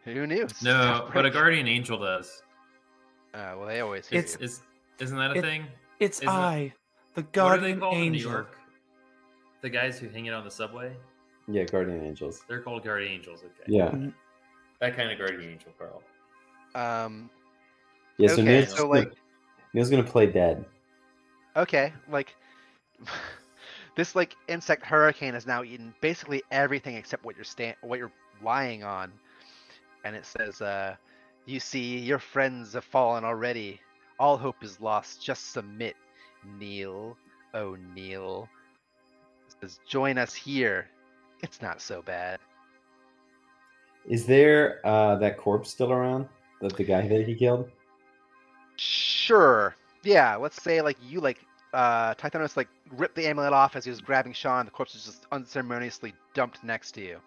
who 0.05 0.25
knew? 0.25 0.43
It's 0.43 0.63
no, 0.63 1.09
but 1.13 1.25
a 1.25 1.29
guardian 1.29 1.67
angel 1.67 1.97
does. 1.99 2.41
Uh, 3.33 3.55
well, 3.57 3.65
they 3.65 3.81
always 3.81 4.07
hear 4.07 4.19
It's- 4.19 4.37
you. 4.39 4.45
Is 4.45 4.61
isn't 4.99 5.17
that 5.17 5.31
a 5.31 5.39
It- 5.39 5.41
thing? 5.41 5.67
It's 5.99 6.19
Isn't 6.19 6.29
it- 6.29 6.31
I, 6.31 6.73
the 7.15 7.21
what 7.23 7.27
are 7.27 7.57
they 7.57 7.73
guardian 7.73 7.79
called 7.81 7.93
in 7.95 7.99
New 7.99 8.05
angel. 8.15 8.31
York? 8.31 8.57
The 9.59 9.69
guys 9.69 9.99
who 9.99 10.07
hang 10.07 10.25
it 10.27 10.33
on 10.33 10.45
the 10.45 10.51
subway? 10.51 10.95
Yeah, 11.49 11.65
guardian 11.65 12.01
angels. 12.05 12.45
They're 12.47 12.61
called 12.61 12.85
guardian 12.85 13.11
angels. 13.11 13.43
Okay. 13.43 13.63
Yeah, 13.67 13.91
That 14.79 14.95
kind 14.95 15.11
of 15.11 15.17
guardian 15.17 15.51
angel, 15.51 15.73
Carl. 15.77 16.01
Um, 16.75 17.29
yeah. 18.17 18.29
So 18.29 18.33
okay, 18.35 18.43
Neil's, 18.43 18.73
so 18.77 18.87
like, 18.87 19.11
Neil's 19.73 19.89
gonna 19.89 20.01
play 20.01 20.27
dead. 20.27 20.63
okay, 21.57 21.91
like, 22.07 22.33
this 23.95 24.15
like 24.15 24.35
insect 24.47 24.85
hurricane 24.85 25.33
has 25.33 25.45
now 25.45 25.63
eaten 25.63 25.93
basically 26.01 26.41
everything 26.51 26.95
except 26.95 27.25
what 27.25 27.35
you're 27.35 27.43
stand, 27.43 27.75
what 27.81 27.99
you're 27.99 28.11
lying 28.41 28.83
on, 28.83 29.11
and 30.03 30.15
it 30.15 30.25
says, 30.25 30.61
uh, 30.61 30.95
"You 31.45 31.59
see, 31.59 31.97
your 31.99 32.19
friends 32.19 32.73
have 32.73 32.85
fallen 32.85 33.23
already. 33.23 33.79
All 34.19 34.37
hope 34.37 34.63
is 34.63 34.79
lost. 34.79 35.21
Just 35.23 35.51
submit, 35.51 35.95
Neil. 36.57 37.17
Oh, 37.53 37.77
Neil." 37.93 38.47
It 39.47 39.55
says, 39.61 39.79
"Join 39.87 40.17
us 40.17 40.33
here. 40.33 40.87
It's 41.41 41.61
not 41.61 41.81
so 41.81 42.01
bad." 42.01 42.39
Is 44.05 44.25
there 44.25 44.79
uh, 44.85 45.15
that 45.17 45.37
corpse 45.37 45.69
still 45.69 45.91
around? 45.91 46.27
That 46.61 46.75
the 46.75 46.83
guy 46.83 47.07
that 47.07 47.27
he 47.27 47.35
killed? 47.35 47.69
Sure. 48.77 49.75
Yeah, 50.03 50.35
let's 50.35 50.61
say 50.61 50.81
like 50.81 50.97
you 51.01 51.19
like 51.19 51.39
uh 51.73 52.13
Tithonus 52.15 52.57
like 52.57 52.67
ripped 52.91 53.15
the 53.15 53.25
amulet 53.27 53.53
off 53.53 53.75
as 53.75 53.83
he 53.85 53.89
was 53.89 54.01
grabbing 54.01 54.33
Sean, 54.33 54.65
the 54.65 54.71
corpse 54.71 54.93
was 54.93 55.05
just 55.05 55.25
unceremoniously 55.31 56.13
dumped 56.33 56.63
next 56.63 56.91
to 56.93 57.01
you. 57.01 57.19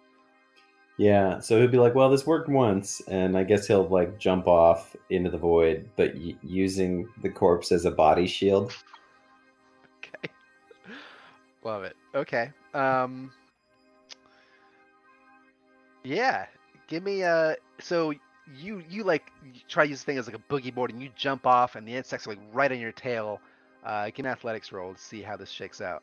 Yeah. 0.97 1.41
So 1.41 1.59
he'll 1.61 1.69
be 1.71 1.79
like, 1.79 1.95
"Well, 1.95 2.09
this 2.11 2.27
worked 2.27 2.49
once," 2.49 3.01
and 3.09 3.37
I 3.37 3.45
guess 3.45 3.67
he'll 3.67 3.89
like 3.89 4.19
jump 4.19 4.47
off 4.47 4.95
into 5.11 5.31
the 5.31 5.39
void, 5.39 5.89
but 5.97 6.15
y- 6.15 6.37
using 6.43 7.09
the 7.23 7.31
corpse 7.31 7.73
as 7.73 7.85
a 7.85 7.91
body 7.91 8.27
shield. 8.27 8.73
Okay. 9.99 10.33
Love 11.65 11.85
it. 11.85 11.97
Okay. 12.15 12.51
Um 12.75 13.33
Yeah. 16.05 16.47
Give 16.87 17.03
me 17.03 17.23
uh 17.25 17.55
so 17.81 18.13
you 18.55 18.83
you 18.89 19.03
like 19.05 19.33
you 19.45 19.61
try 19.69 19.85
to 19.85 19.91
use 19.91 20.01
the 20.01 20.07
thing 20.07 20.19
as 20.19 20.27
like 20.27 20.37
a 20.37 20.53
boogie 20.53 20.75
board 20.75 20.91
and 20.91 21.03
you 21.03 21.09
jump 21.17 21.47
off 21.47 21.77
and 21.77 21.89
the 21.89 21.95
insects 21.95 22.27
are 22.27 22.31
like 22.31 22.41
right 22.53 22.71
on 22.71 22.79
your 22.79 22.93
tail. 22.93 23.41
Uh 23.85 24.07
get 24.07 24.21
an 24.21 24.27
athletics 24.27 24.73
roll 24.73 24.95
to 24.95 25.01
see 25.01 25.23
how 25.23 25.37
this 25.37 25.51
shakes 25.51 25.81
out. 25.81 26.03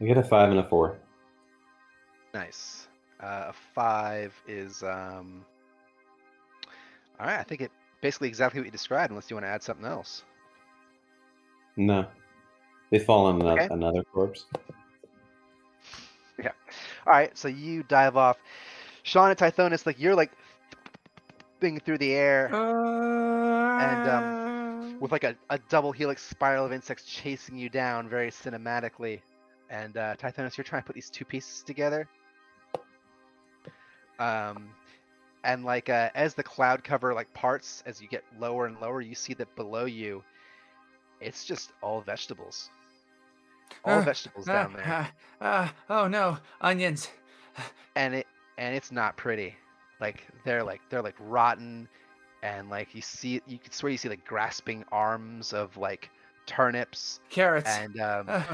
I 0.00 0.04
get 0.06 0.16
a 0.18 0.22
five 0.22 0.50
and 0.50 0.58
a 0.60 0.64
four. 0.64 0.98
Nice. 2.34 2.88
Uh, 3.20 3.46
a 3.48 3.52
five 3.74 4.34
is 4.46 4.82
um. 4.82 5.44
All 7.20 7.26
right, 7.26 7.38
I 7.38 7.42
think 7.42 7.60
it 7.60 7.70
basically 8.00 8.28
exactly 8.28 8.60
what 8.60 8.66
you 8.66 8.70
described. 8.72 9.10
Unless 9.10 9.30
you 9.30 9.36
want 9.36 9.44
to 9.46 9.50
add 9.50 9.62
something 9.62 9.86
else. 9.86 10.24
No, 11.76 12.06
they 12.90 12.98
fall 12.98 13.26
on 13.26 13.42
Okay. 13.56 13.70
another 13.70 14.02
corpse. 14.12 14.46
Yeah. 16.42 16.52
All 17.06 17.12
right, 17.12 17.36
so 17.36 17.48
you 17.48 17.82
dive 17.82 18.16
off. 18.16 18.38
Sean 19.02 19.30
and 19.30 19.38
Tithonus, 19.38 19.86
like 19.86 19.98
you're 20.00 20.14
like 20.14 20.30
thing 21.60 21.78
through 21.80 21.98
the 21.98 22.12
air 22.14 22.46
and 23.80 24.08
um, 24.10 25.00
with 25.00 25.12
like 25.12 25.24
a, 25.24 25.36
a 25.50 25.58
double 25.68 25.92
helix 25.92 26.22
spiral 26.22 26.64
of 26.66 26.72
insects 26.72 27.04
chasing 27.04 27.56
you 27.56 27.68
down 27.68 28.08
very 28.08 28.30
cinematically. 28.30 29.20
And 29.70 29.96
uh, 29.96 30.16
Tithonus, 30.16 30.56
you're 30.56 30.64
trying 30.64 30.82
to 30.82 30.86
put 30.86 30.94
these 30.94 31.10
two 31.10 31.24
pieces 31.24 31.62
together. 31.62 32.08
Um, 34.18 34.70
and 35.44 35.64
like 35.64 35.88
uh, 35.88 36.10
as 36.14 36.34
the 36.34 36.42
cloud 36.42 36.84
cover 36.84 37.14
like 37.14 37.32
parts, 37.32 37.82
as 37.86 38.02
you 38.02 38.08
get 38.08 38.24
lower 38.38 38.66
and 38.66 38.78
lower, 38.80 39.00
you 39.00 39.14
see 39.14 39.32
that 39.34 39.54
below 39.56 39.86
you, 39.86 40.22
it's 41.20 41.44
just 41.44 41.72
all 41.82 42.00
vegetables. 42.00 42.68
All 43.84 44.00
Ah, 44.00 44.02
vegetables 44.02 44.46
down 44.46 44.72
there, 44.72 45.08
ah, 45.40 45.72
oh 45.88 46.08
no, 46.08 46.38
onions. 46.60 47.08
and 47.94 48.14
it 48.16 48.26
and 48.58 48.74
it's 48.74 48.90
not 48.90 49.16
pretty. 49.16 49.54
Like 50.00 50.26
they're 50.44 50.64
like 50.64 50.80
they're 50.90 51.02
like 51.02 51.16
rotten, 51.18 51.88
and 52.42 52.70
like 52.70 52.94
you 52.94 53.02
see 53.02 53.40
you 53.46 53.58
can 53.58 53.72
swear 53.72 53.92
you 53.92 53.98
see 53.98 54.08
like 54.08 54.24
grasping 54.24 54.84
arms 54.90 55.52
of 55.52 55.76
like 55.76 56.10
turnips 56.46 57.20
Carrots. 57.30 57.68
and 57.68 58.00
um, 58.00 58.44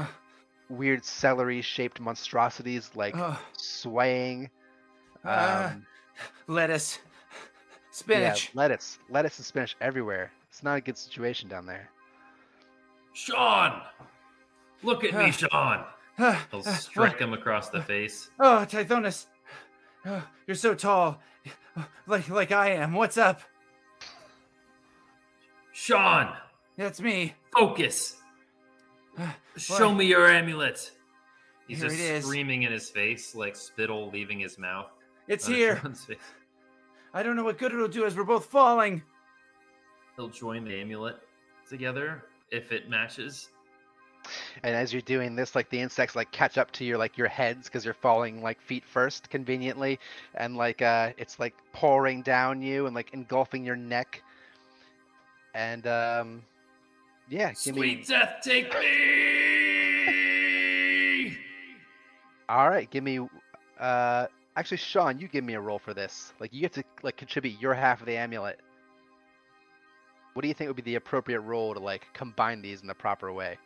weird 0.69 1.03
celery 1.05 1.61
shaped 1.61 1.99
monstrosities 1.99 2.91
like 2.95 3.15
oh, 3.17 3.39
swaying. 3.57 4.49
Um, 5.23 5.85
lettuce. 6.47 6.99
yeah, 6.99 7.39
Spinach. 7.91 8.51
lettuce, 8.53 8.99
lettuce 9.09 9.37
and 9.39 9.45
spinach 9.45 9.75
everywhere. 9.81 10.31
It's 10.49 10.63
not 10.63 10.77
a 10.77 10.81
good 10.81 10.97
situation 10.97 11.49
down 11.49 11.65
there. 11.65 11.89
Sean! 13.13 13.81
Look 14.83 15.03
at 15.03 15.15
me. 15.15 15.31
Sean! 15.31 15.85
He'll 16.51 16.63
strike 16.63 17.13
what- 17.13 17.21
him 17.21 17.33
across 17.33 17.69
the 17.69 17.81
face. 17.81 18.29
Oh, 18.39 18.65
Tithonus. 18.69 19.27
Oh, 20.09 20.25
you're 20.45 20.55
so 20.55 20.73
tall, 20.73 21.19
like 22.07 22.29
like 22.29 22.53
I 22.53 22.71
am. 22.71 22.93
What's 22.93 23.17
up? 23.17 23.41
Sean, 25.73 26.33
That's 26.77 27.01
me. 27.01 27.33
focus. 27.53 28.15
Show 29.57 29.93
me 29.93 30.05
your 30.05 30.29
amulet. 30.29 30.91
He's 31.67 31.81
Here 31.81 31.89
just 31.89 32.27
screaming 32.27 32.63
in 32.63 32.71
his 32.71 32.89
face, 32.89 33.35
like 33.35 33.55
spittle 33.57 34.09
leaving 34.09 34.39
his 34.39 34.57
mouth. 34.57 34.87
It's 35.27 35.47
uh, 35.47 35.51
here. 35.51 35.81
I 37.13 37.21
don't 37.21 37.35
know 37.35 37.43
what 37.43 37.57
good 37.57 37.73
it'll 37.73 37.89
do 37.89 38.05
as 38.05 38.15
we're 38.15 38.23
both 38.23 38.45
falling. 38.45 39.03
He'll 40.15 40.29
join 40.29 40.63
the 40.63 40.79
amulet 40.79 41.17
together 41.69 42.23
if 42.49 42.71
it 42.71 42.89
matches. 42.89 43.49
And 44.63 44.75
as 44.75 44.91
you're 44.91 45.01
doing 45.01 45.35
this, 45.35 45.55
like 45.55 45.69
the 45.69 45.79
insects 45.79 46.15
like 46.15 46.31
catch 46.31 46.57
up 46.57 46.71
to 46.71 46.83
your 46.85 46.97
like 46.97 47.17
your 47.17 47.27
heads 47.27 47.67
because 47.67 47.85
you're 47.85 47.93
falling 47.93 48.41
like 48.41 48.59
feet 48.61 48.83
first, 48.85 49.29
conveniently, 49.29 49.99
and 50.35 50.57
like 50.57 50.81
uh, 50.81 51.11
it's 51.17 51.39
like 51.39 51.53
pouring 51.73 52.21
down 52.21 52.61
you 52.61 52.85
and 52.85 52.95
like 52.95 53.13
engulfing 53.13 53.63
your 53.65 53.75
neck. 53.75 54.21
And 55.53 55.85
um, 55.87 56.41
yeah, 57.29 57.53
give 57.63 57.75
me 57.75 57.81
Sweet 57.81 57.99
me 57.99 58.03
death, 58.03 58.35
take 58.43 58.73
me. 58.73 58.77
all 62.49 62.69
right. 62.69 62.89
Give 62.89 63.03
me 63.03 63.19
uh, 63.79 64.27
actually, 64.55 64.77
Sean, 64.77 65.19
you 65.19 65.27
give 65.27 65.43
me 65.43 65.53
a 65.53 65.61
roll 65.61 65.79
for 65.79 65.93
this. 65.93 66.33
Like 66.39 66.53
you 66.53 66.63
have 66.63 66.71
to 66.73 66.83
like 67.03 67.17
contribute 67.17 67.59
your 67.59 67.73
half 67.73 67.99
of 67.99 68.07
the 68.07 68.17
amulet. 68.17 68.59
What 70.33 70.41
do 70.41 70.47
you 70.47 70.53
think 70.53 70.67
would 70.67 70.75
be 70.75 70.83
the 70.83 70.95
appropriate 70.95 71.41
role 71.41 71.73
to 71.73 71.79
like 71.79 72.07
combine 72.13 72.61
these 72.61 72.81
in 72.81 72.87
the 72.87 72.93
proper 72.93 73.31
way? 73.33 73.57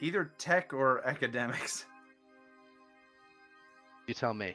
Either 0.00 0.30
tech 0.38 0.72
or 0.72 1.06
academics. 1.06 1.84
You 4.06 4.14
tell 4.14 4.34
me. 4.34 4.54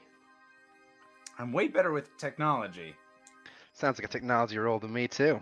I'm 1.37 1.51
way 1.51 1.67
better 1.67 1.91
with 1.91 2.15
technology. 2.17 2.95
Sounds 3.73 3.97
like 3.97 4.05
a 4.05 4.11
technology 4.11 4.57
roll 4.57 4.79
to 4.79 4.87
me 4.87 5.07
too. 5.07 5.41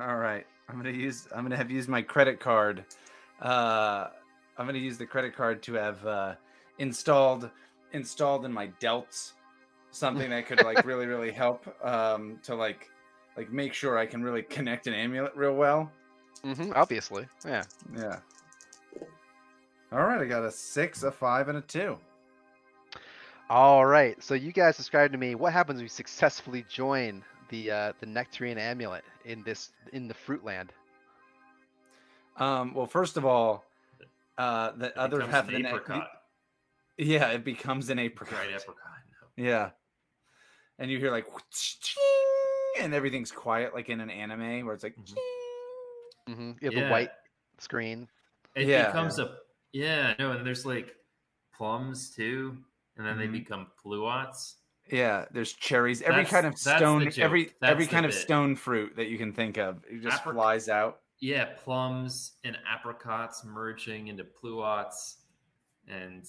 All 0.00 0.16
right, 0.16 0.46
I'm 0.68 0.76
gonna 0.76 0.90
use. 0.90 1.26
I'm 1.34 1.42
gonna 1.42 1.56
have 1.56 1.70
used 1.70 1.88
my 1.88 2.02
credit 2.02 2.40
card. 2.40 2.84
Uh, 3.40 4.08
I'm 4.58 4.66
gonna 4.66 4.78
use 4.78 4.98
the 4.98 5.06
credit 5.06 5.34
card 5.34 5.62
to 5.64 5.74
have 5.74 6.06
uh, 6.06 6.34
installed 6.78 7.50
installed 7.92 8.44
in 8.44 8.52
my 8.52 8.68
delts 8.80 9.32
something 9.90 10.30
that 10.30 10.46
could 10.46 10.62
like 10.62 10.84
really 10.84 11.06
really 11.06 11.30
help 11.44 11.66
um, 11.84 12.38
to 12.42 12.54
like 12.54 12.90
like 13.36 13.50
make 13.50 13.72
sure 13.72 13.98
I 13.98 14.06
can 14.06 14.22
really 14.22 14.42
connect 14.42 14.86
an 14.86 14.94
amulet 14.94 15.32
real 15.36 15.54
well. 15.54 15.90
Mm-hmm, 16.44 16.72
obviously, 16.74 17.26
yeah. 17.44 17.64
Yeah. 17.96 18.18
All 19.92 20.00
right, 20.04 20.20
I 20.20 20.24
got 20.26 20.44
a 20.44 20.50
six, 20.50 21.02
a 21.02 21.10
five, 21.10 21.48
and 21.48 21.58
a 21.58 21.60
two. 21.62 21.98
All 23.48 23.86
right. 23.86 24.22
So 24.22 24.34
you 24.34 24.52
guys 24.52 24.76
described 24.76 25.12
to 25.12 25.18
me 25.18 25.34
what 25.34 25.52
happens 25.54 25.76
when 25.78 25.84
you 25.84 25.88
successfully 25.88 26.64
join 26.68 27.24
the 27.48 27.70
uh, 27.70 27.92
the 28.00 28.06
Nectarian 28.06 28.58
amulet 28.58 29.04
in 29.24 29.42
this 29.44 29.70
in 29.94 30.06
the 30.08 30.14
Fruitland. 30.14 30.68
Um, 32.36 32.74
well, 32.74 32.86
first 32.86 33.16
of 33.16 33.24
all, 33.24 33.64
uh, 34.36 34.72
the 34.76 34.96
other 34.98 35.22
half 35.22 35.48
an 35.48 35.54
of 35.54 35.56
the 35.56 35.58
neck. 35.62 35.72
apricot. 35.72 36.08
Yeah, 36.98 37.28
it 37.28 37.44
becomes 37.44 37.88
an 37.88 37.98
apricot. 37.98 38.38
Right 38.38 38.48
apricot. 38.50 38.76
No. 39.38 39.44
Yeah. 39.44 39.70
And 40.78 40.90
you 40.90 40.98
hear 40.98 41.10
like 41.10 41.26
and 42.80 42.92
everything's 42.92 43.32
quiet 43.32 43.74
like 43.74 43.88
in 43.88 44.00
an 44.00 44.10
anime 44.10 44.66
where 44.66 44.74
it's 44.74 44.84
like 44.84 44.94
Mhm. 44.96 45.16
hmm 46.34 46.52
You 46.60 46.66
have 46.66 46.74
Yeah. 46.74 46.84
the 46.84 46.90
white 46.90 47.10
screen. 47.58 48.08
It 48.54 48.68
Yeah. 48.68 48.86
becomes 48.86 49.18
a 49.18 49.38
yeah, 49.72 50.14
no, 50.18 50.32
and 50.32 50.46
there's 50.46 50.66
like 50.66 50.94
plums 51.56 52.10
too, 52.10 52.56
and 52.96 53.06
then 53.06 53.16
Mhm. 53.16 53.18
they 53.18 53.26
become 53.26 53.66
pluots. 53.82 54.54
yeah, 54.90 55.26
there's 55.32 55.52
cherries, 55.52 56.00
every 56.00 56.22
That's- 56.24 56.30
kind 56.30 56.46
of 56.46 56.56
stone 56.58 57.12
every 57.18 57.44
That's 57.60 57.72
every 57.72 57.84
the 57.84 57.90
kind 57.90 58.06
of 58.06 58.14
stone 58.14 58.56
fruit 58.56 58.96
that 58.96 59.08
you 59.08 59.18
can 59.18 59.32
think 59.34 59.58
of. 59.58 59.84
It 59.84 60.00
just 60.02 60.22
Apric- 60.22 60.32
flies 60.32 60.68
out. 60.70 61.00
Yeah, 61.20 61.44
plums 61.62 62.36
and 62.44 62.56
apricots 62.66 63.44
merging 63.44 64.06
into 64.08 64.24
pluots, 64.24 65.16
and 65.88 66.24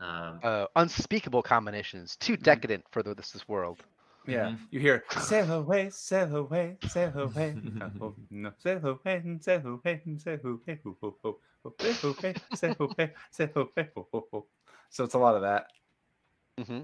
um, 0.00 0.40
Uh, 0.42 0.66
unspeakable 0.76 1.42
combinations, 1.42 2.16
too 2.16 2.36
decadent 2.36 2.84
for 2.90 3.02
the, 3.02 3.14
this, 3.14 3.30
this 3.32 3.46
world. 3.48 3.84
Yeah. 4.26 4.50
Mhm. 4.50 4.58
You 4.70 4.80
hear 4.80 5.04
sail 5.20 5.52
away, 5.52 5.90
sail 5.90 6.34
away, 6.36 6.78
sail 6.88 7.18
away. 7.18 7.56
Oh, 8.00 8.14
no, 8.30 8.52
sail 8.58 8.86
away, 8.86 9.38
sail 9.40 9.66
away, 9.66 10.02
sail 10.18 10.40
away, 10.46 10.80
ho, 10.82 10.96
ho, 11.00 11.16
ho, 11.22 11.38
So 14.90 15.04
it's 15.04 15.14
a 15.14 15.18
lot 15.18 15.34
of 15.36 15.42
that. 15.42 15.66
hmm 16.58 16.82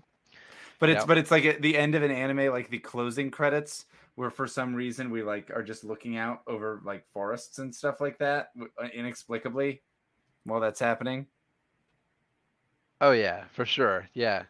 But 0.79 0.91
it's 0.91 1.01
Yep. 1.01 1.09
but 1.09 1.19
it's 1.19 1.31
like 1.31 1.45
at 1.45 1.63
the 1.63 1.77
end 1.77 1.95
of 1.95 2.03
an 2.03 2.11
anime, 2.11 2.53
like 2.53 2.69
the 2.69 2.79
closing 2.79 3.31
credits, 3.31 3.87
where 4.17 4.31
for 4.31 4.47
some 4.47 4.75
reason 4.75 5.11
we 5.11 5.23
like 5.23 5.51
are 5.51 5.63
just 5.63 5.85
looking 5.85 6.17
out 6.17 6.43
over 6.47 6.81
like 6.85 7.07
forests 7.13 7.59
and 7.59 7.75
stuff 7.75 8.01
like 8.01 8.19
that 8.19 8.51
uh, 8.61 8.89
inexplicably 8.93 9.83
while 10.45 10.61
that's 10.61 10.81
happening. 10.81 11.29
Oh 13.01 13.13
yeah, 13.13 13.47
for 13.49 13.65
sure. 13.67 14.09
Yeah. 14.15 14.47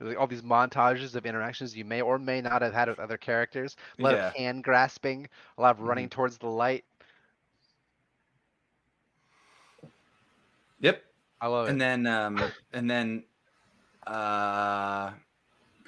Like, 0.00 0.18
all 0.18 0.26
these 0.28 0.42
montages 0.42 1.14
of 1.16 1.26
interactions 1.26 1.76
you 1.76 1.84
may 1.84 2.02
or 2.02 2.18
may 2.18 2.40
not 2.42 2.62
have 2.62 2.74
had 2.74 2.88
with 2.88 3.00
other 3.00 3.18
characters. 3.18 3.76
A 4.00 4.04
lot 4.04 4.14
Yeah. 4.14 4.28
of 4.28 4.34
hand 4.36 4.64
grasping, 4.64 5.28
a 5.58 5.62
lot 5.62 5.72
of 5.76 5.80
running 5.82 6.08
towards 6.10 6.38
the 6.38 6.48
light. 6.48 6.84
Yep. 10.80 11.02
I 11.40 11.46
love 11.46 11.68
it. 11.68 11.70
And 11.70 11.80
then 11.80 12.06
um 12.06 12.42
and 12.72 12.90
then 12.90 13.24
uh 14.06 15.10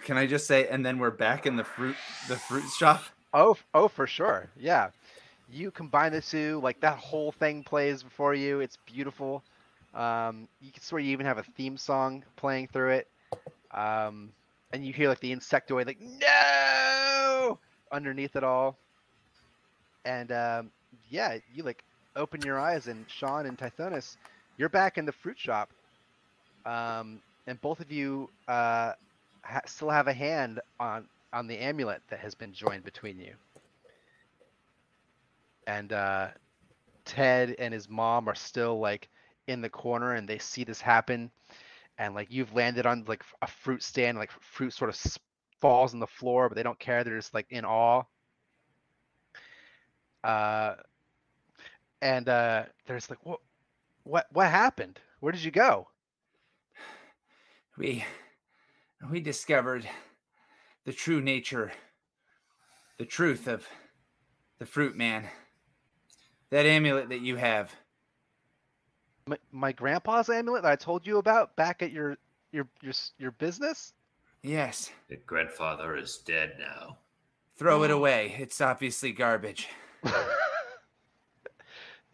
can 0.05 0.17
I 0.17 0.27
just 0.27 0.47
say 0.47 0.69
and 0.69 0.85
then 0.85 0.99
we're 0.99 1.11
back 1.11 1.47
in 1.47 1.57
the 1.57 1.65
fruit 1.65 1.97
the 2.29 2.37
fruit 2.37 2.69
shop? 2.79 3.03
Oh, 3.33 3.57
oh, 3.75 3.89
for 3.89 4.07
sure. 4.07 4.49
Yeah. 4.59 4.91
You 5.53 5.71
combine 5.71 6.13
the 6.13 6.21
two, 6.21 6.61
like 6.63 6.81
that 6.81 6.97
whole 6.99 7.33
thing 7.33 7.63
plays 7.63 8.03
before 8.03 8.35
you. 8.35 8.61
It's 8.61 8.79
beautiful. 8.87 9.43
Um, 9.95 10.49
you 10.61 10.71
can 10.73 10.83
swear 10.83 11.01
you 11.01 11.11
even 11.13 11.27
have 11.27 11.39
a 11.39 11.43
theme 11.43 11.77
song 11.77 12.25
playing 12.37 12.69
through 12.69 12.91
it. 12.91 13.09
Um, 13.73 14.31
and 14.73 14.85
you 14.85 14.93
hear 14.93 15.09
like 15.09 15.21
the 15.21 15.35
insectoid, 15.35 15.87
like, 15.87 16.01
no! 16.01 17.59
Underneath 17.91 18.37
it 18.37 18.45
all. 18.45 18.77
And 20.05 20.31
um, 20.33 20.71
yeah, 21.09 21.39
you 21.53 21.63
like 21.65 21.83
open 22.17 22.41
your 22.43 22.59
eyes, 22.59 22.87
and 22.87 23.05
Sean 23.09 23.47
and 23.47 23.59
Tithonus, 23.59 24.17
you're 24.61 24.69
back 24.69 24.99
in 24.99 25.07
the 25.07 25.13
fruit 25.13 25.39
shop. 25.39 25.71
Um, 26.67 27.21
and 27.47 27.59
both 27.63 27.81
of 27.81 27.91
you 27.91 28.29
uh, 28.47 28.93
ha- 29.43 29.63
still 29.65 29.89
have 29.89 30.07
a 30.07 30.13
hand 30.13 30.61
on 30.79 31.07
on 31.33 31.47
the 31.47 31.57
amulet 31.57 32.03
that 32.11 32.19
has 32.19 32.35
been 32.35 32.53
joined 32.53 32.85
between 32.85 33.19
you. 33.19 33.33
And 35.67 35.93
uh, 35.93 36.29
Ted 37.07 37.57
and 37.59 37.73
his 37.73 37.89
mom 37.89 38.29
are 38.29 38.35
still 38.35 38.79
like 38.79 39.09
in 39.47 39.63
the 39.63 39.71
corner, 39.71 40.15
and 40.15 40.29
they 40.29 40.39
see 40.39 40.65
this 40.65 40.81
happen. 40.81 41.31
And 41.99 42.15
like 42.15 42.29
you've 42.31 42.53
landed 42.55 42.85
on 42.85 43.05
like 43.07 43.25
a 43.41 43.47
fruit 43.47 43.83
stand, 43.83 44.19
like 44.19 44.31
fruit 44.31 44.75
sort 44.75 44.91
of 44.91 45.17
falls 45.61 45.95
on 45.95 46.01
the 46.01 46.07
floor, 46.07 46.51
but 46.51 46.57
they 46.57 46.63
don't 46.63 46.79
care. 46.79 47.03
They're 47.03 47.17
just 47.17 47.33
like 47.33 47.47
in 47.49 47.65
awe. 47.65 48.03
Uh, 50.23 50.75
and 52.03 52.29
uh, 52.29 52.65
they're 52.87 52.97
just 52.97 53.11
like, 53.11 53.25
what, 53.25 53.41
what, 54.05 54.27
what 54.33 54.49
happened? 54.51 55.01
Where 55.21 55.33
did 55.33 55.45
you 55.45 55.51
go? 55.51 55.89
We 57.77 58.05
we 59.11 59.21
discovered 59.21 59.89
the 60.85 60.93
true 60.93 61.21
nature, 61.21 61.73
the 62.99 63.07
truth 63.07 63.47
of 63.47 63.67
the 64.59 64.67
fruit 64.67 64.97
man. 64.97 65.27
That 66.51 66.67
amulet 66.67 67.09
that 67.11 67.21
you 67.21 67.37
have. 67.37 67.73
my, 69.27 69.39
my 69.53 69.73
grandpa's 69.73 70.29
amulet 70.29 70.63
that 70.63 70.73
I 70.73 70.77
told 70.77 71.07
you 71.07 71.19
about 71.19 71.55
back 71.57 71.81
at 71.83 71.93
your 71.93 72.17
your 72.53 72.67
your 72.83 72.93
your 73.19 73.31
business. 73.33 73.93
Yes. 74.43 74.91
the 75.09 75.17
grandfather 75.17 75.97
is 75.97 76.19
dead 76.19 76.57
now. 76.59 76.97
Throw 77.57 77.83
it 77.85 77.91
away. 77.91 78.35
It's 78.39 78.61
obviously 78.61 79.13
garbage. 79.13 79.69
he 80.05 80.11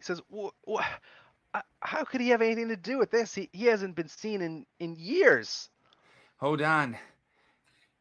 says, 0.01 0.21
"Wha- 0.29 0.51
wha- 0.65 0.79
uh, 0.81 0.83
"How 1.81 2.03
could 2.03 2.21
he 2.21 2.29
have 2.29 2.41
anything 2.41 2.67
to 2.69 2.75
do 2.77 2.97
with 2.97 3.11
this? 3.11 3.33
He 3.35 3.49
he 3.53 3.65
hasn't 3.65 3.95
been 3.95 4.09
seen 4.09 4.41
in 4.41 4.65
in 4.79 4.95
years." 4.95 5.69
Hold 6.37 6.61
on. 6.61 6.93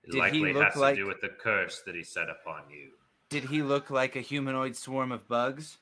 It 0.05 0.13
Did 0.13 0.15
he 0.15 0.21
likely 0.21 0.53
look 0.53 0.65
has 0.65 0.75
to 0.75 0.81
like- 0.81 0.97
do 0.97 1.07
with 1.07 1.21
the 1.21 1.31
curse 1.31 1.83
that 1.83 1.95
he 1.95 2.05
set 2.05 2.29
upon 2.29 2.69
you. 2.71 2.93
Did 3.29 3.45
he 3.45 3.63
look 3.63 3.91
like 3.91 4.15
a 4.15 4.21
humanoid 4.21 4.77
swarm 4.77 5.11
of 5.11 5.27
bugs? 5.27 5.79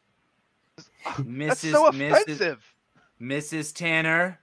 Mrs. 1.04 1.46
That's 1.48 1.60
so 1.60 1.90
Mrs. 1.90 2.20
offensive. 2.22 2.74
Mrs. 3.20 3.74
Tanner. 3.74 4.40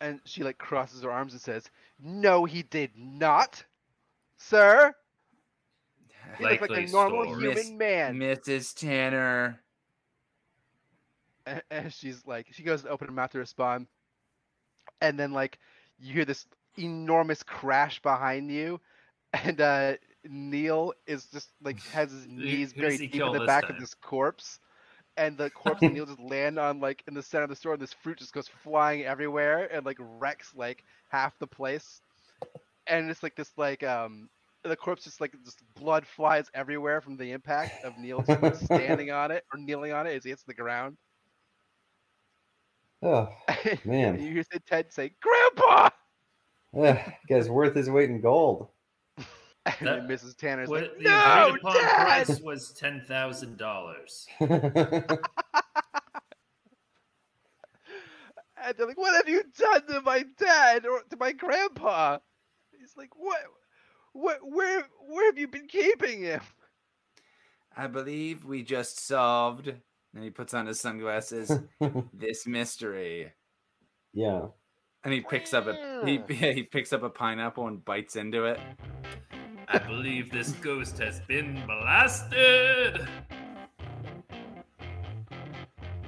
And 0.00 0.20
she 0.24 0.42
like 0.44 0.58
crosses 0.58 1.02
her 1.02 1.10
arms 1.10 1.32
and 1.32 1.40
says, 1.42 1.70
"No, 1.98 2.44
he 2.44 2.62
did 2.62 2.90
not, 2.96 3.64
sir. 4.36 4.94
He 6.38 6.44
looked 6.44 6.70
like 6.70 6.88
a 6.88 6.90
normal 6.90 7.24
story. 7.24 7.40
human 7.40 7.54
Miss- 7.54 7.70
man." 7.70 8.18
Mrs. 8.18 8.74
Tanner. 8.78 9.61
And, 11.46 11.62
and 11.70 11.92
she's 11.92 12.26
like, 12.26 12.48
she 12.52 12.62
goes 12.62 12.82
to 12.82 12.88
open 12.88 13.08
her 13.08 13.12
mouth 13.12 13.30
to 13.32 13.38
respond, 13.38 13.86
and 15.00 15.18
then 15.18 15.32
like 15.32 15.58
you 15.98 16.14
hear 16.14 16.24
this 16.24 16.46
enormous 16.78 17.42
crash 17.42 18.00
behind 18.02 18.50
you, 18.50 18.80
and 19.32 19.60
uh, 19.60 19.94
Neil 20.24 20.92
is 21.06 21.26
just 21.26 21.50
like 21.62 21.82
has 21.92 22.10
his 22.10 22.26
knees 22.28 22.72
very 22.72 22.98
deep 22.98 23.14
in 23.14 23.32
the 23.32 23.40
back 23.46 23.64
time? 23.64 23.76
of 23.76 23.80
this 23.80 23.94
corpse, 23.94 24.58
and 25.16 25.36
the 25.36 25.50
corpse 25.50 25.82
and 25.82 25.94
Neil 25.94 26.06
just 26.06 26.20
land 26.20 26.58
on 26.58 26.80
like 26.80 27.02
in 27.06 27.14
the 27.14 27.22
center 27.22 27.44
of 27.44 27.50
the 27.50 27.56
store, 27.56 27.74
and 27.74 27.82
this 27.82 27.92
fruit 27.92 28.18
just 28.18 28.32
goes 28.32 28.48
flying 28.62 29.04
everywhere 29.04 29.68
and 29.72 29.84
like 29.84 29.98
wrecks 30.00 30.52
like 30.54 30.84
half 31.08 31.38
the 31.38 31.46
place, 31.46 32.00
and 32.86 33.10
it's 33.10 33.22
like 33.22 33.36
this 33.36 33.52
like 33.56 33.82
um 33.82 34.28
the 34.64 34.76
corpse 34.76 35.04
just 35.04 35.20
like 35.20 35.34
just 35.44 35.60
blood 35.74 36.06
flies 36.06 36.46
everywhere 36.54 37.00
from 37.00 37.16
the 37.16 37.32
impact 37.32 37.84
of 37.84 37.98
Neil 37.98 38.24
standing 38.54 39.10
on 39.10 39.30
it 39.30 39.44
or 39.52 39.58
kneeling 39.58 39.92
on 39.92 40.06
it 40.06 40.14
as 40.14 40.24
he 40.24 40.30
hits 40.30 40.44
the 40.44 40.54
ground. 40.54 40.96
Oh, 43.02 43.28
Man. 43.84 44.20
you 44.22 44.32
hear 44.32 44.44
Ted 44.66 44.92
say, 44.92 45.12
"Grandpa," 45.20 45.90
ugh, 46.78 46.98
guy's 47.28 47.48
worth 47.50 47.74
his 47.74 47.90
weight 47.90 48.10
in 48.10 48.20
gold. 48.20 48.68
and 49.18 49.26
then 49.80 50.06
That- 50.06 50.08
Mrs. 50.08 50.36
Tanner's 50.36 50.68
What 50.68 50.82
like, 50.82 50.98
the 50.98 51.04
"No, 51.04 51.46
agreed 51.48 51.60
upon 51.60 51.74
Dad!" 51.74 52.26
price 52.26 52.40
was 52.40 52.72
ten 52.72 53.00
thousand 53.06 53.58
dollars. 53.58 54.26
And 58.64 58.76
they're 58.76 58.86
like, 58.86 58.98
"What 58.98 59.16
have 59.16 59.28
you 59.28 59.42
done 59.58 59.86
to 59.88 60.00
my 60.02 60.24
dad 60.38 60.86
or 60.86 61.02
to 61.10 61.16
my 61.16 61.32
grandpa?" 61.32 62.18
He's 62.78 62.96
like, 62.96 63.10
"What? 63.16 63.40
What? 64.12 64.38
Where? 64.42 64.84
Where 65.00 65.26
have 65.26 65.36
you 65.38 65.48
been 65.48 65.66
keeping 65.66 66.20
him?" 66.20 66.40
I 67.76 67.88
believe 67.88 68.44
we 68.44 68.62
just 68.62 69.00
solved. 69.00 69.72
And 70.14 70.22
he 70.22 70.30
puts 70.30 70.52
on 70.54 70.66
his 70.66 70.80
sunglasses. 70.80 71.50
this 72.12 72.46
mystery. 72.46 73.32
yeah. 74.12 74.46
And 75.04 75.12
he 75.12 75.20
picks 75.20 75.52
up 75.52 75.66
a 75.66 76.02
he, 76.04 76.20
yeah, 76.28 76.52
he 76.52 76.62
picks 76.62 76.92
up 76.92 77.02
a 77.02 77.10
pineapple 77.10 77.66
and 77.66 77.84
bites 77.84 78.14
into 78.14 78.44
it. 78.44 78.60
I 79.66 79.78
believe 79.78 80.30
this 80.30 80.52
ghost 80.52 80.98
has 80.98 81.18
been 81.20 81.60
blasted. 81.66 83.08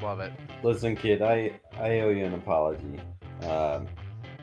Love 0.00 0.20
it. 0.20 0.32
Listen, 0.62 0.94
kid, 0.94 1.22
I 1.22 1.58
I 1.78 2.00
owe 2.00 2.10
you 2.10 2.24
an 2.24 2.34
apology. 2.34 3.00
Um, 3.48 3.86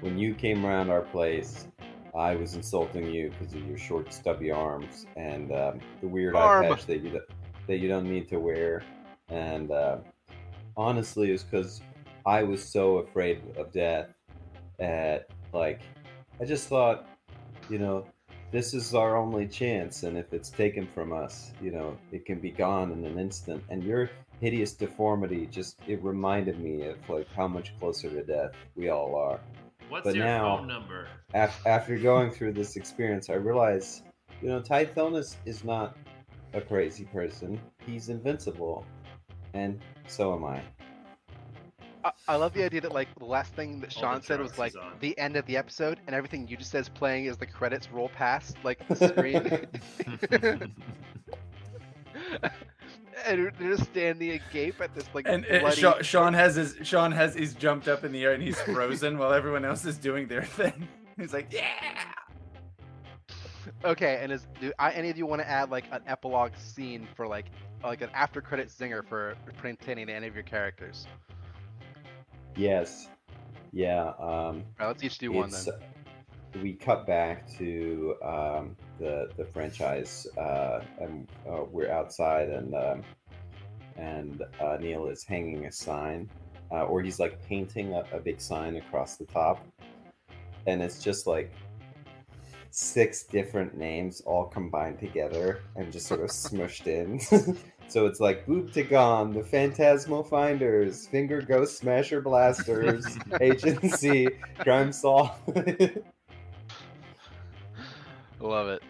when 0.01 0.17
you 0.17 0.33
came 0.33 0.65
around 0.65 0.89
our 0.89 1.01
place, 1.01 1.67
I 2.15 2.35
was 2.35 2.55
insulting 2.55 3.09
you 3.09 3.29
because 3.31 3.53
of 3.53 3.65
your 3.65 3.77
short, 3.77 4.11
stubby 4.11 4.51
arms 4.51 5.05
and 5.15 5.51
um, 5.53 5.79
the 6.01 6.07
weird 6.07 6.35
Arm. 6.35 6.65
eye 6.65 6.69
patch 6.69 6.85
that 6.87 7.01
you 7.01 7.21
that 7.67 7.77
you 7.77 7.87
don't 7.87 8.09
need 8.09 8.27
to 8.29 8.37
wear. 8.39 8.83
And 9.31 9.71
uh, 9.71 9.97
honestly, 10.77 11.31
it's 11.31 11.43
because 11.43 11.81
I 12.25 12.43
was 12.43 12.63
so 12.63 12.97
afraid 12.97 13.41
of 13.57 13.71
death 13.71 14.09
that, 14.77 15.29
like, 15.53 15.81
I 16.39 16.45
just 16.45 16.67
thought, 16.67 17.07
you 17.69 17.79
know, 17.79 18.05
this 18.51 18.73
is 18.73 18.93
our 18.93 19.15
only 19.15 19.47
chance, 19.47 20.03
and 20.03 20.17
if 20.17 20.33
it's 20.33 20.49
taken 20.49 20.85
from 20.85 21.13
us, 21.13 21.53
you 21.61 21.71
know, 21.71 21.97
it 22.11 22.25
can 22.25 22.39
be 22.39 22.51
gone 22.51 22.91
in 22.91 23.05
an 23.05 23.17
instant. 23.17 23.63
And 23.69 23.81
your 23.81 24.09
hideous 24.41 24.73
deformity 24.73 25.45
just 25.45 25.79
it 25.87 26.03
reminded 26.03 26.59
me 26.59 26.83
of 26.87 26.97
like 27.09 27.27
how 27.33 27.47
much 27.47 27.77
closer 27.79 28.09
to 28.09 28.23
death 28.23 28.51
we 28.75 28.89
all 28.89 29.15
are. 29.15 29.39
What's 29.87 30.03
But 30.05 30.15
your 30.15 30.25
now- 30.25 30.57
phone 30.57 30.67
number? 30.67 31.07
Af- 31.33 31.65
after 31.65 31.97
going 31.97 32.29
through 32.31 32.53
this 32.53 32.75
experience, 32.75 33.29
I 33.29 33.35
realize, 33.35 34.03
you 34.41 34.49
know, 34.49 34.59
Tithonus 34.61 35.37
is 35.45 35.63
not 35.63 35.95
a 36.53 36.59
crazy 36.59 37.05
person. 37.05 37.57
He's 37.85 38.09
invincible, 38.09 38.85
and 39.53 39.79
so 40.07 40.33
am 40.33 40.45
I. 40.45 40.61
I, 42.03 42.11
I 42.27 42.35
love 42.35 42.53
the 42.53 42.63
idea 42.63 42.81
that 42.81 42.93
like 42.93 43.07
the 43.19 43.25
last 43.25 43.53
thing 43.53 43.79
that 43.81 43.91
Sean 43.91 44.21
said 44.21 44.39
was 44.39 44.57
like 44.57 44.73
the 44.99 45.17
end 45.17 45.37
of 45.37 45.45
the 45.45 45.57
episode, 45.57 45.99
and 46.07 46.15
everything 46.15 46.47
you 46.47 46.57
just 46.57 46.71
said 46.71 46.81
is 46.81 46.89
playing 46.89 47.27
as 47.27 47.37
the 47.37 47.45
credits 47.45 47.91
roll 47.91 48.09
past 48.09 48.57
like 48.63 48.87
the 48.87 48.95
screen. 49.09 50.71
and 53.25 53.51
they're 53.59 53.75
just 53.75 53.89
standing 53.89 54.31
agape 54.31 54.81
at 54.81 54.93
this 54.95 55.05
like 55.13 55.27
And 55.27 55.45
uh, 55.45 55.59
bloody... 55.59 55.75
Sean, 55.75 56.03
Sean 56.03 56.33
has 56.33 56.55
his 56.55 56.75
Sean 56.83 57.11
has 57.11 57.35
he's 57.35 57.53
jumped 57.53 57.87
up 57.87 58.03
in 58.03 58.11
the 58.11 58.23
air 58.23 58.33
and 58.33 58.41
he's 58.41 58.59
frozen 58.61 59.17
while 59.17 59.33
everyone 59.33 59.65
else 59.65 59.85
is 59.85 59.97
doing 59.97 60.27
their 60.27 60.43
thing. 60.43 60.87
He's 61.17 61.33
like, 61.33 61.51
yeah. 61.51 61.67
Okay, 63.83 64.19
and 64.23 64.31
is 64.31 64.47
do 64.59 64.71
I, 64.79 64.91
any 64.91 65.09
of 65.09 65.17
you 65.17 65.27
want 65.27 65.41
to 65.41 65.47
add 65.47 65.69
like 65.69 65.83
an 65.91 66.01
epilogue 66.07 66.53
scene 66.55 67.07
for 67.15 67.27
like 67.27 67.45
like 67.83 68.01
an 68.01 68.09
after 68.13 68.41
credit 68.41 68.69
zinger 68.69 69.05
for 69.05 69.35
pertaining 69.57 70.07
to 70.07 70.13
any 70.13 70.27
of 70.27 70.35
your 70.35 70.43
characters? 70.43 71.07
Yes, 72.55 73.07
yeah. 73.71 74.09
Um, 74.19 74.19
All 74.19 74.63
right, 74.79 74.87
let's 74.87 75.03
each 75.03 75.17
do 75.17 75.31
one 75.31 75.49
then. 75.49 76.61
we 76.61 76.73
cut 76.73 77.07
back 77.07 77.49
to 77.57 78.15
um, 78.23 78.75
the 78.99 79.29
the 79.37 79.45
franchise, 79.45 80.27
uh, 80.37 80.81
and 80.99 81.27
uh, 81.49 81.63
we're 81.71 81.91
outside, 81.91 82.49
and 82.49 82.75
um, 82.75 83.03
and 83.97 84.43
uh, 84.59 84.77
Neil 84.79 85.07
is 85.07 85.23
hanging 85.23 85.65
a 85.65 85.71
sign, 85.71 86.29
uh, 86.71 86.83
or 86.83 87.01
he's 87.01 87.19
like 87.19 87.41
painting 87.47 87.93
a, 87.93 88.03
a 88.13 88.19
big 88.19 88.41
sign 88.41 88.75
across 88.75 89.15
the 89.15 89.25
top, 89.25 89.65
and 90.67 90.81
it's 90.81 91.01
just 91.03 91.27
like 91.27 91.53
six 92.71 93.23
different 93.23 93.77
names 93.77 94.21
all 94.21 94.45
combined 94.45 94.97
together 94.97 95.61
and 95.75 95.91
just 95.91 96.07
sort 96.07 96.21
of 96.21 96.29
smushed 96.29 96.87
in. 96.87 97.19
so 97.87 98.05
it's 98.05 98.21
like 98.21 98.45
Booptagon, 98.45 99.33
the 99.33 99.43
Phantasmal 99.43 100.23
Finders, 100.23 101.05
Finger 101.07 101.41
Ghost 101.41 101.77
Smasher 101.77 102.21
Blasters, 102.21 103.05
Agency, 103.41 104.27
Crime 104.59 104.93
Solve. 104.93 105.31
Love 108.39 108.69
it. 108.69 108.81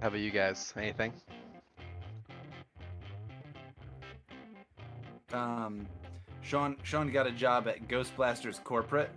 How 0.00 0.08
about 0.08 0.20
you 0.20 0.30
guys? 0.30 0.72
Anything? 0.76 1.12
Um, 5.32 5.86
Sean 6.42 6.76
Sean 6.82 7.10
got 7.12 7.26
a 7.26 7.32
job 7.32 7.68
at 7.68 7.86
Ghost 7.86 8.16
Blasters 8.16 8.60
Corporate 8.64 9.10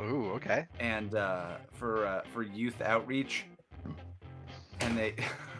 Ooh, 0.00 0.32
okay. 0.32 0.66
and 0.80 1.14
uh, 1.14 1.56
for 1.72 2.06
uh, 2.06 2.22
for 2.32 2.42
youth 2.42 2.80
outreach, 2.82 3.46
and 4.80 4.98
they 4.98 5.14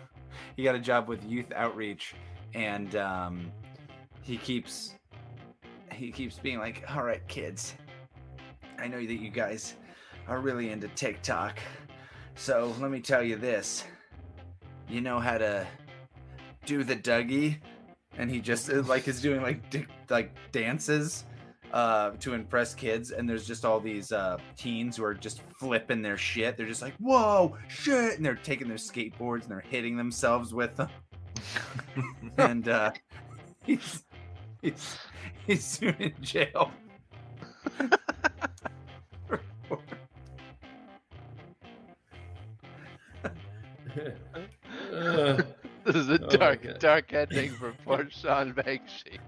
he 0.56 0.64
got 0.64 0.74
a 0.74 0.80
job 0.80 1.08
with 1.08 1.24
youth 1.24 1.52
outreach, 1.54 2.14
and 2.54 2.94
um, 2.96 3.52
he 4.22 4.36
keeps 4.36 4.94
he 5.92 6.10
keeps 6.10 6.38
being 6.38 6.58
like, 6.58 6.84
"All 6.94 7.04
right, 7.04 7.26
kids, 7.28 7.74
I 8.78 8.88
know 8.88 8.98
that 8.98 9.14
you 9.14 9.30
guys 9.30 9.74
are 10.26 10.40
really 10.40 10.70
into 10.70 10.88
TikTok, 10.88 11.58
so 12.34 12.74
let 12.80 12.90
me 12.90 13.00
tell 13.00 13.22
you 13.22 13.36
this: 13.36 13.84
you 14.88 15.00
know 15.00 15.20
how 15.20 15.38
to 15.38 15.66
do 16.66 16.82
the 16.82 16.96
Dougie." 16.96 17.58
And 18.16 18.30
he 18.30 18.40
just 18.40 18.70
uh, 18.70 18.82
like 18.82 19.08
is 19.08 19.20
doing 19.20 19.42
like 19.42 19.88
like 20.08 20.32
dances 20.52 21.24
uh, 21.74 22.12
to 22.20 22.34
impress 22.34 22.72
kids, 22.72 23.10
and 23.10 23.28
there's 23.28 23.46
just 23.46 23.64
all 23.64 23.80
these 23.80 24.12
uh, 24.12 24.38
teens 24.56 24.96
who 24.96 25.04
are 25.04 25.12
just 25.12 25.42
flipping 25.58 26.02
their 26.02 26.16
shit. 26.16 26.56
They're 26.56 26.68
just 26.68 26.82
like, 26.82 26.94
"Whoa, 26.98 27.58
shit!" 27.66 28.16
and 28.16 28.24
they're 28.24 28.36
taking 28.36 28.68
their 28.68 28.76
skateboards 28.76 29.42
and 29.42 29.50
they're 29.50 29.64
hitting 29.68 29.96
themselves 29.96 30.54
with 30.54 30.76
them. 30.76 30.88
and 32.38 32.68
uh, 32.68 32.92
he's 33.64 34.04
he's 34.62 34.96
he's 35.48 35.64
soon 35.64 35.96
in 35.98 36.14
jail. 36.22 36.70
This 45.84 45.96
is 45.96 46.08
a 46.08 46.18
dark, 46.18 46.62
God. 46.62 46.78
dark 46.78 47.12
ending 47.12 47.50
for 47.50 47.74
poor 47.84 48.08
Sean 48.10 48.54
Banksy. 48.54 49.18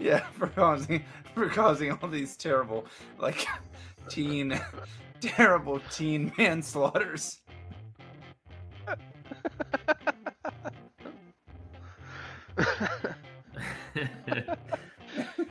Yeah, 0.00 0.24
for 0.32 0.48
causing 0.48 1.04
for 1.34 1.48
causing 1.48 1.92
all 1.92 2.08
these 2.08 2.36
terrible 2.36 2.86
like 3.18 3.46
teen 4.08 4.60
terrible 5.20 5.80
teen 5.90 6.32
manslaughters. 6.38 7.40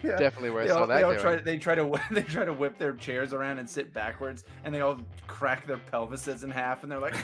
Yeah. 0.01 0.15
Definitely 0.17 0.51
where 0.51 0.63
I 0.63 0.65
they 0.65 0.71
saw 0.71 0.79
all, 0.79 0.87
that 0.87 0.95
they 0.97 1.03
all 1.03 1.15
try 1.15 1.35
they 1.35 1.57
try 1.57 1.75
to 1.75 2.01
they 2.11 2.23
try 2.23 2.45
to 2.45 2.53
whip 2.53 2.77
their 2.77 2.93
chairs 2.93 3.33
around 3.33 3.59
and 3.59 3.69
sit 3.69 3.93
backwards 3.93 4.45
and 4.63 4.73
they 4.73 4.81
all 4.81 4.97
crack 5.27 5.67
their 5.67 5.77
pelvises 5.77 6.43
in 6.43 6.49
half 6.49 6.83
and 6.83 6.91
they're 6.91 6.99
like 6.99 7.15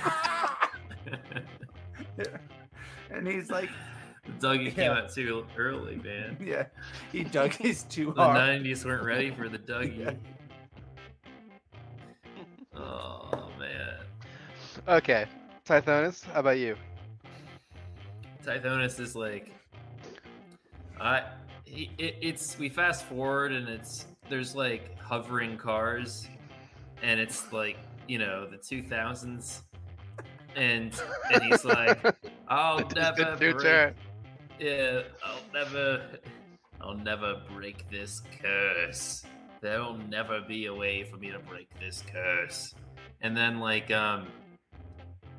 and 3.09 3.27
he's 3.27 3.49
like 3.49 3.69
Dougie 4.39 4.73
came 4.73 4.91
out 4.91 5.13
too 5.13 5.45
early, 5.57 5.95
man. 5.97 6.37
yeah 6.43 6.65
he 7.11 7.23
dug 7.23 7.51
his 7.53 7.83
too 7.83 8.13
The 8.15 8.23
hard 8.23 8.37
'90s 8.37 8.85
weren't 8.85 9.03
ready 9.03 9.31
for 9.31 9.49
the 9.49 9.57
Dougie. 9.71 9.99
Yeah. 9.99 10.11
Oh 12.77 13.49
man, 13.57 13.95
Okay, 14.87 15.25
Tithonus, 15.65 16.23
how 16.25 16.41
about 16.41 16.57
you? 16.59 16.75
Tithonus 18.45 18.99
is 18.99 19.15
like, 19.15 19.51
I. 20.99 21.23
It, 21.67 22.15
it's 22.21 22.57
we 22.59 22.69
fast 22.69 23.05
forward 23.05 23.51
and 23.51 23.67
it's 23.67 24.05
there's 24.29 24.55
like 24.55 24.97
hovering 24.99 25.57
cars, 25.57 26.27
and 27.01 27.19
it's 27.19 27.51
like 27.51 27.77
you 28.07 28.17
know 28.17 28.45
the 28.47 28.57
2000s, 28.57 29.61
and 30.55 30.93
and 31.33 31.43
he's 31.43 31.65
like, 31.65 31.99
I'll 32.47 32.87
never 32.95 33.35
break, 33.35 33.39
future. 33.39 33.93
Yeah, 34.59 35.01
I'll 35.23 35.41
never, 35.53 36.01
I'll 36.81 36.95
never 36.95 37.41
break 37.53 37.89
this 37.89 38.21
curse. 38.41 39.23
There'll 39.61 39.97
never 40.09 40.41
be 40.41 40.67
a 40.67 40.73
way 40.73 41.03
for 41.03 41.17
me 41.17 41.31
to 41.31 41.39
break 41.39 41.67
this 41.79 42.03
curse. 42.11 42.73
And 43.21 43.35
then 43.35 43.59
like 43.59 43.91
um, 43.91 44.27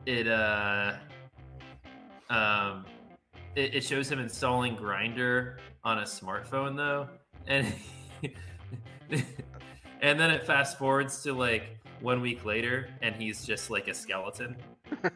it 0.04 0.28
uh, 0.28 0.94
um, 2.28 2.84
it, 3.54 3.76
it 3.76 3.84
shows 3.84 4.10
him 4.10 4.18
installing 4.18 4.76
Grindr 4.76 5.56
on 5.84 6.00
a 6.00 6.02
smartphone 6.02 6.76
though, 6.76 7.08
and 7.46 7.72
and 10.02 10.20
then 10.20 10.30
it 10.30 10.44
fast 10.44 10.78
forwards 10.78 11.22
to 11.22 11.32
like 11.32 11.78
one 12.00 12.20
week 12.20 12.44
later, 12.44 12.88
and 13.00 13.14
he's 13.14 13.46
just 13.46 13.70
like 13.70 13.88
a 13.88 13.94
skeleton. 13.94 14.56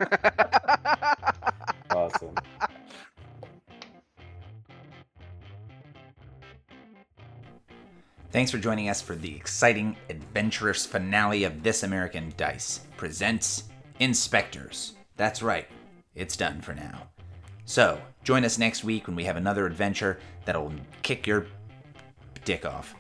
Awesome. 1.91 2.35
Thanks 8.33 8.53
for 8.53 8.59
joining 8.59 8.89
us 8.89 9.03
for 9.03 9.17
the 9.17 9.35
exciting, 9.35 9.97
adventurous 10.09 10.87
finale 10.87 11.43
of 11.43 11.65
This 11.65 11.83
American 11.83 12.33
Dice 12.37 12.83
presents 12.97 13.65
InSpectres. 14.01 14.93
That's 15.17 15.43
right, 15.43 15.67
it's 16.15 16.37
done 16.37 16.61
for 16.61 16.73
now. 16.73 17.09
So, 17.65 18.01
join 18.23 18.45
us 18.45 18.57
next 18.57 18.85
week 18.85 19.09
when 19.09 19.17
we 19.17 19.25
have 19.25 19.37
another 19.37 19.67
adventure 19.67 20.21
that'll 20.45 20.73
kick 21.03 21.27
your 21.27 21.49
dick 22.45 22.65
off. 22.65 22.95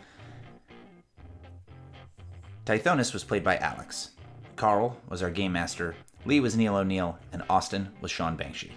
Tithonus 2.66 3.12
was 3.12 3.22
played 3.22 3.44
by 3.44 3.56
Alex. 3.58 4.10
Carl 4.56 4.98
was 5.08 5.22
our 5.22 5.30
game 5.30 5.52
master, 5.52 5.94
Lee 6.24 6.40
was 6.40 6.56
Neil 6.56 6.74
O'Neill, 6.74 7.16
and 7.32 7.44
Austin 7.48 7.88
was 8.00 8.10
Sean 8.10 8.36
Bankshy. 8.36 8.72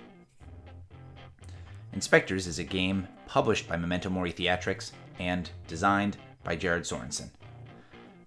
InSpectres 1.96 2.46
is 2.46 2.60
a 2.60 2.64
game 2.64 3.08
published 3.26 3.68
by 3.68 3.76
Memento 3.76 4.12
Mori 4.12 4.32
Theatricks 4.32 4.92
and 5.18 5.50
designed 5.68 6.18
by 6.44 6.56
Jared 6.56 6.84
Sorensen. 6.84 7.30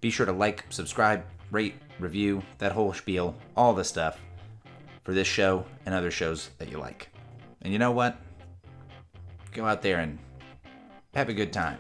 Be 0.01 0.11
sure 0.11 0.27
to 0.27 0.33
like, 0.33 0.65
subscribe, 0.71 1.25
rate, 1.51 1.75
review, 1.99 2.43
that 2.59 2.73
whole 2.73 2.93
spiel, 2.93 3.35
all 3.57 3.75
the 3.75 3.85
stuff 3.85 4.21
for 5.05 5.13
this 5.13 5.27
show 5.27 5.65
and 5.85 5.95
other 5.95 6.11
shows 6.11 6.51
that 6.59 6.71
you 6.71 6.79
like. 6.79 7.09
And 7.63 7.73
you 7.73 7.79
know 7.79 7.93
what? 7.93 8.17
Go 9.53 9.65
out 9.65 9.83
there 9.83 9.99
and 10.01 10.19
have 11.15 11.29
a 11.29 11.35
good 11.35 11.53
time. 11.53 11.79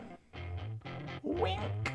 Wink. 1.22 1.85